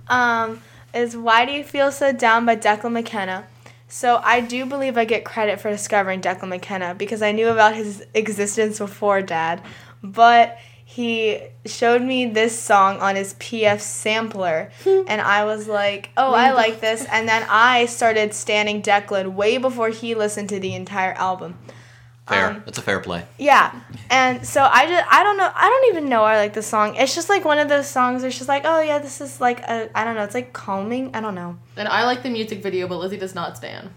um, 0.08 0.62
is 0.92 1.16
Why 1.16 1.44
Do 1.44 1.52
You 1.52 1.64
Feel 1.64 1.90
So 1.92 2.12
Down 2.12 2.46
by 2.46 2.56
Declan 2.56 2.92
McKenna. 2.92 3.46
So 3.88 4.20
I 4.24 4.40
do 4.40 4.66
believe 4.66 4.96
I 4.98 5.04
get 5.04 5.24
credit 5.24 5.60
for 5.60 5.70
discovering 5.70 6.20
Declan 6.20 6.48
McKenna 6.48 6.94
because 6.94 7.22
I 7.22 7.32
knew 7.32 7.48
about 7.48 7.74
his 7.74 8.04
existence 8.14 8.78
before 8.78 9.22
Dad, 9.22 9.62
but 10.02 10.58
he 10.94 11.40
showed 11.66 12.02
me 12.02 12.24
this 12.26 12.56
song 12.56 13.00
on 13.00 13.16
his 13.16 13.34
PF 13.34 13.80
sampler, 13.80 14.70
and 14.86 15.20
I 15.20 15.44
was 15.44 15.66
like, 15.66 16.10
"Oh, 16.16 16.32
I 16.32 16.52
like 16.52 16.80
this." 16.80 17.04
And 17.10 17.28
then 17.28 17.44
I 17.50 17.86
started 17.86 18.32
standing 18.32 18.80
Declan 18.80 19.34
way 19.34 19.58
before 19.58 19.88
he 19.88 20.14
listened 20.14 20.50
to 20.50 20.60
the 20.60 20.72
entire 20.72 21.12
album. 21.14 21.58
Fair. 22.28 22.50
Um, 22.50 22.62
That's 22.64 22.78
a 22.78 22.82
fair 22.82 23.00
play. 23.00 23.26
Yeah. 23.38 23.74
And 24.08 24.46
so 24.46 24.62
I 24.62 24.86
just 24.86 25.04
I 25.10 25.24
don't 25.24 25.36
know 25.36 25.50
I 25.52 25.68
don't 25.68 25.96
even 25.96 26.08
know 26.08 26.22
I 26.22 26.36
like 26.36 26.54
the 26.54 26.62
song. 26.62 26.94
It's 26.94 27.14
just 27.16 27.28
like 27.28 27.44
one 27.44 27.58
of 27.58 27.68
those 27.68 27.88
songs 27.88 28.22
where 28.22 28.28
it's 28.28 28.38
just 28.38 28.48
like, 28.48 28.62
oh 28.64 28.80
yeah, 28.80 29.00
this 29.00 29.20
is 29.20 29.40
like 29.40 29.60
a 29.60 29.90
I 29.98 30.04
don't 30.04 30.14
know, 30.14 30.22
it's 30.22 30.34
like 30.34 30.52
calming. 30.52 31.10
I 31.12 31.20
don't 31.20 31.34
know. 31.34 31.58
And 31.76 31.88
I 31.88 32.04
like 32.04 32.22
the 32.22 32.30
music 32.30 32.62
video, 32.62 32.86
but 32.86 32.98
Lizzie 32.98 33.18
does 33.18 33.34
not 33.34 33.56
stand. 33.56 33.90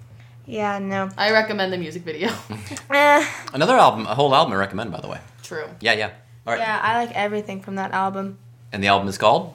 Yeah, 0.47 0.79
no. 0.79 1.09
I 1.15 1.31
recommend 1.31 1.71
the 1.71 1.77
music 1.77 2.01
video. 2.01 2.29
Eh. 2.89 3.27
Another 3.53 3.77
album, 3.77 4.07
a 4.07 4.15
whole 4.15 4.33
album 4.33 4.53
I 4.53 4.55
recommend, 4.55 4.91
by 4.91 5.01
the 5.01 5.09
way. 5.09 5.19
True. 5.43 5.67
Yeah, 5.81 5.93
yeah. 5.93 6.11
All 6.47 6.53
right. 6.53 6.61
Yeah, 6.61 6.79
I 6.81 6.95
like 6.95 7.13
everything 7.13 7.61
from 7.61 7.75
that 7.75 7.91
album. 7.91 8.37
And 8.71 8.81
the 8.81 8.87
album 8.87 9.09
is 9.09 9.17
called. 9.17 9.53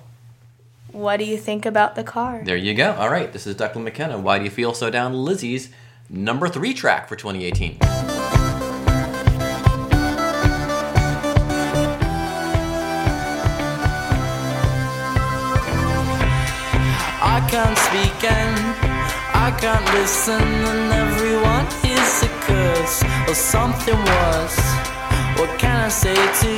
What 0.89 1.17
do 1.17 1.25
you 1.25 1.39
think 1.39 1.65
about 1.65 1.95
the 1.95 2.05
car? 2.05 2.43
There 2.45 2.55
you 2.55 2.75
go. 2.75 2.93
All 2.93 3.09
right. 3.09 3.33
This 3.33 3.47
is 3.47 3.57
Declan 3.57 3.83
McKenna. 3.83 4.19
Why 4.19 4.37
do 4.37 4.45
you 4.45 4.51
feel 4.51 4.75
so 4.75 4.91
down? 4.91 5.15
Lizzie's 5.15 5.71
number 6.11 6.49
three 6.49 6.75
track 6.75 7.09
for 7.09 7.17
2018. 7.17 7.79
I 17.25 17.41
can't 17.49 17.79
speak 17.79 18.31
and 18.31 18.77
I 19.35 19.51
can't 19.59 19.85
listen, 19.95 20.43
and 20.43 20.93
everyone 20.93 21.67
hears 21.81 22.23
a 22.23 22.29
curse 22.45 23.03
or 23.27 23.35
something 23.35 23.97
worse. 23.97 24.82
What 25.43 25.59
can 25.59 25.75
I 25.75 25.89
say 25.89 26.15
to 26.15 26.55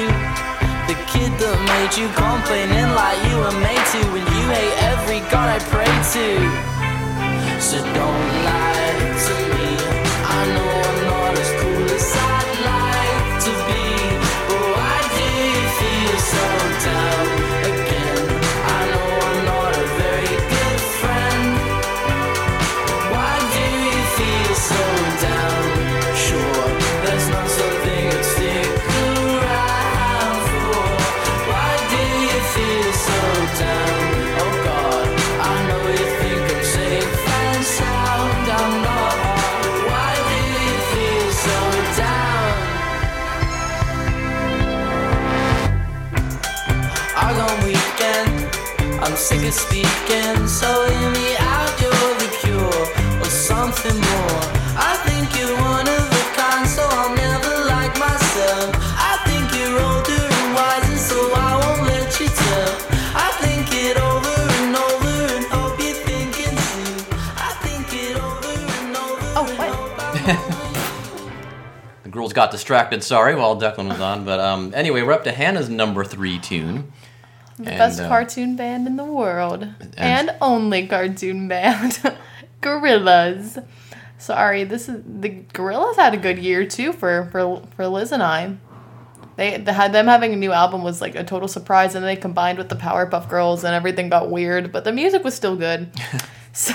the 0.85 0.97
kid 1.09 1.33
that 1.41 1.57
made 1.73 1.97
you 1.97 2.07
complaining 2.13 2.93
like 2.93 3.17
you 3.31 3.41
were 3.41 3.59
made 3.65 3.81
to 3.81 4.01
when 4.13 4.21
you 4.29 4.45
hate 4.53 4.77
every 4.93 5.21
god 5.33 5.49
I 5.49 5.59
pray 5.73 5.89
to? 5.89 7.61
So 7.63 7.79
don't 7.79 8.45
lie 8.45 8.74
sick 49.25 49.43
of 49.47 49.55
speaking, 49.55 50.47
so 50.47 50.69
hear 50.91 51.11
me 51.11 51.37
out. 51.39 51.73
You're 51.81 52.15
the 52.23 52.29
cure 52.41 53.21
or 53.21 53.31
something 53.31 53.95
more. 53.97 54.41
I 54.77 54.97
think 55.07 55.25
you're 55.39 55.57
one 55.61 55.87
of 55.89 56.05
a 56.13 56.25
kind, 56.37 56.67
so 56.69 56.83
I'll 56.91 57.15
never 57.17 57.55
like 57.73 57.97
myself. 57.99 58.75
I 59.01 59.17
think 59.27 59.49
you're 59.57 59.79
older 59.81 60.25
and 60.39 60.55
wiser, 60.55 60.97
so 60.99 61.17
I 61.35 61.53
won't 61.63 61.83
let 61.89 62.21
you 62.21 62.29
tell. 62.29 62.73
I 63.17 63.29
think 63.41 63.65
it 63.73 63.97
over 63.97 64.37
and 64.61 64.77
over 64.77 65.15
and 65.37 65.45
hope 65.47 65.79
you're 65.81 66.01
thinking 66.05 66.55
too. 66.69 67.17
I 67.41 67.51
think 67.65 67.87
it 67.95 68.17
over 68.17 68.53
and 68.77 68.97
over 68.97 69.27
Oh, 69.37 69.47
and 69.49 69.59
what? 69.59 69.71
hope 69.73 70.29
I'm 70.29 72.03
The 72.05 72.11
girls 72.11 72.33
got 72.35 72.51
distracted, 72.51 73.03
sorry, 73.03 73.35
while 73.35 73.59
Declan 73.59 73.89
was 73.89 74.01
on. 74.01 74.25
But 74.27 74.41
um, 74.41 74.73
anyway, 74.75 75.01
we're 75.03 75.13
up 75.13 75.25
to 75.25 75.33
Hannah's 75.33 75.71
number 75.71 76.05
three 76.05 76.39
tune. 76.39 76.93
The 77.59 77.71
And, 77.71 77.79
best 77.79 78.01
uh, 78.01 78.09
cartoon 78.09 78.57
band 78.57 78.87
in 78.87 78.97
the 78.97 79.05
world. 79.05 79.69
And, 79.97 80.35
only 80.41 80.87
cartoon 80.87 81.49
band. 81.53 82.01
Gorillaz. 82.61 83.65
Sorry, 84.19 84.65
this 84.65 84.89
is 84.89 85.03
the 85.07 85.31
Gorillaz 85.53 85.97
had 85.97 86.15
a 86.15 86.17
good 86.17 86.39
year 86.39 86.67
too 86.67 86.93
for 86.93 87.29
for 87.31 87.63
for 87.77 87.87
Liz 87.87 88.11
and 88.13 88.23
I. 88.23 88.57
They, 89.37 89.59
they 89.59 89.73
had 89.73 89.93
them 89.93 90.07
having 90.07 90.33
a 90.33 90.37
new 90.37 90.53
album 90.53 90.83
was 90.85 91.01
like 91.01 91.17
a 91.17 91.25
total 91.25 91.49
surprise, 91.49 91.95
and 91.97 92.05
they 92.05 92.15
combined 92.17 92.57
with 92.57 92.69
the 92.69 92.77
Powerpuff 92.77 93.29
Girls, 93.29 93.65
and 93.65 93.75
everything 93.75 94.09
got 94.09 94.31
weird. 94.31 94.71
But 94.71 94.85
the 94.85 94.93
music 94.93 95.25
was 95.25 95.35
still 95.35 95.57
good. 95.57 95.91
So, 96.57 96.73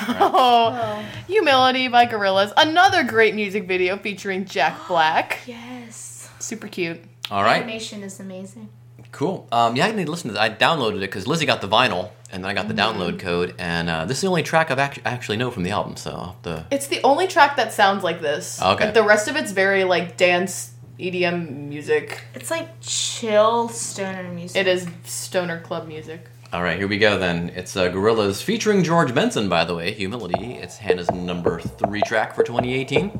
Humility 1.28 1.88
by 1.88 2.06
Gorillaz, 2.06 2.52
another 2.58 3.02
great 3.06 3.34
music 3.34 3.66
video 3.66 3.96
featuring 3.96 4.44
Jack 4.44 4.78
Black. 4.90 5.40
Yes. 5.48 6.30
Super 6.40 6.68
cute. 6.68 7.00
All 7.32 7.44
right, 7.44 7.64
Animation 7.64 8.04
is 8.04 8.20
amazing. 8.20 8.68
Cool. 9.12 9.48
Um, 9.52 9.76
yeah, 9.76 9.88
I 9.88 9.92
need 9.92 10.06
to 10.06 10.12
listen 10.12 10.28
to 10.30 10.34
this. 10.34 10.42
I 10.42 10.50
downloaded 10.50 10.98
it 10.98 11.02
because 11.02 11.28
Lizzie 11.28 11.46
got 11.46 11.62
the 11.62 11.68
vinyl, 11.68 12.12
and 12.32 12.44
then 12.44 12.52
I 12.52 12.54
got 12.54 12.68
the 12.68 12.74
download 12.74 13.20
code. 13.20 13.56
And 13.58 13.90
uh, 13.90 14.06
this 14.06 14.18
is 14.18 14.22
the 14.22 14.28
only 14.28 14.44
track 14.44 14.70
I've 14.72 14.80
act- 14.80 15.00
actually 15.06 15.38
know 15.38 15.52
from 15.52 15.64
the 15.64 15.72
album, 15.72 15.96
so 15.96 16.12
I'll 16.12 16.26
have 16.26 16.42
to. 16.44 16.66
It's 16.72 16.88
the 16.88 17.02
only 17.04 17.28
track 17.28 17.56
that 17.58 17.74
sounds 17.74 18.04
like 18.04 18.22
this. 18.22 18.62
Okay. 18.62 18.86
Like, 18.86 18.94
the 18.94 19.04
rest 19.04 19.28
of 19.28 19.36
it's 19.36 19.52
very 19.52 19.84
like 19.84 20.16
dance 20.16 20.74
EDM 21.00 21.68
music. 21.70 22.22
It's 22.36 22.52
like 22.52 22.68
chill 22.82 23.70
stoner 23.70 24.24
music. 24.32 24.58
It 24.58 24.68
is 24.68 24.88
stoner 25.06 25.60
club 25.62 25.88
music. 25.88 26.26
All 26.52 26.64
right, 26.64 26.78
here 26.78 26.88
we 26.88 26.98
go 26.98 27.20
then. 27.20 27.50
It's 27.50 27.78
uh, 27.78 27.90
Gorillaz 27.90 28.42
featuring 28.42 28.84
George 28.84 29.14
Benson, 29.14 29.50
by 29.50 29.66
the 29.66 29.76
way. 29.76 29.94
Humility. 29.94 30.54
It's 30.56 30.78
Hannah's 30.78 31.12
number 31.12 31.60
three 31.60 32.02
track 32.02 32.34
for 32.34 32.44
2018. 32.44 33.20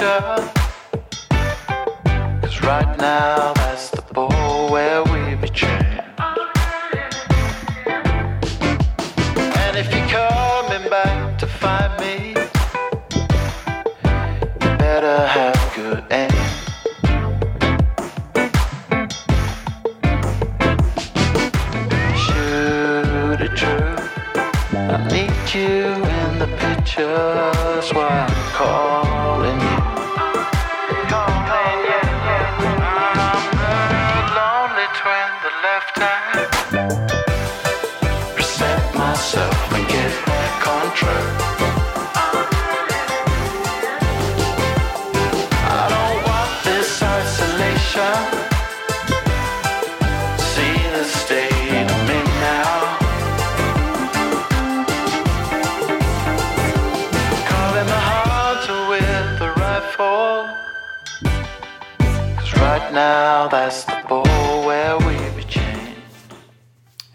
Isolation. 0.00 0.48
Cause 2.40 2.62
right 2.62 2.98
now 2.98 3.57
now 62.98 63.46
that's 63.46 63.84
the 63.84 64.02
ball 64.08 64.66
where 64.66 64.98
we 64.98 65.14
be 65.36 65.44
chained. 65.48 65.94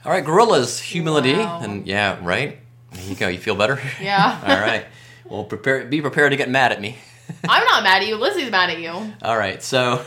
All 0.06 0.12
right, 0.14 0.24
Gorillaz, 0.24 0.80
Humility. 0.80 1.34
Wow. 1.36 1.60
And 1.62 1.86
yeah, 1.86 2.20
right? 2.24 2.60
There 2.94 3.04
you 3.04 3.16
go. 3.16 3.28
You 3.28 3.38
feel 3.38 3.56
better? 3.56 3.82
Yeah. 4.02 4.40
All 4.48 4.60
right. 4.62 4.86
well, 5.30 5.44
prepare. 5.44 5.84
Be 5.86 6.00
prepared 6.02 6.32
to 6.32 6.38
get 6.38 6.50
mad 6.50 6.72
at 6.72 6.80
me. 6.80 6.96
I'm 7.50 7.66
not 7.66 7.84
mad 7.84 8.02
at 8.02 8.08
you. 8.08 8.16
Lizzie's 8.16 8.50
mad 8.50 8.70
at 8.70 8.80
you. 8.80 8.92
All 9.22 9.38
right. 9.38 9.62
So, 9.62 10.06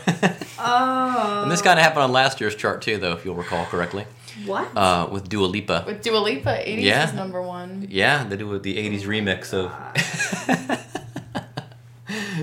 Oh. 0.59 1.41
and 1.43 1.51
this 1.51 1.61
kind 1.61 1.77
of 1.77 1.83
happened 1.83 2.01
on 2.03 2.11
last 2.11 2.41
year's 2.41 2.55
chart 2.55 2.81
too, 2.81 2.97
though, 2.97 3.13
if 3.13 3.23
you'll 3.23 3.35
recall 3.35 3.65
correctly, 3.65 4.05
What? 4.47 4.75
uh, 4.75 5.07
with 5.11 5.29
Dua 5.29 5.45
Lipa. 5.45 5.83
With 5.85 6.01
Dua 6.01 6.17
Lipa, 6.17 6.49
80s 6.57 6.81
Yeah. 6.83 7.07
is 7.07 7.13
number 7.13 7.39
one. 7.43 7.85
Yeah, 7.89 8.23
they 8.23 8.35
do 8.37 8.47
with 8.47 8.63
the 8.63 8.77
'80s 8.77 9.03
remix 9.05 9.53
of. 9.53 9.71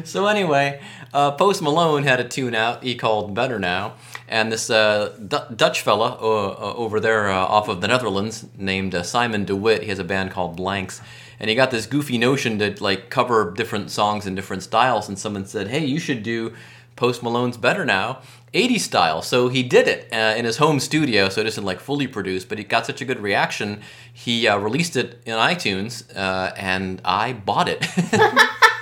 so 0.05 0.27
anyway, 0.27 0.81
uh, 1.15 1.31
Post 1.31 1.63
Malone 1.63 2.03
had 2.03 2.19
a 2.19 2.25
tune 2.25 2.55
out 2.55 2.83
he 2.83 2.97
called 2.97 3.35
"Better 3.35 3.59
Now," 3.59 3.95
and 4.29 4.51
this 4.51 4.69
uh, 4.69 5.17
D- 5.27 5.55
Dutch 5.55 5.81
fella 5.81 6.19
uh, 6.21 6.49
uh, 6.49 6.75
over 6.77 6.99
there 6.99 7.31
uh, 7.31 7.39
off 7.39 7.69
of 7.69 7.81
the 7.81 7.89
Netherlands 7.89 8.45
named 8.59 8.95
uh, 8.95 9.05
Simon 9.05 9.45
de 9.45 9.55
Wit, 9.55 9.85
he 9.85 9.89
has 9.89 10.01
a 10.01 10.05
band 10.05 10.33
called 10.33 10.57
Blanks, 10.57 11.01
and 11.39 11.49
he 11.49 11.55
got 11.55 11.71
this 11.71 11.87
goofy 11.87 12.19
notion 12.19 12.59
to 12.59 12.75
like 12.83 13.11
cover 13.11 13.53
different 13.53 13.93
songs 13.93 14.27
in 14.27 14.35
different 14.35 14.65
styles. 14.65 15.09
And 15.09 15.17
someone 15.17 15.47
said, 15.47 15.69
"Hey, 15.69 15.85
you 15.85 16.01
should 16.01 16.25
do 16.25 16.53
Post 16.97 17.23
Malone's 17.23 17.57
"Better 17.57 17.85
Now." 17.85 18.19
80s 18.53 18.83
style. 18.83 19.21
So 19.21 19.49
he 19.49 19.65
did 19.65 19.89
it 19.89 20.07
in 20.13 20.45
his 20.45 20.59
home 20.59 20.79
studio, 20.79 21.29
so 21.29 21.41
it 21.41 21.49
isn't 21.49 21.65
like 21.65 21.81
fully 21.81 22.07
produced, 22.07 22.49
but 22.49 22.57
he 22.57 22.63
got 22.63 22.87
such 22.87 23.01
a 23.01 23.05
good 23.05 23.19
reaction. 23.19 23.81
He 24.13 24.49
released 24.49 24.95
it 24.95 25.21
in 25.27 25.35
iTunes, 25.35 26.05
and 26.15 27.03
I 27.05 27.33
bought 27.33 27.69
it. 27.69 27.85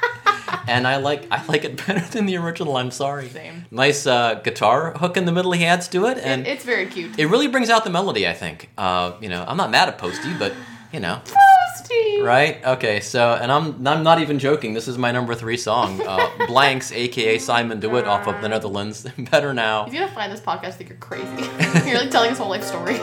and 0.69 0.87
I 0.87 0.97
like 0.97 1.27
I 1.31 1.45
like 1.47 1.65
it 1.65 1.77
better 1.87 2.01
than 2.01 2.27
the 2.27 2.37
original. 2.37 2.77
I'm 2.77 2.91
sorry. 2.91 3.29
Same. 3.29 3.67
Nice 3.71 4.07
uh, 4.07 4.35
guitar 4.43 4.93
hook 4.93 5.17
in 5.17 5.25
the 5.25 5.33
middle 5.33 5.53
he 5.53 5.65
adds 5.65 5.89
to 5.89 6.07
it, 6.07 6.19
and 6.19 6.47
It, 6.47 6.51
it's 6.51 6.65
very 6.65 6.87
cute. 6.87 7.19
it 7.19 7.27
really 7.27 7.49
brings 7.49 7.71
out 7.71 7.85
the 7.85 7.91
melody. 7.91 8.27
I 8.29 8.33
think. 8.35 8.69
Uh, 8.79 9.13
you 9.21 9.29
know, 9.29 9.45
I'm 9.47 9.57
not 9.57 9.71
mad 9.71 9.89
at 9.89 9.99
Posty, 9.99 10.33
but 10.39 10.53
you 10.93 11.01
know, 11.01 11.21
Posty. 11.25 12.21
right? 12.21 12.63
Okay, 12.65 13.01
so 13.01 13.33
and 13.41 13.51
I'm 13.51 13.87
I'm 13.87 14.03
not 14.03 14.21
even 14.21 14.39
joking. 14.39 14.75
This 14.75 14.89
is 14.89 14.99
my 14.99 15.11
number 15.11 15.35
three 15.35 15.57
song, 15.57 16.01
uh, 16.07 16.29
Blanks, 16.47 16.93
aka 16.93 17.39
Simon 17.39 17.81
de 17.81 17.89
Wit, 17.89 18.07
off 18.07 18.27
of 18.27 18.41
the 18.43 18.49
Netherlands. 18.49 19.07
Better 19.31 19.55
now. 19.55 19.87
If 19.87 19.95
you 19.95 20.01
don't 20.01 20.13
find 20.13 20.31
this 20.31 20.41
podcast, 20.41 20.65
I 20.67 20.71
think 20.73 20.91
you're 20.91 20.99
crazy. 20.99 21.89
you're 21.89 21.99
like 21.99 22.11
telling 22.11 22.31
us 22.31 22.39
whole 22.39 22.51
life 22.51 22.65
story. 22.65 22.95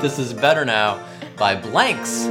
this 0.00 0.18
is 0.18 0.32
Better 0.32 0.64
Now 0.64 1.04
by 1.36 1.56
Blanks. 1.56 2.28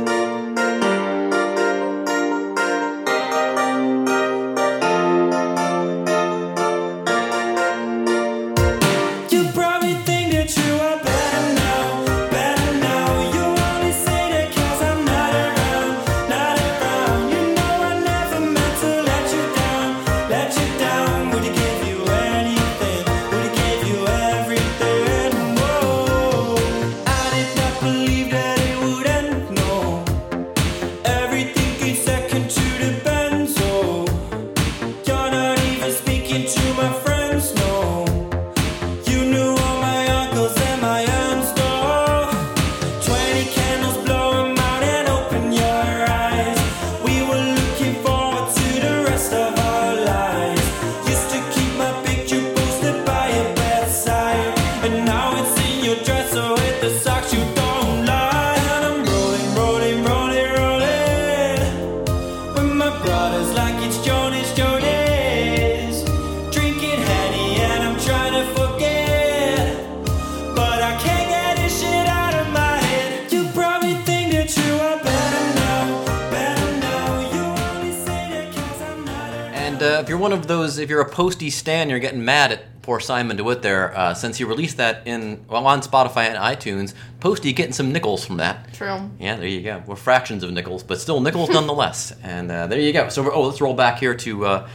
Posty 81.18 81.50
stan, 81.50 81.90
you're 81.90 81.98
getting 81.98 82.24
mad 82.24 82.52
at 82.52 82.84
poor 82.84 83.00
Simon 83.00 83.38
de 83.38 83.44
Wit 83.44 83.63
there, 83.63 83.92
uh, 83.98 84.13
since 84.13 84.38
he 84.38 84.44
released 84.44 84.78
that 84.78 85.02
in 85.08 85.44
well 85.50 85.65
on 85.65 85.82
Spotify 85.82 86.28
and 86.28 86.38
iTunes. 86.38 86.94
Posty 87.20 87.54
getting 87.54 87.74
some 87.74 87.92
nickels 87.92 88.24
from 88.24 88.38
that. 88.38 88.72
True. 88.72 89.10
Yeah, 89.20 89.38
there 89.38 89.48
you 89.48 89.63
go. 89.63 89.82
We're 89.88 89.96
fractions 89.96 90.44
of 90.44 90.52
nickels, 90.52 90.84
but 90.84 91.02
still 91.02 91.20
nickels 91.20 91.50
nonetheless. 91.60 92.13
And 92.22 92.52
uh, 92.52 92.68
there 92.68 92.80
you 92.80 92.94
go. 92.94 93.10
So, 93.10 93.32
oh, 93.32 93.48
let's 93.48 93.60
roll 93.60 93.74
back 93.74 93.98
here 93.98 94.13
to 94.13 94.46
uh, 94.46 94.70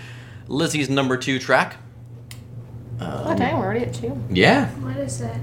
Lizzie's 0.48 0.90
number 0.90 1.16
two 1.16 1.38
track. 1.38 1.76
Oh, 3.00 3.36
dang, 3.36 3.56
we're 3.56 3.64
already 3.64 3.84
at 3.84 3.94
two. 3.94 4.20
Yeah, 4.28 4.68
What 4.80 4.96
is 4.96 5.20
it? 5.20 5.40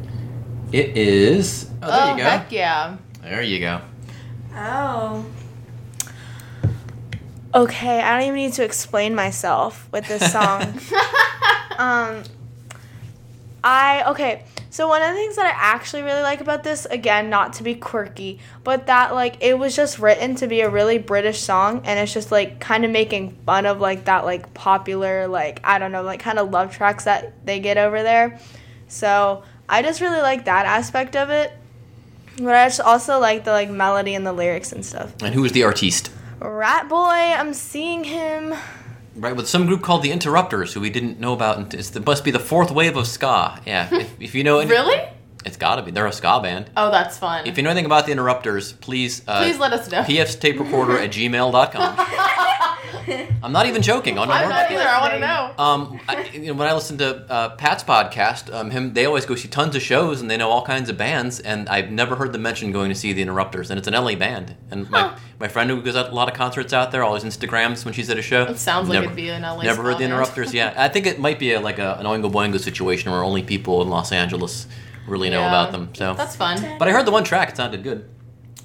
it 0.74 0.98
is. 0.98 1.70
Oh, 1.82 1.88
there 1.88 2.02
oh, 2.02 2.12
you 2.12 2.18
go. 2.18 2.24
heck 2.30 2.52
yeah. 2.52 2.98
There 3.22 3.42
you 3.42 3.62
go. 3.62 3.80
Oh. 4.54 5.26
Okay, 7.54 8.00
I 8.00 8.14
don't 8.14 8.28
even 8.28 8.36
need 8.36 8.54
to 8.54 8.64
explain 8.64 9.16
myself 9.16 9.90
with 9.92 10.08
this 10.08 10.32
song. 10.32 10.62
um, 11.78 12.24
I 13.64 14.04
okay. 14.08 14.44
So 14.72 14.88
one 14.88 15.02
of 15.02 15.10
the 15.10 15.16
things 15.16 15.36
that 15.36 15.48
I 15.48 15.50
actually 15.56 16.04
really 16.04 16.22
like 16.22 16.42
about 16.42 16.64
this, 16.64 16.86
again, 16.86 17.32
not 17.32 17.54
to 17.54 17.64
be 17.64 17.74
quirky, 17.74 18.40
but 18.64 18.86
that 18.86 19.16
like 19.16 19.38
it 19.42 19.58
was 19.58 19.76
just 19.76 19.98
written 19.98 20.36
to 20.36 20.48
be 20.48 20.62
a 20.62 20.70
really 20.70 21.00
British 21.00 21.40
song, 21.40 21.82
and 21.86 22.00
it's 22.00 22.14
just 22.14 22.32
like 22.32 22.60
kind 22.60 22.86
of 22.86 22.92
making 22.92 23.32
fun 23.48 23.66
of 23.66 23.80
like 23.80 24.06
that 24.06 24.26
like 24.26 24.54
popular 24.54 25.28
like 25.28 25.60
I 25.64 25.80
don't 25.80 25.92
know 25.92 26.04
like 26.04 26.20
kind 26.20 26.38
of 26.38 26.52
love 26.52 26.72
tracks 26.72 27.06
that 27.06 27.46
they 27.48 27.60
get 27.60 27.78
over 27.78 28.04
there. 28.04 28.40
So 28.88 29.44
I 29.68 29.82
just 29.82 30.02
really 30.02 30.22
like 30.22 30.46
that 30.46 30.68
aspect 30.68 31.16
of 31.16 31.32
it. 31.32 31.52
But 32.38 32.56
I 32.56 32.68
just 32.68 32.80
also 32.80 33.20
like 33.20 33.44
the 33.44 33.52
like 33.52 33.72
melody 33.72 34.14
and 34.14 34.26
the 34.26 34.34
lyrics 34.34 34.72
and 34.72 34.86
stuff. 34.86 35.14
And 35.24 35.34
who 35.34 35.44
is 35.46 35.52
the 35.52 35.64
artiste? 35.64 36.12
Rat 36.40 36.88
Boy, 36.90 36.98
I'm 37.38 37.54
seeing 37.54 38.04
him. 38.04 38.54
Right, 39.16 39.36
with 39.36 39.48
some 39.50 39.66
group 39.66 39.82
called 39.82 40.04
the 40.04 40.12
Interrupters, 40.12 40.74
who 40.74 40.80
we 40.80 40.90
didn't 40.90 41.20
know 41.20 41.34
about. 41.34 41.58
and 41.58 41.74
it 41.74 42.06
must 42.06 42.24
be 42.24 42.32
the 42.32 42.40
fourth 42.40 42.72
wave 42.72 42.96
of 42.96 43.08
ska. 43.08 43.60
Yeah, 43.66 43.90
if, 43.94 44.22
if 44.22 44.36
you 44.36 44.44
know 44.44 44.60
any, 44.60 44.70
Really? 44.72 45.02
It's 45.46 45.58
got 45.58 45.76
to 45.76 45.84
be. 45.84 45.92
They're 45.92 46.06
a 46.06 46.12
ska 46.12 46.40
band. 46.42 46.70
Oh, 46.76 46.92
that's 46.92 47.18
fun. 47.18 47.48
If 47.48 47.58
you 47.58 47.64
know 47.64 47.70
anything 47.70 47.86
about 47.86 48.06
the 48.06 48.12
Interrupters, 48.12 48.74
please 48.74 49.22
uh, 49.28 49.44
Please 49.44 49.58
let 49.60 49.74
us 49.74 49.90
know. 49.90 50.02
PF's 50.02 50.36
tape 50.36 50.60
recorder 50.60 50.98
at 51.00 51.12
gmail.com. 51.12 52.46
I'm 53.42 53.52
not 53.52 53.66
even 53.66 53.82
joking. 53.82 54.18
I 54.18 54.28
want 54.28 54.32
to 54.32 54.36
know 54.36 54.42
I'm 54.44 54.50
more 54.50 54.50
not 54.50 54.72
about 54.72 54.72
either. 54.72 54.90
I 54.90 55.02
want 55.02 55.14
to 55.14 55.20
know. 55.20 55.64
Um, 55.64 56.00
I, 56.08 56.30
you 56.36 56.48
know, 56.48 56.54
when 56.54 56.68
I 56.68 56.74
listen 56.74 56.98
to 57.00 57.32
uh, 57.32 57.56
Pat's 57.56 57.84
podcast, 57.84 58.54
um, 58.54 58.70
him 58.70 58.94
they 58.94 59.06
always 59.06 59.26
go 59.26 59.36
see 59.36 59.48
tons 59.48 59.76
of 59.76 59.82
shows 59.82 60.22
and 60.22 60.30
they 60.30 60.38
know 60.38 60.50
all 60.50 60.64
kinds 60.66 60.90
of 60.90 60.98
bands, 60.98 61.40
and 61.40 61.70
I've 61.70 61.90
never 61.90 62.16
heard 62.16 62.34
them 62.34 62.42
mention 62.42 62.72
going 62.72 62.90
to 62.90 62.96
see 62.96 63.14
the 63.14 63.22
Interrupters, 63.22 63.70
and 63.72 63.78
it's 63.78 63.88
an 63.88 63.94
LA 63.94 64.16
band. 64.16 64.56
And 64.70 64.90
my, 64.90 65.18
my 65.40 65.48
friend 65.48 65.70
who 65.70 65.82
goes 65.82 65.96
out 65.96 66.10
a 66.10 66.14
lot 66.16 66.28
of 66.30 66.36
concerts 66.36 66.74
out 66.74 66.92
there, 66.92 67.04
always 67.04 67.24
Instagrams 67.24 67.86
when 67.86 67.94
she's 67.94 68.10
at 68.10 68.18
a 68.18 68.22
show. 68.22 68.44
It 68.44 68.58
sounds 68.58 68.90
like 68.90 68.96
never, 68.96 69.06
it'd 69.06 69.16
be 69.16 69.30
an 69.30 69.42
LA 69.42 69.64
Never 69.64 69.84
heard 69.84 69.98
the. 69.98 70.04
Interrupters. 70.04 70.54
Yeah, 70.54 70.74
I 70.76 70.90
think 70.90 71.06
it 71.06 71.20
might 71.20 71.40
be 71.40 71.54
a, 71.54 71.60
like 71.60 71.80
a, 71.80 71.96
an 71.96 72.06
Oingo 72.06 72.32
Boingo 72.32 72.60
situation 72.60 73.12
where 73.12 73.24
only 73.24 73.44
people 73.44 73.82
in 73.82 73.90
Los 73.90 74.12
Angeles 74.12 74.68
really 75.10 75.30
know 75.30 75.42
Yeah. 75.42 75.48
about 75.50 75.72
them. 75.72 75.90
So 75.94 76.14
That's 76.14 76.36
fun. 76.36 76.64
but 76.80 76.88
I 76.88 76.92
heard 76.92 77.06
the 77.06 77.12
one 77.12 77.24
track; 77.24 77.50
it 77.50 77.58
sounded 77.58 77.84
good. 77.84 78.10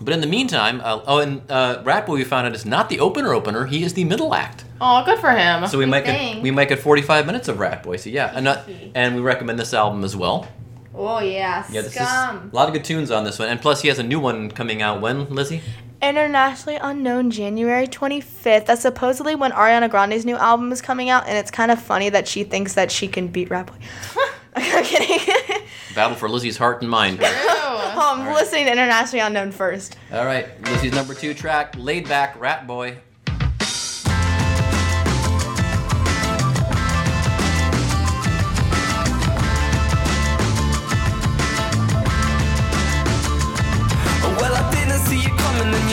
But 0.00 0.12
in 0.12 0.20
the 0.20 0.26
meantime, 0.26 0.80
uh, 0.82 1.00
oh, 1.06 1.18
and 1.20 1.42
uh, 1.50 1.80
Rat 1.84 2.04
Boy, 2.06 2.14
we 2.14 2.24
found 2.24 2.46
out 2.46 2.54
is 2.54 2.66
not 2.66 2.88
the 2.88 2.98
opener 3.00 3.32
opener; 3.32 3.66
he 3.66 3.84
is 3.84 3.94
the 3.94 4.04
middle 4.04 4.34
act. 4.34 4.64
Oh, 4.80 5.04
good 5.04 5.18
for 5.20 5.30
him. 5.30 5.66
So 5.68 5.78
we 5.78 5.86
might 5.86 6.04
get 6.04 6.16
Dang. 6.18 6.42
we 6.42 6.50
might 6.50 6.68
get 6.68 6.80
45 6.80 7.26
minutes 7.26 7.46
of 7.48 7.58
Rat 7.60 7.82
Boy. 7.82 7.96
So 7.96 8.10
yeah, 8.10 8.32
and, 8.34 8.48
uh, 8.48 8.60
and 8.94 9.14
we 9.16 9.20
recommend 9.22 9.58
this 9.58 9.72
album 9.72 10.02
as 10.04 10.16
well. 10.16 10.48
Oh 10.96 11.20
yeah, 11.20 11.64
Yeah, 11.70 11.80
this 11.82 11.94
scum. 11.94 12.46
is 12.48 12.52
a 12.52 12.56
lot 12.56 12.68
of 12.68 12.74
good 12.74 12.84
tunes 12.84 13.10
on 13.10 13.24
this 13.24 13.38
one, 13.38 13.48
and 13.48 13.60
plus 13.60 13.82
he 13.82 13.88
has 13.88 13.98
a 13.98 14.02
new 14.02 14.18
one 14.20 14.50
coming 14.50 14.82
out 14.82 15.00
when 15.00 15.28
Lizzie. 15.28 15.60
Internationally 16.02 16.76
unknown 16.82 17.30
January 17.30 17.86
25th. 17.86 18.66
That's 18.66 18.82
supposedly 18.82 19.34
when 19.34 19.52
Ariana 19.52 19.88
Grande's 19.88 20.26
new 20.26 20.36
album 20.36 20.70
is 20.70 20.82
coming 20.82 21.08
out, 21.08 21.26
and 21.26 21.38
it's 21.38 21.50
kind 21.50 21.70
of 21.70 21.80
funny 21.80 22.10
that 22.10 22.28
she 22.28 22.44
thinks 22.44 22.74
that 22.74 22.90
she 22.92 23.08
can 23.08 23.28
beat 23.28 23.48
Rat 23.50 23.66
Boy. 23.66 23.74
I'm 24.56 24.84
kidding. 24.84 25.34
Battle 25.94 26.16
for 26.16 26.28
Lizzie's 26.28 26.56
heart 26.56 26.82
and 26.82 26.90
mind. 26.90 27.18
True. 27.18 27.28
oh, 27.30 28.16
I'm 28.16 28.34
listening 28.34 28.66
to 28.66 28.72
Internationally 28.72 29.20
Unknown 29.20 29.52
first. 29.52 29.96
All 30.12 30.24
right, 30.24 30.48
Lizzie's 30.64 30.92
number 30.92 31.14
two 31.14 31.34
track, 31.34 31.74
laid 31.78 32.08
back 32.08 32.38
Rat 32.40 32.66
Boy. 32.66 32.98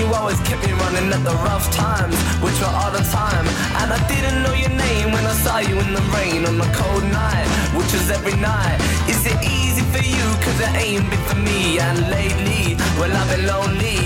You 0.02 0.14
always 0.16 0.40
kept 0.42 0.66
me 0.66 0.74
running 0.84 1.14
at 1.14 1.24
the 1.24 1.36
rough 1.46 1.70
times, 1.72 2.18
which 2.42 2.58
were 2.60 2.74
all 2.82 2.92
the 2.92 3.06
time. 3.14 3.46
And 3.80 3.94
I 3.94 4.00
didn't 4.10 4.42
know 4.42 4.54
your 4.54 4.74
name 4.74 5.12
when 5.14 5.24
I 5.26 5.36
saw 5.44 5.60
you 5.60 5.78
in 5.78 5.94
the 5.94 6.06
rain 6.18 6.42
on 6.50 6.58
a 6.60 6.70
cold 6.74 7.06
night, 7.06 7.48
which 7.78 7.92
was 7.94 8.10
every 8.10 8.36
night. 8.36 8.80
Is 9.14 9.22
it 9.32 9.38
easy 9.46 9.86
for 9.94 10.02
you? 10.02 10.26
Cause 10.44 10.58
it 10.66 10.74
ain't 10.86 11.06
been 11.10 11.24
for 11.30 11.38
me. 11.50 11.78
And 11.80 12.00
lately, 12.10 12.76
well, 12.98 13.14
I've 13.14 13.30
been 13.30 13.46
lonely. 13.46 14.02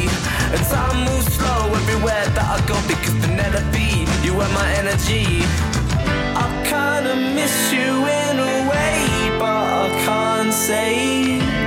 And 0.54 0.62
time 0.68 1.00
moves 1.08 1.32
slow 1.40 1.64
everywhere 1.80 2.26
that 2.36 2.48
I 2.56 2.60
go 2.68 2.76
because 2.92 3.16
Penelope, 3.24 3.96
you 4.26 4.34
were 4.36 4.52
my 4.60 4.68
energy. 4.82 5.48
I 6.44 6.46
kinda 6.74 7.16
miss 7.38 7.56
you 7.72 7.92
in 8.24 8.36
a 8.52 8.56
way, 8.72 9.00
but 9.40 9.64
I 9.80 9.88
can't 10.06 10.54
say. 10.54 11.65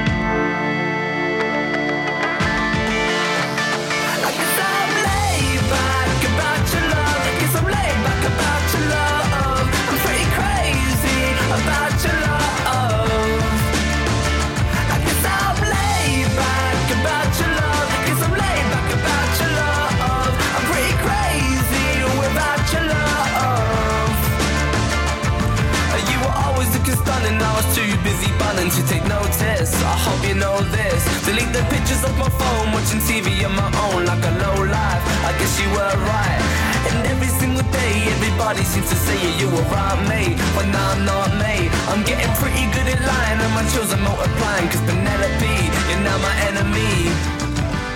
Busy 28.69 28.83
bunning 28.83 28.87
to 28.87 28.93
take 28.93 29.05
notice. 29.09 29.73
I 29.83 29.97
hope 29.97 30.29
you 30.29 30.35
know 30.35 30.61
this. 30.71 31.03
Delete 31.25 31.53
the 31.53 31.65
pictures 31.71 32.05
of 32.05 32.17
my 32.19 32.29
phone, 32.29 32.73
watching 32.73 33.01
TV 33.01 33.45
on 33.45 33.55
my 33.57 33.69
own 33.89 34.05
like 34.05 34.23
a 34.25 34.33
low 34.39 34.65
life. 34.65 35.03
I 35.25 35.33
guess 35.39 35.61
you 35.61 35.69
were 35.71 35.97
right. 36.09 36.41
And 36.89 37.07
every 37.07 37.29
single 37.29 37.65
day, 37.73 37.95
everybody 38.17 38.63
seems 38.65 38.89
to 38.91 38.97
say 38.97 39.19
you 39.39 39.47
were 39.49 39.67
right, 39.73 39.99
mate. 40.09 40.37
But 40.55 40.67
now 40.69 40.93
I'm 40.93 41.05
not, 41.05 41.31
mate. 41.39 41.71
I'm 41.89 42.03
getting 42.05 42.31
pretty 42.37 42.65
good 42.73 42.89
at 42.95 43.01
lying, 43.01 43.41
and 43.41 43.53
my 43.55 43.65
chills 43.73 43.93
are 43.93 44.03
multiplying. 44.03 44.69
Cause 44.69 44.83
Penelope, 44.85 45.59
you're 45.89 46.05
now 46.05 46.19
my 46.19 46.35
enemy. 46.49 47.13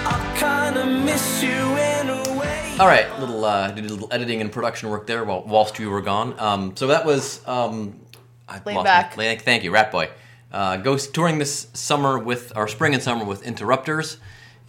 I 0.04 0.16
kinda 0.38 0.86
miss 1.04 1.42
you 1.42 1.60
in 1.90 2.08
a 2.10 2.38
way. 2.38 2.76
All 2.80 2.86
right, 2.86 3.06
little 3.20 3.44
uh, 3.44 3.70
did 3.70 3.84
a 3.86 3.88
little 3.88 4.08
editing 4.10 4.40
and 4.40 4.50
production 4.50 4.88
work 4.90 5.06
there 5.06 5.24
while 5.24 5.42
whilst 5.46 5.78
you 5.78 5.90
were 5.90 6.02
gone. 6.02 6.34
Um, 6.38 6.76
so 6.76 6.88
that 6.88 7.04
was 7.06 7.46
um, 7.46 8.00
I 8.48 8.60
Laid 8.66 8.74
lost 8.76 8.84
back. 8.84 9.16
my- 9.16 9.36
thank 9.36 9.64
you, 9.64 9.70
Rat 9.70 9.92
Boy. 9.92 10.08
Uh, 10.52 10.76
goes 10.76 11.06
touring 11.08 11.38
this 11.38 11.66
summer 11.72 12.18
with 12.18 12.52
our 12.54 12.68
spring 12.68 12.92
and 12.92 13.02
summer 13.02 13.24
with 13.24 13.42
Interrupters, 13.42 14.18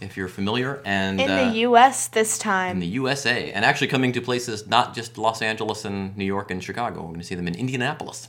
if 0.00 0.16
you're 0.16 0.28
familiar, 0.28 0.80
and 0.84 1.20
In 1.20 1.30
uh, 1.30 1.44
the 1.44 1.58
U.S. 1.58 2.08
this 2.08 2.38
time. 2.38 2.76
in 2.76 2.80
the 2.80 2.86
USA, 2.86 3.52
and 3.52 3.64
actually 3.66 3.88
coming 3.88 4.10
to 4.12 4.22
places 4.22 4.66
not 4.66 4.94
just 4.94 5.18
Los 5.18 5.42
Angeles 5.42 5.84
and 5.84 6.16
New 6.16 6.24
York 6.24 6.50
and 6.50 6.64
Chicago. 6.64 7.00
We're 7.02 7.08
going 7.08 7.20
to 7.20 7.26
see 7.26 7.34
them 7.34 7.46
in 7.46 7.54
Indianapolis. 7.54 8.28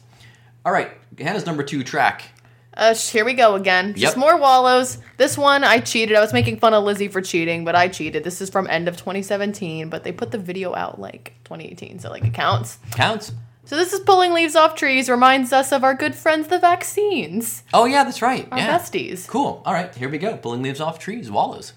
All 0.66 0.74
right, 0.74 0.92
Hannah's 1.18 1.46
number 1.46 1.64
two 1.64 1.84
track. 1.84 2.26
Uh, 2.78 2.94
here 2.94 3.24
we 3.24 3.34
go 3.34 3.56
again. 3.56 3.94
Just 3.96 4.18
more 4.18 4.38
wallows. 4.38 4.98
This 5.16 5.38
one 5.38 5.64
I 5.64 5.80
cheated. 5.80 6.18
I 6.18 6.20
was 6.20 6.34
making 6.34 6.60
fun 6.60 6.74
of 6.74 6.84
Lizzie 6.84 7.08
for 7.08 7.22
cheating, 7.22 7.64
but 7.64 7.74
I 7.74 7.88
cheated. 7.88 8.26
This 8.26 8.42
is 8.42 8.50
from 8.50 8.68
end 8.68 8.90
of 8.90 8.98
2017, 8.98 9.90
but 9.90 10.04
they 10.04 10.12
put 10.12 10.32
the 10.32 10.38
video 10.38 10.76
out 10.76 11.00
like 11.00 11.36
2018, 11.46 12.00
so 12.00 12.10
like 12.10 12.26
it 12.26 12.34
counts. 12.34 12.80
Counts. 12.92 13.32
So 13.66 13.76
this 13.76 13.94
is 13.94 14.00
pulling 14.02 14.34
leaves 14.34 14.56
off 14.56 14.76
trees. 14.76 15.10
Reminds 15.10 15.52
us 15.52 15.72
of 15.72 15.84
our 15.84 15.94
good 15.96 16.14
friends, 16.16 16.48
the 16.48 16.60
vaccines, 16.60 17.64
Oh 17.74 17.86
yeah, 17.86 18.04
that's 18.04 18.22
right. 18.22 18.48
our 18.52 18.58
yeah. 18.60 18.78
besties. 18.78 19.28
Cool. 19.28 19.62
All 19.66 19.74
right, 19.74 19.94
here 19.96 20.08
we 20.10 20.18
go. 20.20 20.38
Pulling 20.38 20.62
leaves 20.62 20.80
off 20.80 21.00
trees, 21.00 21.32
wallows. 21.32 21.74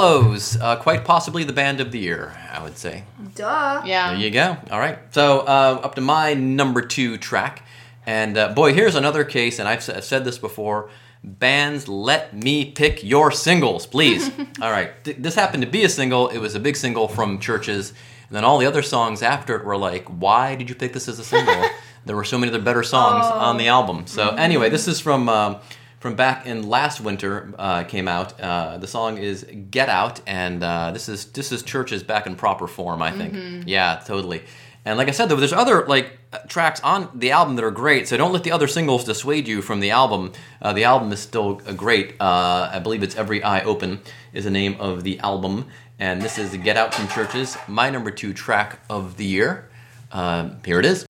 Wallows, 0.00 0.56
uh, 0.58 0.76
quite 0.76 1.04
possibly 1.04 1.44
the 1.44 1.52
band 1.52 1.78
of 1.78 1.92
the 1.92 1.98
year, 1.98 2.34
I 2.50 2.62
would 2.62 2.78
say. 2.78 3.04
Duh. 3.34 3.82
Yeah. 3.84 4.12
There 4.12 4.20
you 4.22 4.30
go. 4.30 4.56
All 4.70 4.78
right. 4.78 4.98
So 5.10 5.40
uh, 5.40 5.80
up 5.82 5.94
to 5.96 6.00
my 6.00 6.32
number 6.32 6.80
two 6.80 7.18
track, 7.18 7.62
and 8.06 8.38
uh, 8.38 8.54
boy, 8.54 8.72
here's 8.72 8.94
another 8.94 9.24
case, 9.24 9.58
and 9.58 9.68
I've, 9.68 9.78
s- 9.80 9.90
I've 9.90 10.04
said 10.04 10.24
this 10.24 10.38
before. 10.38 10.88
Bands, 11.22 11.86
let 11.86 12.32
me 12.34 12.70
pick 12.70 13.04
your 13.04 13.30
singles, 13.30 13.86
please. 13.86 14.30
all 14.62 14.70
right. 14.70 14.90
Th- 15.04 15.18
this 15.18 15.34
happened 15.34 15.64
to 15.64 15.68
be 15.68 15.84
a 15.84 15.88
single. 15.90 16.28
It 16.28 16.38
was 16.38 16.54
a 16.54 16.60
big 16.60 16.76
single 16.76 17.06
from 17.06 17.38
Chvrches, 17.38 17.90
and 18.28 18.30
then 18.36 18.42
all 18.42 18.56
the 18.56 18.64
other 18.66 18.80
songs 18.80 19.20
after 19.22 19.54
it 19.56 19.66
were 19.66 19.76
like, 19.76 20.06
"Why 20.06 20.54
did 20.54 20.70
you 20.70 20.74
pick 20.74 20.94
this 20.94 21.08
as 21.08 21.18
a 21.18 21.24
single?" 21.24 21.62
there 22.06 22.16
were 22.16 22.24
so 22.24 22.38
many 22.38 22.50
other 22.50 22.62
better 22.64 22.82
songs 22.82 23.26
on 23.26 23.58
the 23.58 23.68
album. 23.68 24.06
So 24.06 24.30
anyway, 24.30 24.70
this 24.70 24.88
is 24.88 24.98
from. 24.98 25.28
Um, 25.28 25.56
from 26.00 26.16
back 26.16 26.46
in 26.46 26.68
last 26.68 27.00
winter 27.00 27.52
uh, 27.58 27.84
came 27.84 28.08
out. 28.08 28.40
Uh, 28.40 28.78
the 28.78 28.86
song 28.88 29.18
is 29.18 29.46
"Get 29.70 29.88
Out," 29.88 30.20
and 30.26 30.64
uh, 30.64 30.90
this 30.90 31.08
is 31.08 31.26
this 31.26 31.52
is 31.52 31.62
Chvrches 31.62 32.04
back 32.04 32.26
in 32.26 32.34
proper 32.34 32.66
form. 32.66 33.02
I 33.02 33.12
think. 33.12 33.68
Yeah, 33.68 34.02
totally. 34.04 34.42
And 34.84 34.96
like 34.96 35.08
I 35.08 35.10
said, 35.10 35.28
though, 35.28 35.36
there's 35.36 35.52
other 35.52 35.86
like 35.86 36.18
uh, 36.32 36.38
tracks 36.48 36.80
on 36.80 37.10
the 37.14 37.32
album 37.32 37.56
that 37.56 37.64
are 37.64 37.70
great. 37.70 38.08
So 38.08 38.16
don't 38.16 38.32
let 38.32 38.44
the 38.44 38.52
other 38.52 38.66
singles 38.66 39.04
dissuade 39.04 39.46
you 39.46 39.60
from 39.60 39.80
the 39.80 39.90
album. 39.90 40.32
Uh, 40.62 40.72
the 40.72 40.84
album 40.84 41.12
is 41.12 41.20
still 41.20 41.60
uh, 41.66 41.72
great. 41.72 42.14
Uh, 42.18 42.70
I 42.72 42.78
believe 42.78 43.02
it's 43.02 43.14
"Every 43.14 43.42
Eye 43.42 43.62
Open" 43.62 44.00
is 44.32 44.44
the 44.44 44.50
name 44.50 44.76
of 44.80 45.04
the 45.04 45.18
album, 45.20 45.66
and 45.98 46.22
this 46.22 46.38
is 46.38 46.56
"Get 46.56 46.78
Out" 46.78 46.94
from 46.94 47.08
Chvrches, 47.08 47.58
my 47.68 47.90
number 47.90 48.10
two 48.10 48.32
track 48.32 48.80
of 48.88 49.18
the 49.18 49.26
year. 49.26 49.68
Um, 50.12 50.56
here 50.64 50.80
it 50.80 50.86
is. 50.86 51.09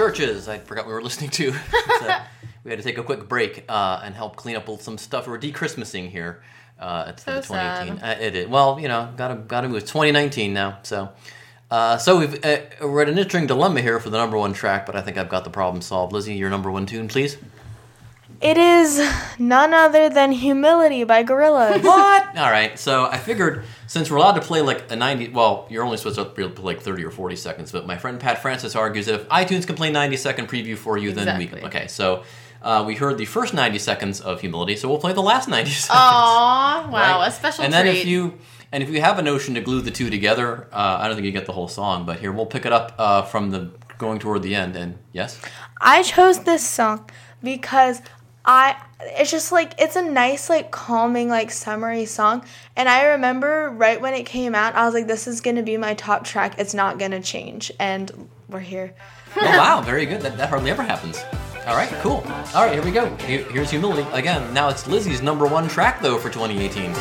Chvrches. 0.00 0.48
I 0.48 0.58
forgot 0.58 0.86
we 0.86 0.92
were 0.92 1.02
listening 1.08 1.30
to. 1.30 1.52
So, 1.52 2.18
we 2.64 2.70
had 2.70 2.78
to 2.78 2.82
take 2.84 2.98
a 2.98 3.02
quick 3.02 3.28
break 3.28 3.64
uh, 3.68 4.00
and 4.02 4.14
help 4.14 4.36
clean 4.36 4.56
up 4.56 4.68
some 4.80 4.96
stuff. 4.98 5.26
We're 5.28 5.38
de-Christmasing 5.38 6.10
here. 6.10 6.42
Uh, 6.78 7.06
it's 7.08 7.24
So 7.24 7.34
the 7.36 7.42
2018. 7.42 7.98
sad. 7.98 8.18
Uh, 8.18 8.20
it 8.22 8.34
is. 8.34 8.48
Well, 8.48 8.78
you 8.80 8.88
know, 8.88 9.12
gotta 9.16 9.34
gotta 9.34 9.68
move. 9.68 9.78
It's 9.82 9.90
2019 9.90 10.54
now, 10.54 10.78
so. 10.82 11.10
Uh, 11.70 11.98
so 11.98 12.18
we've 12.18 12.44
uh, 12.44 12.56
we're 12.80 13.02
at 13.02 13.08
an 13.08 13.18
interesting 13.18 13.46
dilemma 13.46 13.80
here 13.80 14.00
for 14.00 14.10
the 14.10 14.16
number 14.18 14.36
one 14.36 14.52
track, 14.54 14.86
but 14.86 14.96
I 14.96 15.02
think 15.02 15.16
I've 15.18 15.28
got 15.28 15.44
the 15.44 15.50
problem 15.50 15.82
solved. 15.82 16.12
Lizzie, 16.12 16.34
your 16.34 16.50
number 16.50 16.70
one 16.70 16.86
tune, 16.86 17.06
please. 17.06 17.36
It 18.40 18.56
is 18.56 18.98
none 19.38 19.74
other 19.74 20.08
than 20.08 20.32
Humility 20.32 21.04
by 21.04 21.22
Gorillaz. 21.24 21.82
What? 21.84 22.38
All 22.38 22.50
right. 22.50 22.78
So 22.78 23.04
I 23.04 23.18
figured 23.18 23.64
since 23.86 24.10
we're 24.10 24.16
allowed 24.16 24.32
to 24.32 24.40
play 24.40 24.62
like 24.62 24.90
a 24.90 24.96
90, 24.96 25.28
well, 25.30 25.66
you're 25.68 25.84
only 25.84 25.98
supposed 25.98 26.16
to 26.16 26.24
be 26.24 26.42
able 26.42 26.54
to 26.54 26.60
play 26.62 26.74
like 26.74 26.82
30 26.82 27.04
or 27.04 27.10
40 27.10 27.36
seconds, 27.36 27.70
but 27.70 27.86
my 27.86 27.98
friend 27.98 28.18
Pat 28.18 28.40
Francis 28.40 28.74
argues 28.74 29.06
that 29.06 29.14
if 29.16 29.28
iTunes 29.28 29.66
can 29.66 29.76
play 29.76 29.90
90 29.90 30.16
second 30.16 30.48
preview 30.48 30.76
for 30.76 30.96
you, 30.96 31.12
then 31.12 31.38
we 31.38 31.46
can. 31.46 31.58
Exactly. 31.58 31.80
Okay. 31.80 31.86
So 31.88 32.22
uh, 32.62 32.82
we 32.86 32.94
heard 32.94 33.18
the 33.18 33.26
first 33.26 33.52
90 33.52 33.78
seconds 33.78 34.20
of 34.22 34.40
humility, 34.40 34.76
so 34.76 34.88
we'll 34.88 34.98
play 34.98 35.12
the 35.12 35.22
last 35.22 35.46
90 35.48 35.70
seconds. 35.86 35.90
Aw, 36.00 36.88
wow, 36.90 37.18
right? 37.20 37.28
a 37.28 37.30
special 37.30 37.64
And 37.64 37.74
treat. 37.74 37.82
then 37.84 37.94
if 37.94 38.06
you 38.06 38.38
and 38.72 38.82
if 38.82 38.88
you 38.88 39.00
have 39.02 39.18
a 39.18 39.22
notion 39.22 39.54
to 39.56 39.60
glue 39.60 39.80
the 39.82 39.90
two 39.90 40.08
together, 40.08 40.66
uh, 40.72 40.98
I 41.00 41.08
don't 41.08 41.16
think 41.16 41.26
you 41.26 41.32
get 41.32 41.44
the 41.46 41.52
whole 41.52 41.68
song, 41.68 42.06
but 42.06 42.20
here 42.20 42.32
we'll 42.32 42.46
pick 42.46 42.64
it 42.64 42.72
up 42.72 42.94
uh, 42.98 43.22
from 43.22 43.50
the 43.50 43.70
going 43.98 44.18
toward 44.18 44.42
the 44.42 44.54
end. 44.54 44.76
And 44.76 44.96
yes, 45.12 45.38
I 45.80 46.02
chose 46.02 46.44
this 46.44 46.66
song 46.66 47.10
because 47.42 48.00
I 48.44 48.76
it's 49.02 49.30
just 49.30 49.52
like 49.52 49.74
it's 49.78 49.96
a 49.96 50.02
nice 50.02 50.48
like 50.48 50.70
calming 50.70 51.28
like 51.28 51.50
summery 51.50 52.04
song 52.06 52.44
and 52.76 52.88
I 52.88 53.08
remember 53.08 53.70
right 53.70 54.00
when 54.00 54.14
it 54.14 54.24
came 54.24 54.54
out 54.54 54.74
I 54.74 54.84
was 54.84 54.94
like 54.94 55.06
this 55.06 55.26
is 55.26 55.40
going 55.40 55.56
to 55.56 55.62
be 55.62 55.76
my 55.76 55.94
top 55.94 56.24
track 56.24 56.58
it's 56.58 56.74
not 56.74 56.98
going 56.98 57.10
to 57.12 57.20
change 57.20 57.72
and 57.78 58.28
we're 58.48 58.60
here. 58.60 58.94
oh 59.40 59.42
wow, 59.58 59.80
very 59.80 60.06
good. 60.06 60.20
That, 60.22 60.36
that 60.38 60.48
hardly 60.48 60.70
ever 60.70 60.82
happens. 60.82 61.22
All 61.66 61.76
right, 61.76 61.88
cool. 62.00 62.24
All 62.54 62.64
right, 62.64 62.72
here 62.72 62.82
we 62.82 62.90
go. 62.90 63.14
Here- 63.18 63.44
here's 63.50 63.70
humility 63.70 64.08
again. 64.12 64.52
Now 64.52 64.68
it's 64.70 64.86
Lizzie's 64.88 65.22
number 65.22 65.46
one 65.46 65.68
track 65.68 66.00
though 66.02 66.18
for 66.18 66.30
2018. 66.30 66.92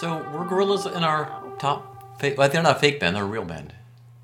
So 0.00 0.16
we're 0.32 0.46
Gorillaz 0.46 0.90
in 0.96 1.04
our 1.04 1.42
top. 1.58 2.18
Fake, 2.18 2.38
well, 2.38 2.48
they're 2.48 2.62
not 2.62 2.76
a 2.76 2.80
fake 2.80 3.00
band; 3.00 3.14
they're 3.14 3.22
a 3.22 3.26
real 3.26 3.44
band. 3.44 3.74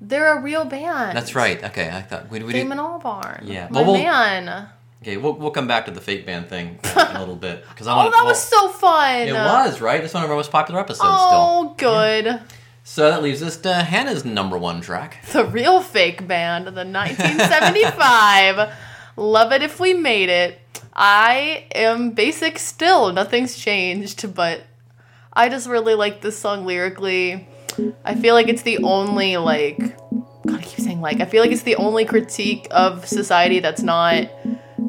They're 0.01 0.35
a 0.35 0.41
real 0.41 0.65
band. 0.65 1.15
That's 1.15 1.35
right. 1.35 1.63
Okay, 1.63 1.87
I 1.87 2.01
thought 2.01 2.31
we, 2.31 2.39
we 2.39 2.51
did. 2.51 2.59
Damon 2.63 2.79
Albarn. 2.79 3.41
Yeah. 3.43 3.67
My 3.69 3.81
Well, 3.81 3.91
we'll- 3.93 4.01
man. 4.01 4.69
Okay, 5.03 5.17
we'll, 5.17 5.33
we'll 5.33 5.51
come 5.51 5.67
back 5.67 5.85
to 5.85 5.91
the 5.91 6.01
fake 6.01 6.25
band 6.25 6.49
thing 6.49 6.79
in 6.83 7.15
a 7.15 7.19
little 7.19 7.35
bit 7.35 7.63
because 7.69 7.85
I 7.85 7.95
want. 7.95 8.07
Oh, 8.07 8.17
that 8.17 8.25
was 8.25 8.41
so 8.41 8.69
fun. 8.69 9.27
It 9.27 9.33
was 9.33 9.79
right. 9.79 10.03
It's 10.03 10.15
one 10.15 10.23
of 10.23 10.29
our 10.31 10.35
most 10.35 10.49
popular 10.51 10.79
episodes. 10.79 11.01
Oh, 11.11 11.27
still. 11.27 11.39
Oh, 11.39 11.75
good. 11.77 12.41
So 12.83 13.11
that 13.11 13.21
leaves 13.21 13.43
us 13.43 13.57
to 13.57 13.71
Hannah's 13.75 14.25
number 14.25 14.57
one 14.57 14.81
track. 14.81 15.23
The 15.31 15.45
real 15.45 15.81
fake 15.81 16.27
band, 16.27 16.65
the 16.65 16.85
1975. 16.85 18.73
Love 19.17 19.51
it 19.51 19.61
if 19.61 19.79
we 19.79 19.93
made 19.93 20.29
it. 20.29 20.59
I 20.93 21.67
am 21.75 22.11
basic 22.11 22.57
still. 22.57 23.13
Nothing's 23.13 23.55
changed, 23.55 24.33
but 24.33 24.63
I 25.37 25.49
just 25.49 25.69
really 25.69 25.93
like 25.93 26.21
this 26.21 26.35
song 26.35 26.65
lyrically. 26.65 27.47
I 28.03 28.15
feel 28.15 28.33
like 28.33 28.47
it's 28.47 28.63
the 28.63 28.79
only 28.79 29.37
like 29.37 29.77
God, 30.47 30.59
I 30.59 30.61
keep 30.63 30.83
saying 30.83 30.99
like. 30.99 31.21
I 31.21 31.25
feel 31.25 31.43
like 31.43 31.51
it's 31.51 31.61
the 31.61 31.75
only 31.75 32.05
critique 32.05 32.67
of 32.71 33.07
society 33.07 33.59
that's 33.59 33.83
not 33.83 34.31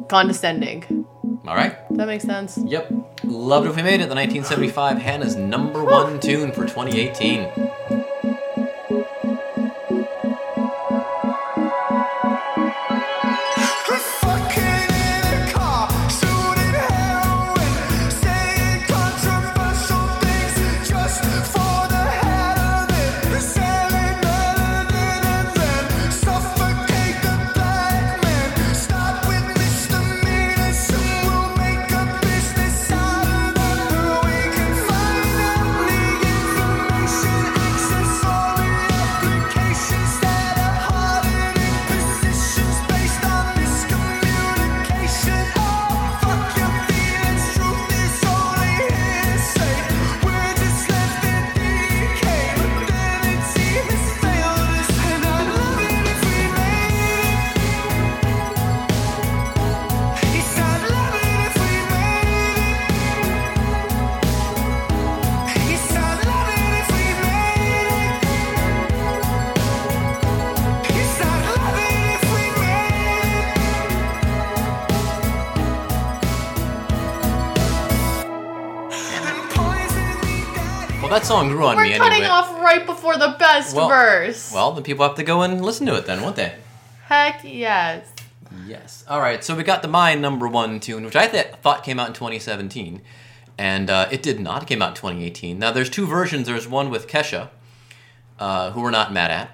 condescending. 0.09 1.05
All 1.47 1.53
right. 1.55 1.77
That 1.91 2.07
makes 2.07 2.23
sense? 2.23 2.57
Yep. 2.57 2.91
Loved 3.25 3.67
if 3.67 3.75
we 3.75 3.83
made 3.83 4.01
it. 4.01 4.09
The 4.09 4.15
1975 4.15 4.97
Hannah's 4.97 5.35
number 5.35 5.83
one 5.83 6.19
tune 6.19 6.51
for 6.51 6.65
2018. 6.65 7.98
That 81.19 81.25
song 81.27 81.49
grew 81.49 81.65
on 81.65 81.75
We're 81.75 81.83
me 81.83 81.97
cutting 81.97 82.13
anyway. 82.13 82.27
off 82.29 82.49
right 82.61 82.85
before 82.85 83.17
the 83.17 83.35
best 83.37 83.75
Well- 83.75 83.89
verse. 83.89 84.51
Well, 84.53 84.71
then 84.71 84.83
people 84.83 85.05
have 85.05 85.15
to 85.17 85.23
go 85.23 85.41
and 85.41 85.63
listen 85.63 85.85
to 85.87 85.95
it 85.95 86.05
then, 86.05 86.21
won't 86.21 86.35
they? 86.37 86.55
Heck 87.05 87.41
yes. 87.43 88.07
Yes. 88.65 89.03
All 89.07 89.19
right. 89.19 89.43
So 89.43 89.55
we 89.55 89.63
got 89.63 89.81
the 89.81 89.87
my 89.87 90.15
number 90.15 90.47
one 90.47 90.79
tune, 90.79 91.03
which 91.05 91.15
I 91.15 91.27
th- 91.27 91.47
thought 91.61 91.83
came 91.83 91.99
out 91.99 92.07
in 92.07 92.13
2017, 92.13 93.01
and 93.57 93.89
uh, 93.89 94.07
it 94.11 94.23
did 94.23 94.39
not. 94.39 94.63
It 94.63 94.67
came 94.67 94.81
out 94.81 94.89
in 94.89 94.95
2018. 94.95 95.59
Now 95.59 95.71
there's 95.71 95.89
two 95.89 96.05
versions. 96.07 96.47
There's 96.47 96.67
one 96.67 96.89
with 96.89 97.07
Kesha, 97.07 97.49
uh, 98.39 98.71
who 98.71 98.81
we're 98.81 98.89
not 98.91 99.11
mad 99.11 99.29
at, 99.31 99.51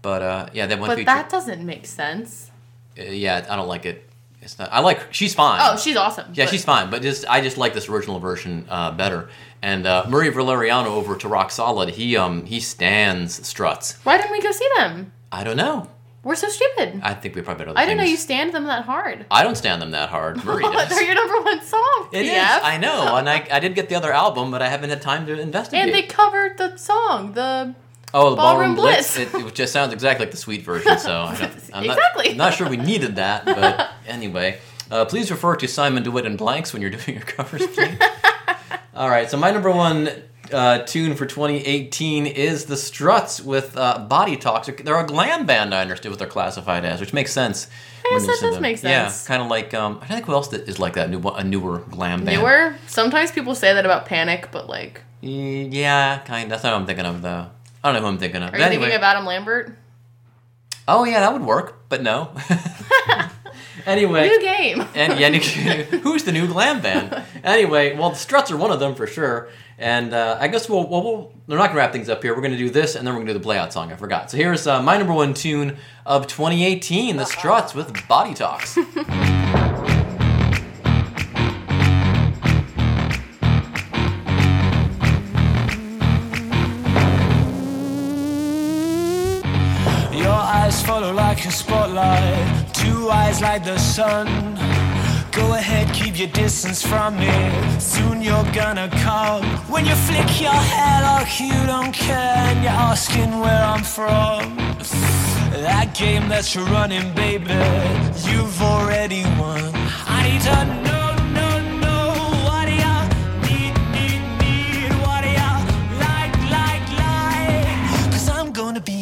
but 0.00 0.22
uh, 0.22 0.46
yeah, 0.52 0.66
that 0.66 0.78
one 0.78 0.88
But 0.88 0.94
featured. 0.96 1.08
that 1.08 1.28
doesn't 1.30 1.64
make 1.64 1.86
sense. 1.86 2.50
uh, 2.98 3.02
yeah, 3.02 3.44
I 3.50 3.56
don't 3.56 3.68
like 3.68 3.84
it. 3.84 4.08
It's 4.42 4.58
not. 4.58 4.70
I 4.72 4.80
like. 4.80 5.12
She's 5.14 5.34
fine. 5.34 5.60
Oh, 5.62 5.76
she's 5.78 5.96
awesome. 5.96 6.32
Yeah, 6.34 6.44
but- 6.44 6.50
she's 6.50 6.64
fine, 6.64 6.90
but 6.90 7.00
just 7.00 7.24
I 7.28 7.40
just 7.40 7.56
like 7.56 7.74
this 7.74 7.88
original 7.88 8.18
version 8.18 8.66
uh, 8.68 8.90
better. 8.90 9.28
And 9.62 9.86
uh, 9.86 10.04
Murray 10.08 10.30
Valeriano 10.30 10.86
over 10.88 11.16
to 11.16 11.28
Rock 11.28 11.50
Solid, 11.52 11.90
he 11.90 12.16
um 12.16 12.44
he 12.44 12.58
stands 12.58 13.46
struts. 13.46 13.98
Why 14.04 14.16
didn't 14.18 14.32
we 14.32 14.42
go 14.42 14.50
see 14.50 14.68
them? 14.76 15.12
I 15.30 15.44
don't 15.44 15.56
know. 15.56 15.88
We're 16.24 16.36
so 16.36 16.48
stupid. 16.48 17.00
I 17.02 17.14
think 17.14 17.34
we 17.34 17.42
probably 17.42 17.64
better. 17.66 17.76
I 17.78 17.84
didn't 17.84 17.98
know 17.98 18.04
you 18.04 18.16
stand 18.16 18.52
them 18.52 18.64
that 18.66 18.84
hard. 18.84 19.26
I 19.28 19.42
don't 19.42 19.56
stand 19.56 19.82
them 19.82 19.90
that 19.90 20.08
hard. 20.08 20.44
Murray 20.44 20.62
does. 20.62 20.88
They're 20.88 21.02
your 21.02 21.14
number 21.16 21.40
one 21.40 21.60
song. 21.64 22.08
It 22.12 22.26
is. 22.26 22.32
I 22.36 22.78
know, 22.78 23.16
and 23.16 23.28
I, 23.28 23.44
I 23.50 23.58
did 23.58 23.74
get 23.74 23.88
the 23.88 23.96
other 23.96 24.12
album, 24.12 24.52
but 24.52 24.62
I 24.62 24.68
haven't 24.68 24.90
had 24.90 25.02
time 25.02 25.26
to 25.26 25.40
investigate. 25.40 25.84
And 25.84 25.92
they 25.92 26.02
covered 26.02 26.58
the 26.58 26.76
song. 26.76 27.32
The 27.32 27.74
oh, 28.14 28.30
the 28.30 28.36
Ballroom 28.36 28.74
Ballroom 28.74 28.74
Blitz. 28.74 29.16
Bliss. 29.16 29.34
It, 29.34 29.46
it 29.46 29.54
just 29.54 29.72
sounds 29.72 29.92
exactly 29.92 30.24
like 30.26 30.30
the 30.32 30.36
sweet 30.38 30.62
version. 30.62 30.98
So 30.98 31.12
I 31.22 31.32
not, 31.40 31.84
Exactly. 31.84 32.30
I'm 32.30 32.36
not 32.36 32.54
sure 32.54 32.68
we 32.68 32.76
needed 32.76 33.16
that, 33.16 33.44
but 33.44 33.90
anyway, 34.06 34.58
uh, 34.90 35.04
please 35.04 35.30
refer 35.30 35.56
to 35.56 35.66
Simon 35.68 36.02
de 36.02 36.10
Wit 36.10 36.26
and 36.26 36.36
Blanks 36.38 36.72
when 36.72 36.82
you're 36.82 36.90
doing 36.98 37.16
your 37.18 37.26
covers, 37.26 37.66
please. 37.68 37.98
All 38.94 39.08
right, 39.08 39.30
so 39.30 39.36
my 39.38 39.50
number 39.50 39.70
one 39.70 40.10
uh, 40.52 40.80
tune 40.80 41.14
for 41.14 41.24
2018 41.24 42.26
is 42.26 42.66
the 42.66 42.76
Struts 42.76 43.40
with 43.40 43.74
uh, 43.76 44.00
Body 44.00 44.36
Talks. 44.36 44.68
They're 44.84 44.98
a 45.00 45.06
glam 45.06 45.46
band, 45.46 45.74
I 45.74 45.80
understood 45.80 46.10
what 46.12 46.18
they're 46.18 46.28
classified 46.28 46.84
as, 46.84 47.00
which 47.00 47.14
makes 47.14 47.32
sense. 47.32 47.68
guess 48.10 48.26
that 48.26 48.38
does 48.40 48.54
them. 48.54 48.62
make 48.62 48.76
sense. 48.76 49.22
Yeah, 49.22 49.26
kind 49.26 49.40
of 49.42 49.48
like 49.48 49.72
um, 49.72 49.98
I 50.02 50.06
think 50.06 50.26
who 50.26 50.32
else 50.32 50.48
that 50.48 50.68
is 50.68 50.78
like 50.78 50.92
that 50.94 51.08
new 51.08 51.20
a 51.26 51.42
newer 51.42 51.78
glam 51.78 52.24
band. 52.26 52.38
newer. 52.42 52.76
Sometimes 52.86 53.30
people 53.30 53.54
say 53.54 53.72
that 53.72 53.86
about 53.86 54.04
Panic, 54.04 54.48
but 54.52 54.68
like, 54.68 55.00
Mm, 55.22 55.72
Yeah, 55.72 56.18
kind. 56.18 56.44
Of, 56.44 56.50
that's 56.50 56.64
not 56.64 56.72
what 56.72 56.80
I'm 56.80 56.86
thinking 56.86 57.06
of, 57.06 57.22
though. 57.22 57.46
I 57.84 57.88
don't 57.88 57.94
know 57.94 58.00
who 58.02 58.06
I'm 58.14 58.18
thinking 58.18 58.42
of. 58.42 58.48
are 58.48 58.52
But 58.52 58.58
you 58.60 58.64
anyway. 58.66 58.82
thinking 58.84 58.96
of 58.98 59.02
Adam 59.02 59.26
Lambert? 59.26 59.76
oh 60.88 61.04
yeah, 61.04 61.20
that 61.20 61.32
would 61.32 61.42
work, 61.42 61.88
but 61.88 62.02
no. 62.02 62.34
anyway, 63.86 64.28
New 64.28 64.40
game. 64.40 64.84
and 64.94 65.18
yeah, 65.18 65.30
who's 66.02 66.24
the 66.24 66.32
new 66.32 66.46
glam 66.46 66.80
band? 66.80 67.22
Anyway, 67.44 67.96
well, 67.96 68.10
the 68.10 68.16
Struts 68.16 68.50
are 68.50 68.56
one 68.56 68.70
of 68.70 68.80
them 68.80 68.94
for 68.94 69.06
sure. 69.06 69.48
And 69.78 70.14
uh, 70.14 70.36
I 70.40 70.46
guess 70.48 70.68
we'll, 70.68 70.86
we'll, 70.88 71.02
we'll 71.02 71.32
we're 71.48 71.56
not 71.56 71.68
gonna 71.68 71.78
wrap 71.78 71.92
things 71.92 72.08
up 72.08 72.22
here. 72.22 72.34
We're 72.36 72.42
gonna 72.42 72.56
do 72.56 72.70
this, 72.70 72.94
and 72.94 73.04
then 73.06 73.14
we're 73.14 73.20
gonna 73.22 73.32
do 73.32 73.38
the 73.38 73.44
playout 73.48 73.72
song. 73.72 73.90
I 73.92 73.96
forgot. 73.96 74.30
So 74.30 74.36
here's 74.36 74.66
uh, 74.66 74.80
my 74.82 74.96
number 74.96 75.12
one 75.12 75.34
tune 75.34 75.76
of 76.06 76.26
2018, 76.28 77.16
the 77.16 77.24
Struts 77.24 77.74
with 77.74 78.06
Body 78.06 78.34
Talks. 78.34 78.78
like 91.12 91.44
a 91.44 91.50
spotlight, 91.50 92.74
two 92.74 93.10
eyes 93.10 93.40
like 93.40 93.64
the 93.64 93.78
sun. 93.78 94.26
Go 95.30 95.54
ahead, 95.54 95.92
keep 95.94 96.18
your 96.18 96.28
distance 96.28 96.82
from 96.82 97.18
me. 97.18 97.32
Soon 97.78 98.22
you're 98.22 98.50
gonna 98.52 98.88
come. 99.02 99.44
When 99.72 99.84
you 99.84 99.94
flick 99.94 100.40
your 100.40 100.60
hair 100.72 101.02
like 101.02 101.40
you 101.40 101.54
don't 101.66 101.92
care, 101.92 102.36
and 102.48 102.62
you're 102.62 102.80
asking 102.92 103.40
where 103.40 103.62
I'm 103.72 103.84
from. 103.84 104.56
That 105.68 105.94
game 105.94 106.28
that 106.28 106.54
you're 106.54 106.66
running, 106.66 107.14
baby, 107.14 107.54
you've 108.28 108.62
already 108.62 109.22
won. 109.38 109.70
I 110.06 110.28
need 110.28 110.42
to 110.42 110.64
know, 110.64 110.82
know, 110.82 110.91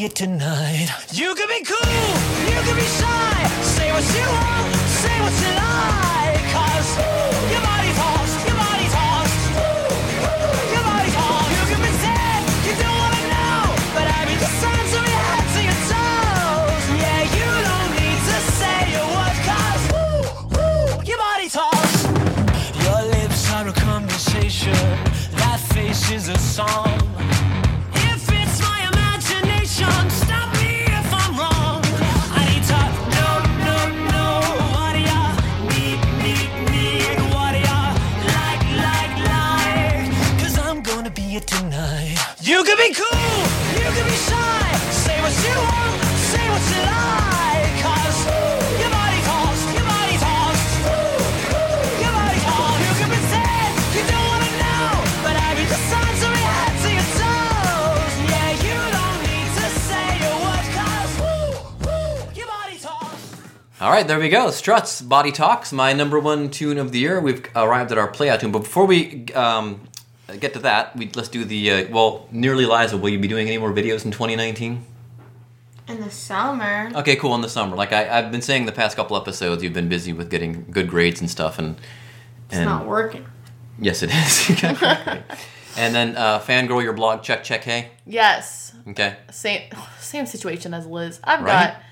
It 0.03 0.15
tonight. 0.15 0.89
You 1.13 1.35
can 1.35 1.47
be 1.47 1.63
cool, 1.63 1.77
you 1.77 2.59
can 2.65 2.75
be 2.75 2.89
shy, 2.89 3.37
say 3.77 3.93
what 3.93 4.01
you 4.17 4.25
want, 4.33 4.73
say 4.97 5.17
what 5.21 5.35
you 5.45 5.53
like. 5.61 6.41
Cause 6.57 6.89
your 7.53 7.61
body 7.61 7.93
talks, 8.01 8.33
your 8.49 8.57
body 8.57 8.89
talks, 8.97 9.37
your 10.73 10.85
body 10.89 11.11
talks. 11.13 11.53
You 11.53 11.65
can 11.69 11.81
pretend 11.85 12.43
you 12.65 12.75
don't 12.81 12.97
wanna 12.97 13.25
know, 13.29 13.61
but 13.93 14.07
I 14.09 14.25
mean 14.25 14.41
the 14.41 14.49
signs 14.63 14.93
of 14.97 15.05
your 15.05 15.23
head 15.29 15.45
to 15.53 15.61
your 15.69 15.81
toes. 15.93 16.85
Yeah, 16.97 17.21
you 17.37 17.51
don't 17.69 17.93
need 18.01 18.21
to 18.31 18.39
say 18.57 18.81
a 18.97 19.05
word, 19.05 19.37
cause 19.45 19.85
your 21.05 21.21
body 21.21 21.49
talks. 21.53 22.09
Your 22.89 23.01
lips 23.21 23.53
are 23.53 23.69
a 23.69 23.75
conversation, 23.75 24.81
that 25.37 25.61
face 25.75 26.11
is 26.11 26.29
a 26.29 26.39
song. 26.39 26.90
You 42.61 42.67
can 42.67 42.77
be 42.77 42.93
cool, 42.93 43.07
you 43.73 43.89
can 43.97 44.05
be 44.05 44.13
shy, 44.29 44.73
say 44.93 45.19
what 45.23 45.33
you 45.33 45.57
want, 45.57 45.97
say 46.29 46.45
what 46.53 46.61
you 46.69 46.81
like. 46.93 47.73
Cause 47.81 48.21
your 48.77 48.91
body 48.93 49.21
talks, 49.25 49.65
your 49.73 49.87
body 49.89 50.17
talks. 50.21 50.61
Your 52.05 52.13
body 52.13 52.41
talks. 52.45 52.81
You 52.85 52.93
can 53.01 53.09
pretend 53.17 53.73
you 53.97 54.05
don't 54.13 54.27
wanna 54.29 54.53
know, 54.61 54.93
but 55.25 55.35
I 55.41 55.57
read 55.57 55.73
the 55.73 55.81
signs 55.89 56.21
of 56.21 56.29
your 56.37 56.53
head 56.53 56.73
to 56.85 56.89
your 57.01 57.09
toes. 57.17 58.13
Yeah, 58.29 58.53
you 58.61 58.77
don't 58.93 59.21
need 59.25 59.49
to 59.57 59.67
say 59.89 60.21
a 60.21 60.37
word, 60.45 60.69
cause 60.77 62.37
your 62.37 62.47
body 62.47 62.77
talks. 62.77 63.41
All 63.81 63.91
right, 63.91 64.07
there 64.07 64.21
we 64.21 64.29
go. 64.29 64.51
Struts, 64.51 65.01
Body 65.01 65.33
Talks, 65.33 65.73
my 65.73 65.95
number 65.95 66.21
one 66.21 66.51
tune 66.51 66.77
of 66.77 66.93
the 66.93 66.99
year. 66.99 67.23
We've 67.23 67.43
arrived 67.57 67.91
at 67.91 67.97
our 67.97 68.13
playout 68.13 68.41
tune, 68.41 68.53
but 68.53 68.65
before 68.65 68.85
we 68.85 69.25
um, 69.33 69.89
get 70.37 70.53
to 70.55 70.59
that, 70.61 70.97
we 70.97 71.11
let's 71.15 71.29
do 71.29 71.45
the 71.45 71.71
uh, 71.71 71.85
well. 71.91 72.27
Nearly 72.31 72.67
Liza, 72.67 72.97
will 72.97 73.11
you 73.11 73.19
be 73.19 73.29
doing 73.29 73.47
any 73.49 73.59
more 73.59 73.73
videos 73.73 74.05
in 74.05 74.11
2019? 74.11 74.85
In 75.89 76.01
the 76.01 76.11
summer. 76.11 76.91
Okay, 76.95 77.17
cool. 77.17 77.35
In 77.35 77.41
the 77.41 77.49
summer, 77.49 77.75
like 77.77 77.93
I, 77.93 78.19
I've 78.19 78.31
been 78.31 78.43
saying 78.43 78.67
the 78.67 78.73
past 78.73 78.97
couple 78.97 79.17
episodes, 79.17 79.63
you've 79.63 79.73
been 79.73 79.89
busy 79.89 80.13
with 80.13 80.31
getting 80.31 80.67
good 80.71 80.89
grades 80.89 81.21
and 81.21 81.29
stuff, 81.29 81.59
and 81.59 81.77
It's 82.49 82.57
and 82.57 82.67
not 82.67 82.87
working. 82.87 83.27
yes, 83.81 84.03
it 84.03 84.11
is. 84.15 84.63
and 85.77 85.95
then 85.95 86.17
uh, 86.17 86.39
fangirl 86.41 86.83
your 86.83 86.93
blog, 86.93 87.23
check 87.23 87.43
check 87.45 87.65
hey. 87.65 87.91
Yes. 88.07 88.75
Okay, 88.89 89.17
Same 89.31 89.63
same 89.99 90.27
situation 90.27 90.73
as 90.75 90.87
Liz. 90.87 91.21
I've 91.25 91.43
Right? 91.43 91.75
got 91.75 91.83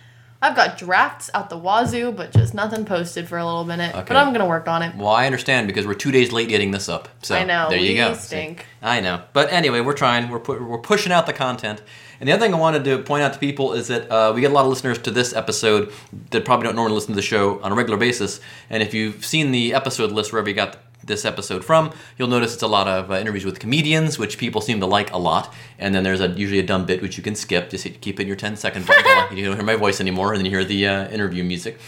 I've 0.41 0.55
got 0.55 0.79
drafts 0.79 1.31
out 1.35 1.51
the 1.51 1.59
wazoo, 1.59 2.13
but 2.13 2.33
just 2.33 2.55
nothing 2.55 2.85
posted 2.85 3.29
for 3.29 3.39
a 3.39 3.45
little 3.45 3.65
minute. 3.65 3.93
Okay. 3.95 4.05
But 4.07 4.17
I'm 4.17 4.33
gonna 4.33 4.47
work 4.47 4.69
on 4.69 4.83
it. 4.83 4.95
well 4.97 5.09
I 5.09 5.27
understand 5.27 5.67
because 5.67 5.87
we're 5.87 5.95
two 5.95 6.13
days 6.13 6.31
late 6.33 6.49
getting 6.49 6.71
this 6.71 6.89
up. 6.89 7.09
So 7.23 7.35
I 7.35 7.45
know, 7.45 7.69
there 7.69 7.79
you 7.79 7.97
go. 7.97 8.15
stink. 8.15 8.65
I 8.81 9.01
know, 9.01 9.23
but 9.33 9.53
anyway, 9.53 9.81
we're 9.81 9.95
trying. 9.95 10.29
We're 10.29 10.39
pu- 10.39 10.65
we're 10.65 10.79
pushing 10.79 11.11
out 11.13 11.27
the 11.27 11.33
content. 11.33 11.83
And 12.21 12.29
the 12.29 12.33
other 12.33 12.45
thing 12.45 12.55
I 12.55 12.59
wanted 12.59 12.85
to 12.85 12.99
point 12.99 13.23
out 13.23 13.33
to 13.33 13.39
people 13.39 13.73
is 13.75 13.87
that 13.89 14.11
uh, 14.11 14.33
we 14.35 14.41
get 14.41 14.51
a 14.51 14.55
lot 14.55 14.63
of 14.63 14.69
listeners 14.71 14.99
to 14.99 15.11
this 15.13 15.33
episode 15.33 15.93
that 16.31 16.45
probably 16.45 16.65
don't 16.67 16.75
normally 16.75 16.95
listen 16.97 17.11
to 17.11 17.17
the 17.17 17.23
show 17.23 17.61
on 17.61 17.71
a 17.71 17.75
regular 17.77 17.97
basis. 17.97 18.41
And 18.71 18.83
if 18.83 18.93
you've 18.93 19.25
seen 19.25 19.53
the 19.53 19.73
episode 19.73 20.11
list 20.11 20.33
wherever 20.33 20.49
you 20.49 20.55
got 20.57 20.79
this 21.05 21.25
episode 21.25 21.65
from, 21.65 21.93
you'll 22.17 22.29
notice 22.29 22.55
it's 22.55 22.63
a 22.63 22.69
lot 22.69 22.89
of 22.89 23.11
uh, 23.11 23.15
interviews 23.15 23.45
with 23.45 23.59
comedians, 23.59 24.19
which 24.19 24.39
people 24.39 24.61
seem 24.61 24.81
to 24.81 24.87
like 24.87 25.13
a 25.13 25.19
lot. 25.19 25.55
And 25.79 25.95
then 25.95 26.03
there's 26.03 26.21
a, 26.21 26.29
usually 26.29 26.59
a 26.59 26.67
dumb 26.67 26.87
bit 26.87 27.03
which 27.03 27.17
you 27.17 27.23
can 27.23 27.35
skip. 27.35 27.71
Just 27.71 27.85
keep 28.01 28.19
it 28.19 28.23
in 28.23 28.29
your 28.29 28.37
10 28.37 28.57
second 28.57 28.87
button. 28.87 29.37
you 29.37 29.45
don't 29.45 29.57
hear 29.57 29.65
my 29.65 29.77
voice 29.77 30.01
anymore, 30.01 30.33
and 30.33 30.39
then 30.39 30.45
you 30.45 30.51
hear 30.51 30.65
the 30.65 30.87
uh, 30.87 31.09
interview 31.09 31.45
music. 31.45 31.79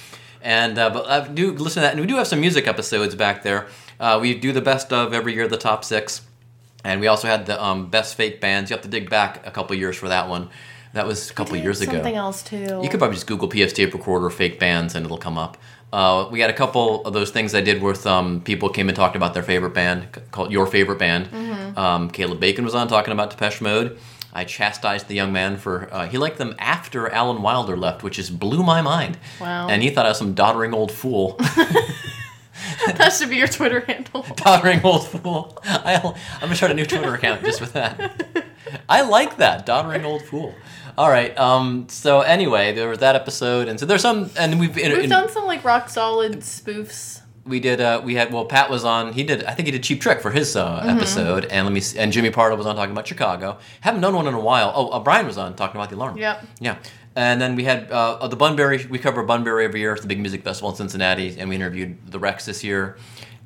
And 0.42 0.78
uh, 0.78 0.90
but 0.90 1.06
I 1.06 1.28
do 1.28 1.52
listen 1.52 1.80
to 1.82 1.86
that, 1.86 1.92
and 1.92 2.00
we 2.00 2.06
do 2.06 2.16
have 2.16 2.26
some 2.26 2.40
music 2.40 2.66
episodes 2.66 3.14
back 3.14 3.42
there. 3.42 3.66
Uh, 3.98 4.18
we 4.20 4.34
do 4.38 4.52
the 4.52 4.62
best 4.62 4.92
of 4.92 5.12
every 5.12 5.34
year, 5.34 5.46
the 5.46 5.58
top 5.58 5.84
six. 5.84 6.22
And 6.82 7.00
we 7.00 7.06
also 7.08 7.28
had 7.28 7.44
the 7.44 7.62
um, 7.62 7.90
best 7.90 8.14
fake 8.14 8.40
bands. 8.40 8.70
You 8.70 8.74
have 8.76 8.82
to 8.84 8.88
dig 8.88 9.11
back 9.11 9.46
a 9.46 9.50
couple 9.50 9.76
years 9.76 9.96
for 9.96 10.08
that 10.08 10.28
one. 10.28 10.48
That 10.92 11.06
was 11.06 11.30
a 11.30 11.34
couple 11.34 11.56
years 11.56 11.80
ago. 11.80 11.92
Something 11.92 12.16
else 12.16 12.42
too. 12.42 12.80
You 12.82 12.88
could 12.88 12.98
probably 12.98 13.14
just 13.14 13.26
Google 13.26 13.48
PS 13.48 13.72
tape 13.72 13.92
recorder 13.92 14.28
fake 14.28 14.58
bands 14.58 14.94
and 14.94 15.04
it'll 15.04 15.18
come 15.18 15.38
up. 15.38 15.56
Uh, 15.93 16.28
we 16.30 16.41
had 16.41 16.51
a 16.51 16.55
couple 16.55 17.05
of 17.05 17.12
those 17.12 17.30
things 17.30 17.55
I 17.55 17.61
did 17.61 17.82
with 17.82 18.07
um, 18.07 18.41
people 18.43 18.68
came 18.68 18.88
and 18.88 18.97
talked 18.97 19.16
about 19.16 19.34
their 19.34 19.43
favorite 19.43 19.74
band 19.74 20.07
called 20.30 20.53
Your 20.53 20.66
Favorite 20.66 20.99
Band. 20.99 21.26
Mm-hmm. 21.26 21.78
Um, 21.78 22.11
Caleb 22.11 22.38
Bacon 22.41 22.64
was 22.64 22.74
on 22.74 22.86
talking 22.86 23.12
about 23.12 23.30
Depeche 23.30 23.61
Mode. 23.61 23.99
I 24.32 24.45
chastised 24.45 25.09
the 25.09 25.14
young 25.14 25.32
man 25.32 25.57
for 25.57 25.93
uh, 25.93 26.07
he 26.07 26.16
liked 26.16 26.38
them 26.38 26.55
after 26.59 27.09
Alan 27.09 27.43
Wilder 27.43 27.76
left, 27.76 28.05
which 28.05 28.14
just 28.16 28.38
blew 28.38 28.62
my 28.62 28.80
mind. 28.80 29.18
Wow. 29.41 29.68
And 29.68 29.82
he 29.82 29.91
thought 29.91 30.07
I 30.07 30.11
was 30.11 30.18
some 30.18 30.34
doddering 30.34 30.72
old 30.72 30.93
fool. 30.93 31.36
that 32.86 33.12
should 33.12 33.30
be 33.30 33.36
your 33.36 33.49
Twitter 33.49 33.80
handle. 33.80 34.22
Doddering 34.36 34.84
old 34.84 35.07
fool. 35.09 35.59
I, 35.64 35.97
I'm 35.97 36.41
gonna 36.41 36.55
start 36.55 36.70
a 36.70 36.74
new 36.74 36.86
Twitter 36.86 37.14
account 37.14 37.43
just 37.45 37.61
with 37.61 37.72
that. 37.72 38.47
I 38.88 39.03
like 39.03 39.38
that, 39.38 39.66
doddering 39.66 40.05
old 40.05 40.22
fool. 40.22 40.55
All 40.99 41.09
right. 41.11 41.36
Um. 41.38 41.86
So 41.88 42.20
anyway, 42.20 42.72
there 42.72 42.88
was 42.88 42.99
that 42.99 43.14
episode, 43.16 43.68
and 43.68 43.78
so 43.78 43.86
there's 43.86 44.03
some, 44.03 44.30
and 44.38 44.59
we've 44.61 44.76
in, 44.78 44.93
We've 44.93 45.05
in- 45.05 45.11
done 45.11 45.28
some 45.28 45.47
like 45.47 45.64
rock 45.64 45.88
solid 45.88 46.41
spoofs. 46.41 47.20
we 47.45 47.59
did. 47.61 47.80
Uh, 47.80 48.01
we 48.05 48.14
had 48.14 48.32
well, 48.32 48.45
Pat 48.45 48.68
was 48.70 48.84
on. 48.84 49.12
He 49.12 49.22
did. 49.24 49.45
I 49.45 49.53
think 49.55 49.66
he 49.66 49.72
did 49.72 49.82
Cheap 49.82 50.01
Trick 50.01 50.20
for 50.20 50.30
his 50.30 50.55
uh, 50.57 50.80
Mm-hmm. 50.80 50.88
episode, 50.91 51.45
and 51.47 51.66
let 51.66 51.72
me. 51.72 51.80
See, 51.80 51.99
and 51.99 52.12
Jimmy 52.12 52.30
Pardo 52.30 52.57
was 52.57 52.66
on 52.66 52.76
talking 52.76 52.93
about 52.93 53.07
Chicago. 53.07 53.59
Haven't 53.80 54.01
done 54.03 54.14
one 54.14 54.26
in 54.26 54.34
a 54.34 54.41
while. 54.41 54.72
Oh, 54.74 54.88
uh, 54.91 55.01
Brian 55.01 55.26
was 55.26 55.38
on 55.38 55.55
talking 55.57 55.80
about 55.80 55.91
the 55.91 55.97
alarm. 55.97 56.16
Yep. 56.18 56.47
Yeah. 56.61 56.76
And 57.16 57.41
then 57.41 57.57
we 57.57 57.64
had 57.64 57.91
uh, 57.91 58.28
the 58.28 58.36
Bunbury. 58.36 58.86
We 58.86 58.99
cover 58.99 59.22
Bunbury 59.24 59.64
every 59.64 59.80
year. 59.80 59.93
It's 59.93 60.03
the 60.03 60.07
big 60.09 60.20
music 60.20 60.45
festival 60.45 60.70
in 60.70 60.76
Cincinnati, 60.76 61.36
and 61.38 61.49
we 61.49 61.57
interviewed 61.57 61.99
the 62.11 62.18
Rex 62.20 62.47
this 62.47 62.62
year. 62.62 62.99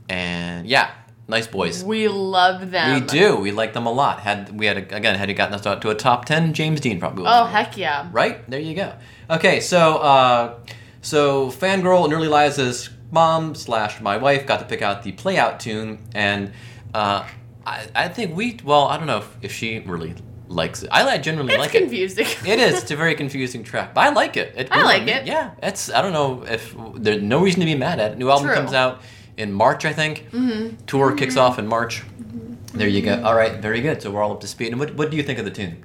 And 0.08 0.66
yeah, 0.66 0.90
nice 1.28 1.46
boys. 1.46 1.84
We 1.84 2.08
love 2.08 2.70
them. 2.70 3.00
We 3.00 3.06
do. 3.06 3.36
We 3.36 3.52
like 3.52 3.72
them 3.72 3.86
a 3.86 3.92
lot. 3.92 4.20
Had 4.20 4.58
we 4.58 4.66
had 4.66 4.78
a, 4.78 4.96
again 4.96 5.16
had 5.16 5.28
he 5.28 5.34
gotten 5.34 5.54
us 5.54 5.66
out 5.66 5.82
to 5.82 5.90
a 5.90 5.94
top 5.94 6.24
ten, 6.24 6.52
James 6.52 6.80
Dean 6.80 7.00
probably. 7.00 7.24
Oh 7.26 7.44
have 7.44 7.66
heck 7.66 7.76
yeah. 7.76 8.08
Right 8.12 8.48
there, 8.50 8.60
you 8.60 8.74
go. 8.74 8.94
Okay, 9.30 9.60
so 9.60 9.96
uh, 9.98 10.58
so 11.00 11.48
fangirl 11.48 12.04
and 12.04 12.12
early 12.12 12.28
Liza's 12.28 12.90
mom 13.10 13.54
slash 13.54 14.00
my 14.00 14.16
wife 14.16 14.46
got 14.46 14.60
to 14.60 14.66
pick 14.66 14.82
out 14.82 15.02
the 15.02 15.12
play 15.12 15.38
out 15.38 15.60
tune, 15.60 15.98
and 16.14 16.52
uh, 16.92 17.26
I, 17.66 17.86
I 17.94 18.08
think 18.08 18.36
we 18.36 18.58
well 18.64 18.84
I 18.86 18.96
don't 18.96 19.06
know 19.06 19.18
if, 19.18 19.36
if 19.42 19.52
she 19.52 19.78
really 19.80 20.14
likes 20.48 20.82
it. 20.82 20.90
I, 20.92 21.18
generally 21.18 21.54
It's 21.54 21.60
like 21.60 21.72
confusing. 21.72 22.26
it. 22.26 22.28
It 22.46 22.58
is. 22.58 22.64
Confusing. 22.64 22.68
It's 22.74 22.82
It's 22.82 22.90
a 22.90 22.96
very 22.96 23.14
confusing 23.14 23.64
track, 23.64 23.94
but 23.94 24.02
I 24.02 24.10
like 24.10 24.36
it. 24.36 24.54
it 24.56 24.68
I 24.70 24.82
like 24.82 25.06
it. 25.08 25.26
Yeah, 25.26 25.52
it's. 25.62 25.90
I 25.90 26.02
don't 26.02 26.12
know 26.12 26.44
if 26.46 26.74
there's 26.96 27.22
no 27.22 27.40
reason 27.40 27.60
to 27.60 27.66
be 27.66 27.74
mad 27.74 28.00
at 28.00 28.12
it. 28.12 28.18
New 28.18 28.30
album 28.30 28.46
True. 28.48 28.56
comes 28.56 28.72
out 28.72 29.00
in 29.36 29.52
March, 29.52 29.84
I 29.84 29.92
think. 29.92 30.30
Mm-hmm. 30.30 30.84
Tour 30.86 31.14
kicks 31.16 31.36
off 31.36 31.58
in 31.58 31.66
March. 31.66 32.02
There 32.72 32.88
you 32.88 33.02
go. 33.02 33.22
All 33.22 33.34
right, 33.34 33.60
very 33.60 33.80
good. 33.80 34.02
So 34.02 34.10
we're 34.10 34.22
all 34.22 34.32
up 34.32 34.40
to 34.40 34.46
speed. 34.48 34.68
And 34.72 34.80
what, 34.80 34.94
what 34.94 35.10
do 35.10 35.16
you 35.16 35.22
think 35.22 35.38
of 35.38 35.44
the 35.44 35.50
tune? 35.50 35.84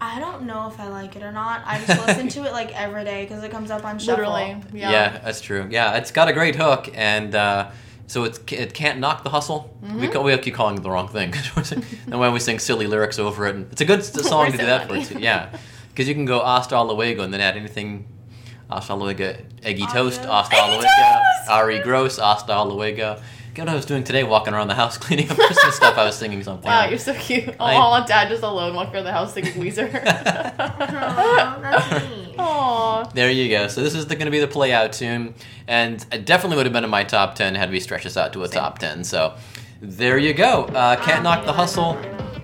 I 0.00 0.18
don't 0.18 0.44
know 0.44 0.66
if 0.68 0.80
I 0.80 0.88
like 0.88 1.14
it 1.16 1.22
or 1.22 1.30
not. 1.32 1.62
I 1.66 1.78
just 1.84 2.06
listen 2.06 2.28
to 2.30 2.44
it 2.46 2.52
like 2.52 2.74
every 2.74 3.04
day 3.04 3.24
because 3.26 3.44
it 3.44 3.50
comes 3.50 3.70
up 3.70 3.84
on 3.84 3.98
shuffle. 3.98 4.24
Literally. 4.32 4.56
Yeah. 4.72 4.90
Yeah. 4.90 5.18
that's 5.18 5.42
true. 5.42 5.68
Yeah, 5.70 5.96
it's 5.98 6.10
got 6.10 6.28
a 6.28 6.32
great 6.32 6.56
hook, 6.56 6.88
and 6.94 7.34
uh, 7.34 7.70
so 8.06 8.24
it's 8.24 8.40
it 8.50 8.72
can't 8.72 8.98
knock 8.98 9.24
the 9.24 9.30
hustle. 9.30 9.76
We 9.82 9.88
Mm-hmm. 9.88 10.12
ca- 10.12 10.22
we 10.22 10.38
keep 10.38 10.54
calling 10.54 10.78
it 10.78 10.82
the 10.82 10.90
wrong 10.90 11.08
thing. 11.08 11.34
and 12.10 12.18
when 12.18 12.32
we 12.32 12.40
sing 12.40 12.58
silly 12.58 12.86
lyrics 12.86 13.18
over 13.18 13.46
it, 13.46 13.54
and 13.56 13.70
it's 13.72 13.82
a 13.82 13.84
good 13.84 14.02
song 14.32 14.50
to 14.52 14.56
do 14.56 14.64
that 14.64 14.88
money? 14.88 15.04
for 15.04 15.14
too. 15.14 15.20
Yeah, 15.20 15.54
because 15.90 16.08
you 16.08 16.14
can 16.14 16.24
go 16.24 16.42
hasta 16.42 16.80
luego 16.82 17.22
and 17.22 17.32
then 17.34 17.42
add 17.42 17.56
anything. 17.58 18.06
Hasta 18.70 18.94
luego, 18.94 19.34
eggy 19.62 19.84
toast, 19.86 20.24
hasta 20.24 20.54
Eggy 20.56 20.76
luego! 20.76 21.20
Ari 21.48 21.78
gross, 21.80 22.18
hasta 22.18 22.62
luego. 22.64 23.20
Get 23.52 23.62
what 23.66 23.68
I 23.70 23.74
was 23.74 23.84
doing 23.84 24.04
today, 24.04 24.22
walking 24.22 24.54
around 24.54 24.68
the 24.68 24.74
house 24.76 24.96
cleaning 25.04 25.28
up 25.28 25.36
Christmas 25.36 25.74
stuff. 25.74 25.98
I 25.98 26.04
was 26.04 26.14
singing 26.16 26.42
something. 26.44 26.70
Wow, 26.70 26.84
you're 26.88 26.98
so 26.98 27.14
cute. 27.14 27.48
I- 27.60 27.74
Oh, 27.76 28.04
dad 28.06 28.28
just 28.28 28.44
alone 28.44 28.74
walking 28.76 28.94
around 28.94 29.04
the 29.04 29.12
house 29.12 29.34
singing 29.34 29.54
Weezer. 29.54 29.90
Aw, 30.58 31.58
that's 31.60 32.08
me. 32.08 32.34
Aw. 32.38 33.04
There 33.12 33.30
you 33.30 33.48
go. 33.48 33.66
So 33.66 33.82
this 33.82 33.94
is 33.94 34.04
going 34.04 34.20
to 34.24 34.30
be 34.30 34.38
the 34.38 34.46
play 34.46 34.72
out 34.72 34.92
tune, 34.92 35.34
and 35.66 36.04
it 36.12 36.24
definitely 36.26 36.56
would 36.58 36.66
have 36.66 36.72
been 36.72 36.84
in 36.84 36.90
my 36.90 37.02
top 37.04 37.34
ten 37.34 37.54
had 37.56 37.70
we 37.70 37.80
stretched 37.80 38.04
this 38.04 38.16
out 38.16 38.32
to 38.34 38.44
a 38.44 38.48
top 38.48 38.78
ten. 38.78 39.02
So 39.02 39.34
there 39.82 40.16
you 40.18 40.32
go. 40.32 40.64
Uh, 40.66 40.94
can't 41.04 41.24
knock 41.24 41.44
the 41.44 41.52
hustle. 41.52 41.98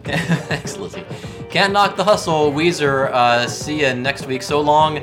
Thanks, 0.05 0.77
Lizzie. 0.77 1.05
Can't 1.51 1.73
knock 1.73 1.97
the 1.97 2.05
hustle. 2.05 2.51
Weezer. 2.53 3.11
Uh, 3.13 3.47
see 3.47 3.81
you 3.83 3.95
next 3.95 4.27
week. 4.27 4.43
So 4.43 4.61
long, 4.61 5.03